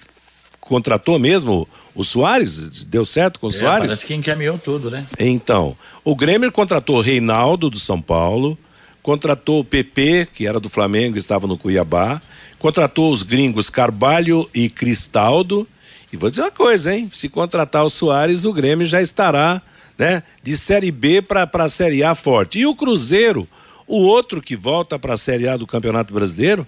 contratou 0.61 1.21
mesmo 1.21 1.68
o 1.95 2.03
Soares? 2.03 2.85
Deu 2.85 3.05
certo 3.05 3.39
com 3.39 3.47
o 3.47 3.51
é, 3.51 3.53
Soares? 3.53 3.87
Parece 3.87 4.07
que 4.07 4.14
encaminhou 4.14 4.59
tudo, 4.59 4.91
né? 4.91 5.07
Então, 5.21 5.77
o 6.05 6.16
Grêmio 6.16 6.51
contratou 6.51 6.97
o 6.97 7.01
Reinaldo 7.01 7.71
do 7.71 7.79
São 7.79 8.03
Paulo, 8.03 8.59
contratou 9.03 9.61
o 9.61 9.64
PP, 9.64 10.29
que 10.35 10.49
era 10.49 10.59
do 10.59 10.68
Flamengo 10.68 11.16
e 11.16 11.21
estava 11.21 11.47
no 11.47 11.57
Cuiabá, 11.57 12.21
contratou 12.61 13.11
os 13.11 13.25
gringos 13.25 13.69
Carvalho 13.69 14.49
e 14.55 14.69
Cristaldo 14.69 15.67
E 16.13 16.17
vou 16.17 16.31
dizer 16.31 16.43
uma 16.43 16.51
coisa, 16.53 16.95
hein? 16.95 17.11
Se 17.13 17.29
contratar 17.29 17.85
o 17.85 17.91
Soares, 17.91 18.45
o 18.45 18.53
Grêmio 18.53 18.87
já 18.87 19.01
estará, 19.03 19.61
né, 19.99 20.23
de 20.43 20.57
Série 20.57 20.93
B 20.93 21.21
para 21.23 21.49
a 21.53 21.69
Série 21.69 22.05
A 22.05 22.15
forte. 22.15 22.61
E 22.61 22.67
o 22.67 22.75
Cruzeiro, 22.75 23.49
o 23.87 23.99
outro 23.99 24.41
que 24.41 24.55
volta 24.55 24.99
para 24.99 25.15
a 25.15 25.17
Série 25.17 25.49
A 25.49 25.57
do 25.57 25.67
Campeonato 25.67 26.15
Brasileiro, 26.15 26.67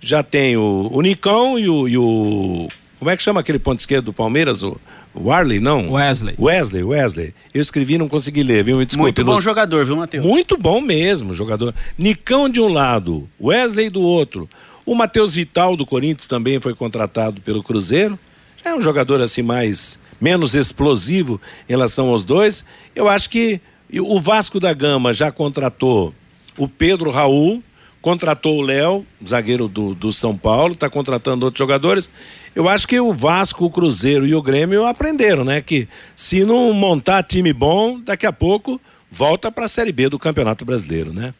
já 0.00 0.22
tem 0.22 0.56
o, 0.56 0.90
o 0.92 1.00
Nicão 1.00 1.58
e 1.58 1.68
o, 1.68 1.88
e 1.88 1.96
o, 1.96 2.68
Como 2.98 3.10
é 3.10 3.16
que 3.16 3.22
chama 3.22 3.40
aquele 3.40 3.58
ponto 3.58 3.78
esquerdo 3.78 4.06
do 4.06 4.12
Palmeiras? 4.12 4.62
O, 4.62 4.80
Warley, 5.16 5.60
não? 5.60 5.92
Wesley. 5.92 6.34
Wesley, 6.38 6.82
Wesley. 6.82 7.34
Eu 7.52 7.62
escrevi 7.62 7.96
não 7.96 8.08
consegui 8.08 8.42
ler, 8.42 8.64
viu? 8.64 8.78
Me 8.78 8.84
desculpe. 8.84 9.04
Muito 9.04 9.24
bom 9.24 9.40
jogador, 9.40 9.84
viu, 9.84 9.96
Matheus? 9.96 10.26
Muito 10.26 10.56
bom 10.56 10.80
mesmo, 10.80 11.32
jogador. 11.32 11.72
Nicão 11.96 12.48
de 12.48 12.60
um 12.60 12.68
lado, 12.68 13.28
Wesley 13.40 13.88
do 13.88 14.02
outro. 14.02 14.48
O 14.86 14.94
Matheus 14.94 15.34
Vital 15.34 15.76
do 15.76 15.86
Corinthians 15.86 16.28
também 16.28 16.60
foi 16.60 16.74
contratado 16.74 17.40
pelo 17.40 17.62
Cruzeiro. 17.62 18.18
É 18.64 18.74
um 18.74 18.80
jogador 18.80 19.20
assim 19.20 19.42
mais 19.42 19.98
menos 20.20 20.54
explosivo 20.54 21.40
em 21.68 21.72
relação 21.72 22.08
aos 22.08 22.24
dois. 22.24 22.64
Eu 22.94 23.08
acho 23.08 23.28
que 23.30 23.60
o 24.00 24.20
Vasco 24.20 24.60
da 24.60 24.72
Gama 24.72 25.12
já 25.12 25.30
contratou 25.30 26.14
o 26.56 26.68
Pedro 26.68 27.10
Raul, 27.10 27.62
contratou 28.00 28.58
o 28.58 28.62
Léo, 28.62 29.06
zagueiro 29.26 29.68
do, 29.68 29.94
do 29.94 30.12
São 30.12 30.36
Paulo, 30.36 30.74
está 30.74 30.90
contratando 30.90 31.46
outros 31.46 31.58
jogadores. 31.58 32.10
Eu 32.54 32.68
acho 32.68 32.86
que 32.86 33.00
o 33.00 33.12
Vasco, 33.12 33.64
o 33.64 33.70
Cruzeiro 33.70 34.26
e 34.26 34.34
o 34.34 34.42
Grêmio 34.42 34.86
aprenderam, 34.86 35.44
né? 35.44 35.60
Que 35.60 35.88
se 36.14 36.44
não 36.44 36.72
montar 36.72 37.22
time 37.22 37.52
bom, 37.52 37.98
daqui 38.00 38.26
a 38.26 38.32
pouco 38.32 38.80
volta 39.10 39.50
para 39.50 39.64
a 39.64 39.68
Série 39.68 39.92
B 39.92 40.08
do 40.08 40.18
Campeonato 40.18 40.64
Brasileiro, 40.64 41.12
né? 41.12 41.32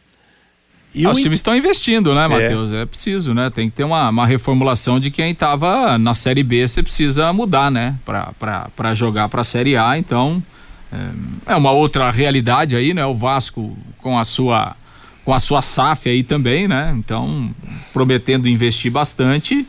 E 0.95 1.05
Os 1.05 1.19
times 1.19 1.39
estão 1.39 1.55
investindo, 1.55 2.15
né, 2.15 2.25
Matheus? 2.25 2.71
É. 2.71 2.83
é. 2.83 2.85
preciso, 2.85 3.33
né? 3.33 3.49
Tem 3.49 3.69
que 3.69 3.75
ter 3.75 3.83
uma, 3.83 4.09
uma 4.09 4.25
reformulação 4.25 4.99
de 4.99 5.11
quem 5.11 5.31
estava 5.31 5.97
na 5.97 6.15
Série 6.15 6.41
B, 6.41 6.65
você 6.65 6.81
precisa 6.81 7.31
mudar, 7.33 7.69
né? 7.69 7.95
Para 8.05 8.93
jogar 8.93 9.27
para 9.27 9.41
a 9.41 9.43
Série 9.43 9.75
A, 9.75 9.97
então 9.97 10.41
é, 10.91 11.53
é 11.53 11.55
uma 11.55 11.71
outra 11.71 12.09
realidade 12.11 12.75
aí, 12.75 12.93
né? 12.93 13.05
O 13.05 13.13
Vasco 13.13 13.77
com 13.97 14.17
a 14.17 14.23
sua 14.23 14.75
com 15.25 15.33
a 15.33 15.39
sua 15.39 15.61
SAF 15.61 16.07
aí 16.07 16.23
também, 16.23 16.67
né? 16.67 16.95
Então, 16.97 17.49
prometendo 17.91 18.47
investir 18.47 18.91
bastante 18.91 19.65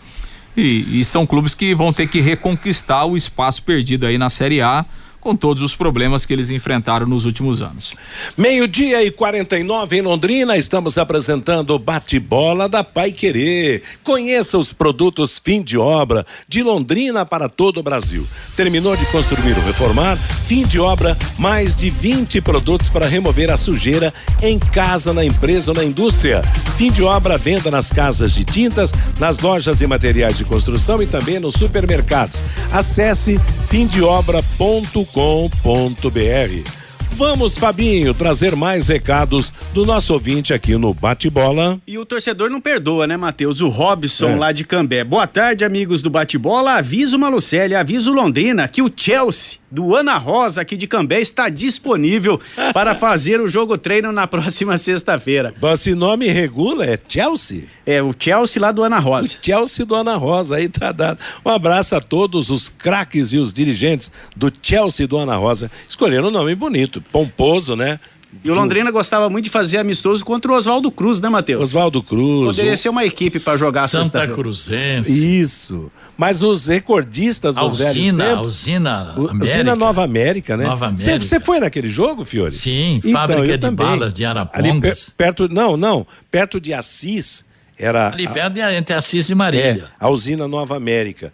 e, 0.57 1.01
e, 1.01 1.05
são 1.05 1.27
clubes 1.27 1.55
que 1.55 1.75
vão 1.75 1.93
ter 1.93 2.07
que 2.09 2.21
reconquistar 2.21 3.05
o 3.07 3.17
espaço 3.17 3.63
perdido 3.63 4.07
aí 4.07 4.17
na 4.17 4.31
Série 4.31 4.61
A 4.61 4.85
com 5.27 5.35
todos 5.35 5.61
os 5.61 5.75
problemas 5.75 6.25
que 6.25 6.33
eles 6.33 6.53
enfrentaram 6.53 7.05
nos 7.05 7.25
últimos 7.25 7.61
anos. 7.61 7.97
Meio-dia 8.37 9.03
e 9.03 9.11
49 9.11 9.97
em 9.97 10.01
Londrina, 10.01 10.57
estamos 10.57 10.97
apresentando 10.97 11.71
o 11.71 11.81
bate-bola 11.81 12.69
da 12.69 12.85
Pai 12.85 13.11
Querer. 13.11 13.83
Conheça 14.05 14.57
os 14.57 14.73
produtos 14.73 15.37
fim 15.37 15.65
de 15.65 15.77
obra 15.77 16.25
de 16.49 16.63
Londrina 16.63 17.27
para 17.27 17.49
todo 17.49 17.81
o 17.81 17.83
Brasil. 17.83 18.25
Terminou 18.57 18.97
de 18.97 19.05
construir 19.07 19.57
ou 19.57 19.65
reformar? 19.65 20.17
Fim 20.17 20.65
de 20.65 20.79
obra, 20.79 21.19
mais 21.37 21.75
de 21.75 21.91
20 21.91 22.41
produtos 22.41 22.89
para 22.89 23.09
remover 23.09 23.51
a 23.51 23.57
sujeira 23.57 24.15
em 24.41 24.61
casa, 24.61 25.13
na 25.13 25.25
empresa 25.25 25.73
ou 25.73 25.77
na 25.77 25.83
indústria. 25.83 26.41
Fim 26.77 26.93
de 26.93 27.03
obra, 27.03 27.37
venda 27.37 27.69
nas 27.69 27.91
casas 27.91 28.31
de 28.31 28.45
tintas, 28.45 28.93
nas 29.19 29.41
lojas 29.41 29.81
e 29.81 29.89
materiais 29.89 30.39
de 30.39 30.45
construção 30.45 31.03
e 31.03 31.07
também 31.07 31.41
nos 31.41 31.55
supermercados. 31.55 32.41
Acesse 32.71 33.41
fimdeobra.com 33.67 35.16
www.br 35.17 36.87
Vamos, 37.13 37.57
Fabinho, 37.57 38.13
trazer 38.13 38.55
mais 38.55 38.89
recados 38.89 39.51
do 39.73 39.87
nosso 39.87 40.13
ouvinte 40.13 40.53
aqui 40.53 40.77
no 40.77 40.93
Bate-Bola. 40.93 41.81
E 41.87 41.97
o 41.97 42.05
torcedor 42.05 42.51
não 42.51 42.61
perdoa, 42.61 43.07
né, 43.07 43.17
Matheus? 43.17 43.63
O 43.63 43.69
Robson 43.69 44.33
é. 44.33 44.37
lá 44.37 44.53
de 44.53 44.65
Cambé. 44.65 45.03
Boa 45.03 45.27
tarde, 45.27 45.65
amigos 45.65 46.03
do 46.03 46.11
Bate-Bola. 46.11 46.75
Aviso 46.75 47.19
Malucelli, 47.19 47.75
aviso 47.75 48.13
Londrina 48.13 48.69
que 48.69 48.83
o 48.83 48.93
Chelsea 48.95 49.59
do 49.77 49.95
Ana 49.95 50.17
Rosa 50.17 50.63
aqui 50.63 50.75
de 50.75 50.87
Cambé 50.87 51.21
está 51.21 51.51
disponível 51.51 52.41
para 52.73 52.95
fazer 52.95 53.43
o 53.43 53.47
jogo 53.47 53.77
treino 53.77 54.11
na 54.11 54.27
próxima 54.27 54.79
sexta-feira. 54.79 55.55
Esse 55.63 55.95
nome 55.95 56.29
regula 56.29 56.87
é 56.87 56.99
Chelsea? 57.07 57.65
É, 57.85 58.03
o 58.03 58.15
Chelsea 58.19 58.61
lá 58.61 58.73
do 58.73 58.83
Ana 58.83 58.99
Rosa. 58.99 59.35
O 59.35 59.37
Chelsea 59.45 59.85
do 59.85 59.95
Ana 59.95 60.17
Rosa, 60.17 60.57
aí 60.57 60.67
tá 60.67 60.93
dado. 60.93 61.19
Um 61.45 61.51
abraço 61.51 61.95
a 61.95 62.01
todos 62.01 62.49
os 62.49 62.71
craques 62.71 63.35
e 63.35 63.39
os 63.39 63.53
dirigentes 63.53 64.11
do 64.35 64.51
Chelsea 64.63 65.07
do 65.07 65.19
Ana 65.19 65.37
Rosa. 65.37 65.71
Escolheram 65.87 66.29
um 66.29 66.31
nome 66.31 66.55
bonito 66.55 67.03
pomposo, 67.13 67.77
né? 67.77 68.01
E 68.45 68.51
o 68.51 68.55
Londrina 68.55 68.91
gostava 68.91 69.29
muito 69.31 69.45
de 69.45 69.51
fazer 69.51 69.79
amistoso 69.79 70.25
contra 70.25 70.53
o 70.53 70.55
Oswaldo 70.55 70.91
Cruz, 70.91 71.21
né, 71.21 71.29
Matheus? 71.29 71.63
Oswaldo 71.63 72.03
Cruz. 72.03 72.57
Poderia 72.57 72.73
o... 72.73 72.77
ser 72.77 72.89
uma 72.89 73.05
equipe 73.05 73.41
para 73.41 73.57
jogar 73.57 73.89
Santa 73.89 74.27
Cruzense. 74.27 75.41
Isso. 75.41 75.91
Mas 76.17 76.43
os 76.43 76.67
recordistas 76.67 77.55
dos 77.55 77.81
Alzina, 77.81 78.25
velhos 78.25 78.37
tempos. 78.37 78.49
Usina 78.49 79.01
América. 79.11 79.45
Usina 79.45 79.77
Nova 79.77 80.05
América, 80.05 80.57
né? 80.57 80.65
Nova 80.65 80.87
América. 80.87 81.21
Você 81.21 81.41
foi 81.41 81.61
naquele 81.61 81.89
jogo, 81.89 82.25
Fiore? 82.25 82.53
Sim, 82.53 82.97
então, 82.97 83.13
fábrica 83.13 83.43
de 83.43 83.59
também. 83.59 83.87
balas 83.87 84.15
de 84.15 84.25
Arapongas. 84.25 85.05
Ali, 85.09 85.15
perto, 85.17 85.49
não, 85.49 85.77
não, 85.77 86.07
perto 86.31 86.61
de 86.61 86.73
Assis. 86.73 87.45
Era 87.79 88.09
Ali 88.09 88.27
perto 88.27 88.55
de, 88.55 88.61
entre 88.61 88.95
Assis 88.95 89.29
e 89.29 89.35
Marília. 89.35 89.91
É, 89.93 90.05
a 90.05 90.09
usina 90.09 90.49
Nova 90.49 90.77
América. 90.77 91.31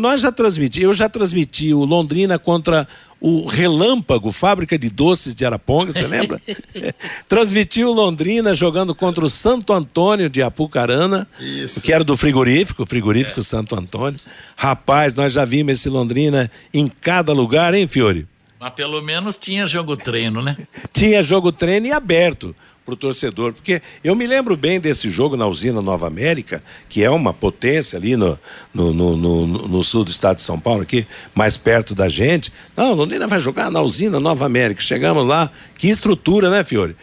Nós 0.00 0.20
já 0.20 0.32
transmiti, 0.32 0.82
eu 0.82 0.92
já 0.92 1.08
transmiti 1.08 1.72
o 1.72 1.84
Londrina 1.84 2.40
contra 2.40 2.88
o 3.20 3.46
Relâmpago, 3.46 4.30
fábrica 4.30 4.78
de 4.78 4.90
doces 4.90 5.34
de 5.34 5.44
Araponga, 5.44 5.92
você 5.92 6.06
lembra? 6.06 6.40
Transmitiu 7.28 7.90
Londrina 7.92 8.54
jogando 8.54 8.94
contra 8.94 9.24
o 9.24 9.28
Santo 9.28 9.72
Antônio 9.72 10.28
de 10.28 10.42
Apucarana, 10.42 11.26
Isso. 11.40 11.80
que 11.82 11.92
era 11.92 12.04
do 12.04 12.16
frigorífico, 12.16 12.86
frigorífico 12.86 13.40
é. 13.40 13.42
Santo 13.42 13.74
Antônio. 13.74 14.20
Rapaz, 14.56 15.14
nós 15.14 15.32
já 15.32 15.44
vimos 15.44 15.74
esse 15.74 15.88
Londrina 15.88 16.50
em 16.72 16.88
cada 16.88 17.32
lugar, 17.32 17.74
hein, 17.74 17.86
Fiore? 17.86 18.26
Mas 18.58 18.72
pelo 18.72 19.02
menos 19.02 19.36
tinha 19.36 19.66
jogo 19.66 19.96
treino, 19.96 20.42
né? 20.42 20.56
tinha 20.92 21.22
jogo 21.22 21.52
treino 21.52 21.86
e 21.86 21.92
aberto 21.92 22.54
para 22.86 22.94
o 22.94 22.96
torcedor. 22.96 23.52
Porque 23.52 23.82
eu 24.04 24.14
me 24.14 24.26
lembro 24.28 24.56
bem 24.56 24.78
desse 24.78 25.10
jogo 25.10 25.36
na 25.36 25.46
usina 25.46 25.82
Nova 25.82 26.06
América, 26.06 26.62
que 26.88 27.02
é 27.02 27.10
uma 27.10 27.34
potência 27.34 27.98
ali 27.98 28.16
no, 28.16 28.38
no, 28.72 28.94
no, 28.94 29.16
no, 29.16 29.46
no 29.46 29.84
sul 29.84 30.04
do 30.04 30.10
estado 30.10 30.36
de 30.36 30.42
São 30.42 30.58
Paulo, 30.58 30.82
aqui 30.82 31.04
mais 31.34 31.56
perto 31.56 31.94
da 31.94 32.08
gente. 32.08 32.52
Não, 32.76 32.94
Londrina 32.94 33.26
vai 33.26 33.40
jogar 33.40 33.70
na 33.70 33.82
usina 33.82 34.20
Nova 34.20 34.46
América. 34.46 34.80
Chegamos 34.80 35.26
lá, 35.26 35.50
que 35.76 35.88
estrutura, 35.88 36.48
né, 36.48 36.62
Fiore? 36.62 36.94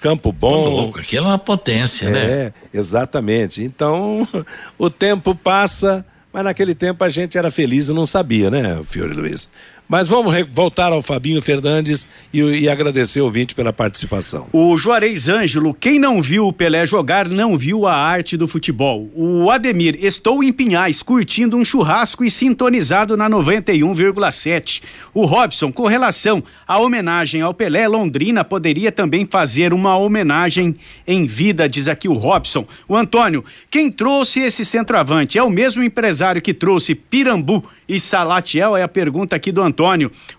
Campo 0.00 0.32
bom. 0.32 0.70
louco, 0.70 1.00
aquilo 1.00 1.26
é 1.26 1.28
uma 1.28 1.38
potência, 1.38 2.06
é, 2.06 2.10
né? 2.10 2.24
É, 2.24 2.52
exatamente. 2.72 3.62
Então, 3.62 4.26
o 4.78 4.88
tempo 4.88 5.34
passa, 5.34 6.06
mas 6.32 6.44
naquele 6.44 6.74
tempo 6.74 7.04
a 7.04 7.08
gente 7.08 7.36
era 7.36 7.50
feliz 7.50 7.88
e 7.88 7.92
não 7.92 8.06
sabia, 8.06 8.50
né, 8.50 8.80
Fiore 8.84 9.12
Luiz? 9.12 9.48
Mas 9.88 10.06
vamos 10.06 10.34
voltar 10.52 10.92
ao 10.92 11.00
Fabinho 11.00 11.40
Fernandes 11.40 12.06
e, 12.30 12.42
e, 12.42 12.68
agradecer 12.68 13.22
o 13.22 13.24
ouvinte 13.24 13.54
pela 13.54 13.72
participação. 13.72 14.46
O 14.52 14.76
Juarez 14.76 15.30
Ângelo, 15.30 15.72
quem 15.72 15.98
não 15.98 16.20
viu 16.20 16.46
o 16.46 16.52
Pelé 16.52 16.84
jogar, 16.84 17.26
não 17.26 17.56
viu 17.56 17.86
a 17.86 17.96
arte 17.96 18.36
do 18.36 18.46
futebol. 18.46 19.10
O 19.14 19.50
Ademir, 19.50 19.96
estou 19.98 20.44
em 20.44 20.52
Pinhais, 20.52 21.02
curtindo 21.02 21.56
um 21.56 21.64
churrasco 21.64 22.22
e 22.22 22.30
sintonizado 22.30 23.16
na 23.16 23.30
91,7. 23.30 24.82
O 25.14 25.24
Robson, 25.24 25.72
com 25.72 25.86
relação 25.86 26.44
à 26.66 26.78
homenagem 26.78 27.40
ao 27.40 27.54
Pelé, 27.54 27.88
Londrina 27.88 28.44
poderia 28.44 28.92
também 28.92 29.26
fazer 29.26 29.72
uma 29.72 29.96
homenagem 29.96 30.76
em 31.06 31.24
vida, 31.24 31.66
diz 31.66 31.88
aqui 31.88 32.08
o 32.08 32.12
Robson. 32.12 32.66
O 32.86 32.94
Antônio, 32.94 33.42
quem 33.70 33.90
trouxe 33.90 34.40
esse 34.40 34.66
centroavante 34.66 35.38
é 35.38 35.42
o 35.42 35.48
mesmo 35.48 35.82
empresário 35.82 36.42
que 36.42 36.52
trouxe 36.52 36.94
Pirambu 36.94 37.64
e 37.88 37.98
Salatiel? 37.98 38.76
É 38.76 38.82
a 38.82 38.88
pergunta 38.88 39.34
aqui 39.34 39.50
do 39.50 39.62
Antônio. 39.62 39.77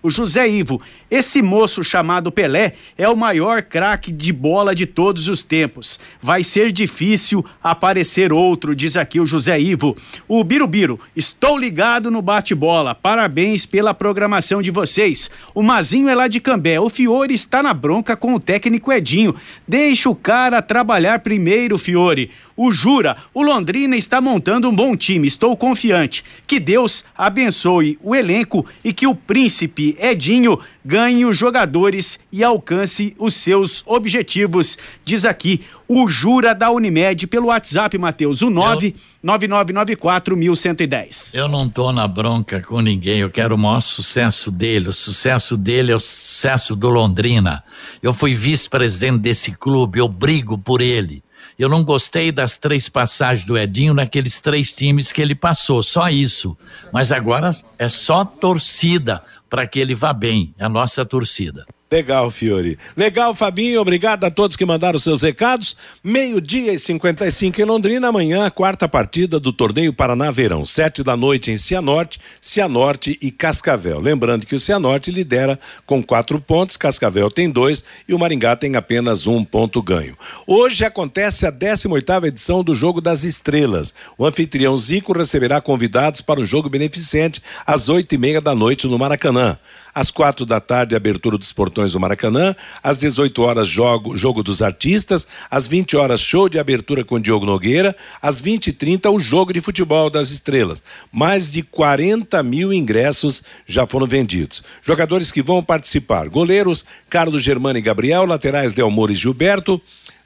O 0.02 0.10
José 0.10 0.48
Ivo, 0.48 0.80
esse 1.10 1.42
moço 1.42 1.82
chamado 1.82 2.30
Pelé 2.30 2.74
é 2.96 3.08
o 3.08 3.16
maior 3.16 3.62
craque 3.62 4.12
de 4.12 4.32
bola 4.32 4.74
de 4.74 4.86
todos 4.86 5.26
os 5.26 5.42
tempos. 5.42 5.98
Vai 6.22 6.44
ser 6.44 6.70
difícil 6.70 7.44
aparecer 7.62 8.32
outro, 8.32 8.76
diz 8.76 8.96
aqui 8.96 9.18
o 9.18 9.26
José 9.26 9.58
Ivo. 9.58 9.96
O 10.28 10.44
Birubiru, 10.44 11.00
estou 11.16 11.58
ligado 11.58 12.10
no 12.10 12.22
bate-bola. 12.22 12.94
Parabéns 12.94 13.66
pela 13.66 13.92
programação 13.92 14.62
de 14.62 14.70
vocês. 14.70 15.28
O 15.54 15.62
Mazinho 15.62 16.08
é 16.08 16.14
lá 16.14 16.28
de 16.28 16.38
Cambé. 16.38 16.78
O 16.78 16.88
Fiore 16.88 17.34
está 17.34 17.62
na 17.62 17.74
bronca 17.74 18.16
com 18.16 18.34
o 18.34 18.40
técnico 18.40 18.92
Edinho. 18.92 19.34
Deixa 19.66 20.08
o 20.08 20.14
cara 20.14 20.62
trabalhar 20.62 21.18
primeiro, 21.18 21.76
Fiore. 21.76 22.30
O 22.62 22.70
Jura, 22.70 23.16
o 23.32 23.42
Londrina 23.42 23.96
está 23.96 24.20
montando 24.20 24.68
um 24.68 24.74
bom 24.74 24.94
time. 24.94 25.26
Estou 25.26 25.56
confiante. 25.56 26.22
Que 26.46 26.60
Deus 26.60 27.06
abençoe 27.16 27.98
o 28.02 28.14
elenco 28.14 28.66
e 28.84 28.92
que 28.92 29.06
o 29.06 29.14
príncipe 29.14 29.96
Edinho 29.98 30.58
ganhe 30.84 31.24
os 31.24 31.36
jogadores 31.36 32.20
e 32.32 32.44
alcance 32.44 33.14
os 33.18 33.34
seus 33.34 33.82
objetivos. 33.86 34.78
Diz 35.04 35.24
aqui 35.24 35.62
o 35.88 36.06
Jura 36.08 36.54
da 36.54 36.70
Unimed 36.70 37.26
pelo 37.26 37.48
WhatsApp, 37.48 37.98
Matheus, 37.98 38.42
o 38.42 38.48
999941110. 38.48 41.34
Eu 41.34 41.48
não 41.48 41.68
tô 41.68 41.90
na 41.92 42.06
bronca 42.06 42.62
com 42.62 42.80
ninguém, 42.80 43.18
eu 43.20 43.30
quero 43.30 43.54
o 43.54 43.58
maior 43.58 43.80
sucesso 43.80 44.50
dele. 44.50 44.88
O 44.88 44.92
sucesso 44.92 45.56
dele 45.56 45.92
é 45.92 45.94
o 45.94 45.98
sucesso 45.98 46.76
do 46.76 46.88
Londrina. 46.88 47.62
Eu 48.02 48.12
fui 48.12 48.34
vice-presidente 48.34 49.18
desse 49.18 49.52
clube, 49.52 49.98
eu 49.98 50.08
brigo 50.08 50.56
por 50.56 50.80
ele. 50.80 51.22
Eu 51.60 51.68
não 51.68 51.84
gostei 51.84 52.32
das 52.32 52.56
três 52.56 52.88
passagens 52.88 53.46
do 53.46 53.58
Edinho 53.58 53.92
naqueles 53.92 54.40
três 54.40 54.72
times 54.72 55.12
que 55.12 55.20
ele 55.20 55.34
passou, 55.34 55.82
só 55.82 56.08
isso. 56.08 56.56
Mas 56.90 57.12
agora 57.12 57.50
é 57.78 57.86
só 57.86 58.24
torcida 58.24 59.22
para 59.50 59.66
que 59.66 59.78
ele 59.78 59.94
vá 59.94 60.14
bem, 60.14 60.54
é 60.58 60.64
a 60.64 60.70
nossa 60.70 61.04
torcida. 61.04 61.66
Legal, 61.92 62.30
Fiore. 62.30 62.78
Legal, 62.96 63.34
Fabinho. 63.34 63.80
Obrigado 63.80 64.22
a 64.22 64.30
todos 64.30 64.54
que 64.54 64.64
mandaram 64.64 64.96
seus 64.96 65.22
recados. 65.22 65.76
Meio-dia 66.04 66.72
e 66.72 66.78
55 66.78 67.60
em 67.60 67.64
Londrina. 67.64 68.06
Amanhã, 68.06 68.46
a 68.46 68.50
quarta 68.50 68.88
partida 68.88 69.40
do 69.40 69.52
torneio 69.52 69.92
Paraná 69.92 70.30
Verão. 70.30 70.64
Sete 70.64 71.02
da 71.02 71.16
noite 71.16 71.50
em 71.50 71.56
Cianorte, 71.56 72.20
Cianorte 72.40 73.18
e 73.20 73.32
Cascavel. 73.32 73.98
Lembrando 73.98 74.46
que 74.46 74.54
o 74.54 74.60
Cianorte 74.60 75.10
lidera 75.10 75.58
com 75.84 76.00
quatro 76.00 76.40
pontos, 76.40 76.76
Cascavel 76.76 77.28
tem 77.28 77.50
dois 77.50 77.82
e 78.06 78.14
o 78.14 78.18
Maringá 78.20 78.54
tem 78.54 78.76
apenas 78.76 79.26
um 79.26 79.42
ponto 79.42 79.82
ganho. 79.82 80.16
Hoje 80.46 80.84
acontece 80.84 81.44
a 81.44 81.50
18 81.50 82.26
edição 82.26 82.62
do 82.62 82.72
Jogo 82.72 83.00
das 83.00 83.24
Estrelas. 83.24 83.92
O 84.16 84.24
anfitrião 84.24 84.78
Zico 84.78 85.12
receberá 85.12 85.60
convidados 85.60 86.20
para 86.20 86.38
o 86.38 86.46
jogo 86.46 86.70
beneficente 86.70 87.42
às 87.66 87.88
oito 87.88 88.14
e 88.14 88.18
meia 88.18 88.40
da 88.40 88.54
noite 88.54 88.86
no 88.86 88.96
Maracanã. 88.96 89.58
Às 89.94 90.10
quatro 90.10 90.46
da 90.46 90.60
tarde, 90.60 90.94
abertura 90.94 91.36
dos 91.36 91.52
portões 91.52 91.92
do 91.92 92.00
Maracanã. 92.00 92.54
Às 92.82 92.98
18 92.98 93.42
horas, 93.42 93.68
jogo, 93.68 94.16
jogo 94.16 94.42
dos 94.42 94.62
artistas. 94.62 95.26
Às 95.50 95.66
20 95.66 95.96
horas, 95.96 96.20
show 96.20 96.48
de 96.48 96.58
abertura 96.58 97.04
com 97.04 97.20
Diogo 97.20 97.46
Nogueira. 97.46 97.96
Às 98.20 98.40
20 98.40 98.68
e 98.68 98.72
30 98.72 99.10
o 99.10 99.18
jogo 99.18 99.52
de 99.52 99.60
futebol 99.60 100.10
das 100.10 100.30
estrelas. 100.30 100.82
Mais 101.12 101.50
de 101.50 101.62
40 101.62 102.42
mil 102.42 102.72
ingressos 102.72 103.42
já 103.66 103.86
foram 103.86 104.06
vendidos. 104.06 104.62
Jogadores 104.82 105.32
que 105.32 105.42
vão 105.42 105.62
participar: 105.62 106.28
goleiros 106.28 106.84
Carlos 107.08 107.42
Germano 107.42 107.78
e 107.78 107.82
Gabriel, 107.82 108.24
laterais 108.24 108.72
Delmores 108.72 109.16
e 109.16 109.20
Gilberto. 109.20 109.80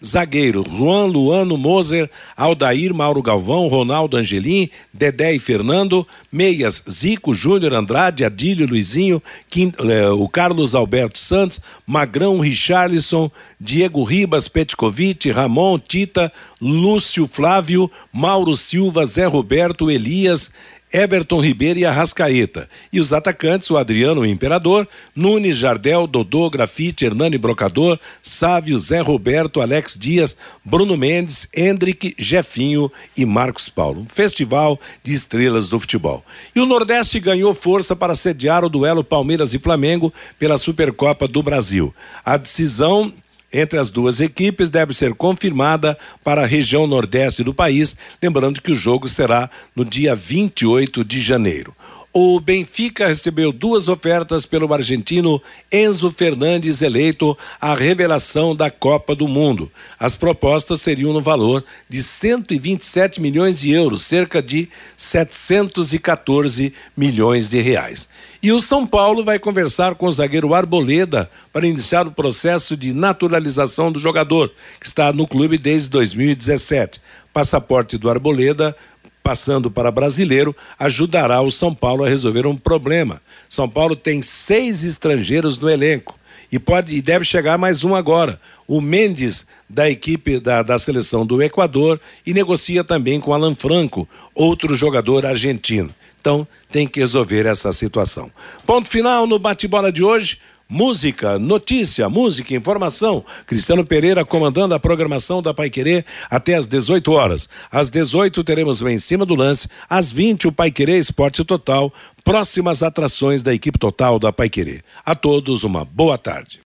Zagueiro, 0.05 0.63
Juan 0.63 1.07
Luano 1.07 1.57
Moser, 1.57 2.11
Aldair 2.37 2.93
Mauro 2.93 3.23
Galvão, 3.23 3.69
Ronaldo 3.69 4.17
Angelim, 4.17 4.69
Dedé 4.93 5.35
e 5.35 5.39
Fernando, 5.39 6.07
Meias, 6.31 6.83
Zico, 6.89 7.33
Júnior 7.33 7.73
Andrade, 7.73 8.25
Adílio 8.25 8.67
Luizinho, 8.67 9.23
eh, 9.57 10.09
o 10.11 10.29
Carlos 10.29 10.75
Alberto 10.75 11.19
Santos, 11.19 11.61
Magrão 11.87 12.39
Richarlison, 12.39 13.31
Diego 13.59 14.05
Ribas, 14.05 14.47
Petkovic, 14.47 15.31
Ramon, 15.31 15.79
Tita, 15.79 16.31
Lúcio 16.61 17.27
Flávio, 17.27 17.91
Mauro 18.13 18.55
Silva, 18.57 19.07
Zé 19.07 19.25
Roberto, 19.25 19.91
Elias, 19.91 20.51
Everton 20.95 21.41
Ribeiro 21.41 21.81
e 21.81 21.85
Arrascaeta. 21.85 22.69
E 22.93 23.01
os 23.01 23.13
atacantes, 23.13 23.69
o 23.69 23.77
Adriano 23.77 24.21
o 24.21 24.27
Imperador, 24.27 24.87
Nunes, 25.15 25.57
Jardel, 25.57 26.07
Dodô, 26.07 26.49
Grafite, 26.49 27.05
Hernani 27.05 27.37
Brocador, 27.37 27.99
Sávio, 28.23 28.79
Zé 28.79 29.01
Roberto, 29.01 29.61
Alex 29.61 29.99
Dias, 29.99 30.37
Bruno 30.65 30.97
Mendes, 30.97 31.49
Hendrick, 31.53 32.15
Jefinho 32.17 32.93
e 33.17 33.27
Marcos 33.27 33.69
Paulo. 33.69 34.03
Um 34.03 34.07
festival 34.07 34.79
de 35.03 35.13
estrelas 35.13 35.69
do 35.69 35.81
futebol. 35.81 36.25
E 36.55 36.61
o 36.61 36.67
Nordeste 36.67 37.19
ganhou 37.19 37.53
força 37.53 37.97
para 37.97 38.15
sediar 38.15 38.65
o 38.65 38.69
duelo 38.69 39.03
Palmeiras 39.03 39.53
e 39.53 39.59
Flamengo 39.59 40.15
pela 40.39 40.57
Supercopa 40.57 41.27
do 41.27 41.43
Brasil. 41.43 41.93
A 42.25 42.37
decisão 42.37 43.13
entre 43.55 43.79
as 43.79 43.89
duas 43.89 44.21
equipes 44.21 44.69
deve 44.69 44.93
ser 44.93 45.15
confirmada 45.15 45.97
para 46.25 46.43
a 46.43 46.47
região 46.47 46.87
nordeste 46.87 47.45
do 47.45 47.55
país, 47.55 47.97
lembrando 48.21 48.61
que 48.61 48.73
o 48.73 48.75
jogo 48.75 49.09
será 49.09 49.49
no 49.77 49.85
dia 49.85 50.15
28 50.15 51.05
de 51.05 51.23
janeiro. 51.23 51.75
O 52.17 52.39
Benfica 52.39 53.09
recebeu 53.09 53.51
duas 53.51 53.89
ofertas 53.89 54.47
pelo 54.47 54.73
argentino 54.73 55.43
Enzo 55.73 56.13
Fernandes, 56.13 56.81
eleito 56.81 57.37
a 57.61 57.75
revelação 57.75 58.55
da 58.55 58.71
Copa 58.71 59.17
do 59.17 59.27
Mundo. 59.27 59.69
As 59.99 60.15
propostas 60.15 60.81
seriam 60.81 61.13
no 61.13 61.21
valor 61.21 61.65
de 61.89 62.01
127 62.01 63.21
milhões 63.21 63.59
de 63.59 63.73
euros, 63.73 64.03
cerca 64.03 64.41
de 64.41 64.69
714 64.97 66.73
milhões 66.97 67.51
de 67.51 67.61
reais. 67.61 68.09
E 68.41 68.53
o 68.53 68.61
São 68.61 68.87
Paulo 68.87 69.25
vai 69.25 69.41
conversar 69.41 69.97
com 69.97 70.07
o 70.07 70.13
zagueiro 70.13 70.55
Arboleda 70.55 71.29
para 71.53 71.67
iniciar 71.67 72.07
o 72.07 72.13
processo 72.13 72.77
de 72.77 72.93
naturalização 72.93 73.91
do 73.91 73.99
jogador, 73.99 74.53
que 74.79 74.87
está 74.87 75.13
no 75.13 75.27
clube 75.27 75.59
desde 75.59 75.91
2017. 75.91 77.01
Passaporte 77.33 77.99
do 77.99 78.09
Arboleda, 78.09 78.77
passando 79.25 79.71
para 79.71 79.91
brasileiro, 79.91 80.55
ajudará 80.79 81.41
o 81.41 81.51
São 81.51 81.75
Paulo 81.75 82.05
a 82.05 82.09
resolver 82.09 82.47
um 82.47 82.55
problema. 82.55 83.23
São 83.49 83.67
Paulo 83.67 83.97
tem 83.97 84.21
seis 84.21 84.85
estrangeiros 84.85 85.59
no 85.59 85.71
elenco 85.71 86.21
e 86.53 86.59
pode 86.59 86.95
e 86.95 87.01
deve 87.01 87.25
chegar 87.25 87.57
mais 87.57 87.85
um 87.85 87.95
agora. 87.95 88.39
O 88.69 88.83
Mendes 88.83 89.47
da 89.67 89.89
equipe 89.89 90.39
da, 90.39 90.63
da 90.63 90.79
seleção 90.79 91.25
do 91.25 91.43
Equador 91.43 91.99
e 92.27 92.35
negocia 92.35 92.85
também 92.85 93.19
com 93.19 93.33
Alan 93.33 93.55
Franco, 93.55 94.07
outro 94.35 94.75
jogador 94.75 95.25
argentino. 95.25 95.89
Então, 96.21 96.47
tem 96.71 96.87
que 96.87 97.01
resolver 97.01 97.47
essa 97.47 97.73
situação. 97.73 98.31
Ponto 98.67 98.91
final 98.91 99.27
no 99.27 99.39
bate-bola 99.39 99.91
de 99.91 100.05
hoje. 100.05 100.39
Música, 100.69 101.39
notícia, 101.39 102.09
música, 102.09 102.55
informação. 102.55 103.25
Cristiano 103.47 103.85
Pereira 103.85 104.25
comandando 104.25 104.75
a 104.75 104.81
programação 104.81 105.43
da 105.43 105.53
Pai 105.53 105.69
Querer 105.69 106.05
até 106.31 106.55
às 106.55 106.67
18 106.67 107.13
horas. 107.13 107.49
Às 107.71 107.91
18 107.91 108.43
teremos 108.43 108.81
o 108.81 108.89
Em 108.89 108.99
Cima 108.99 109.27
do 109.27 109.35
Lance. 109.35 109.69
Às 109.89 110.11
20 110.11 110.49
o 110.49 110.53
Pai 110.53 110.71
Querer 110.71 110.99
Esporte 110.99 111.45
Total. 111.45 111.93
Próximas 112.25 112.83
atrações 112.83 113.43
da 113.43 113.53
equipe 113.53 113.79
total 113.79 114.19
da 114.19 114.33
Pai 114.33 114.49
Querer. 114.49 114.83
A 115.05 115.15
todos 115.15 115.65
uma 115.65 115.85
boa 115.85 116.17
tarde. 116.17 116.61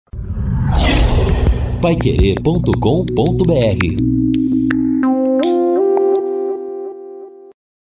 Paiquerê.com.br 1.80 4.47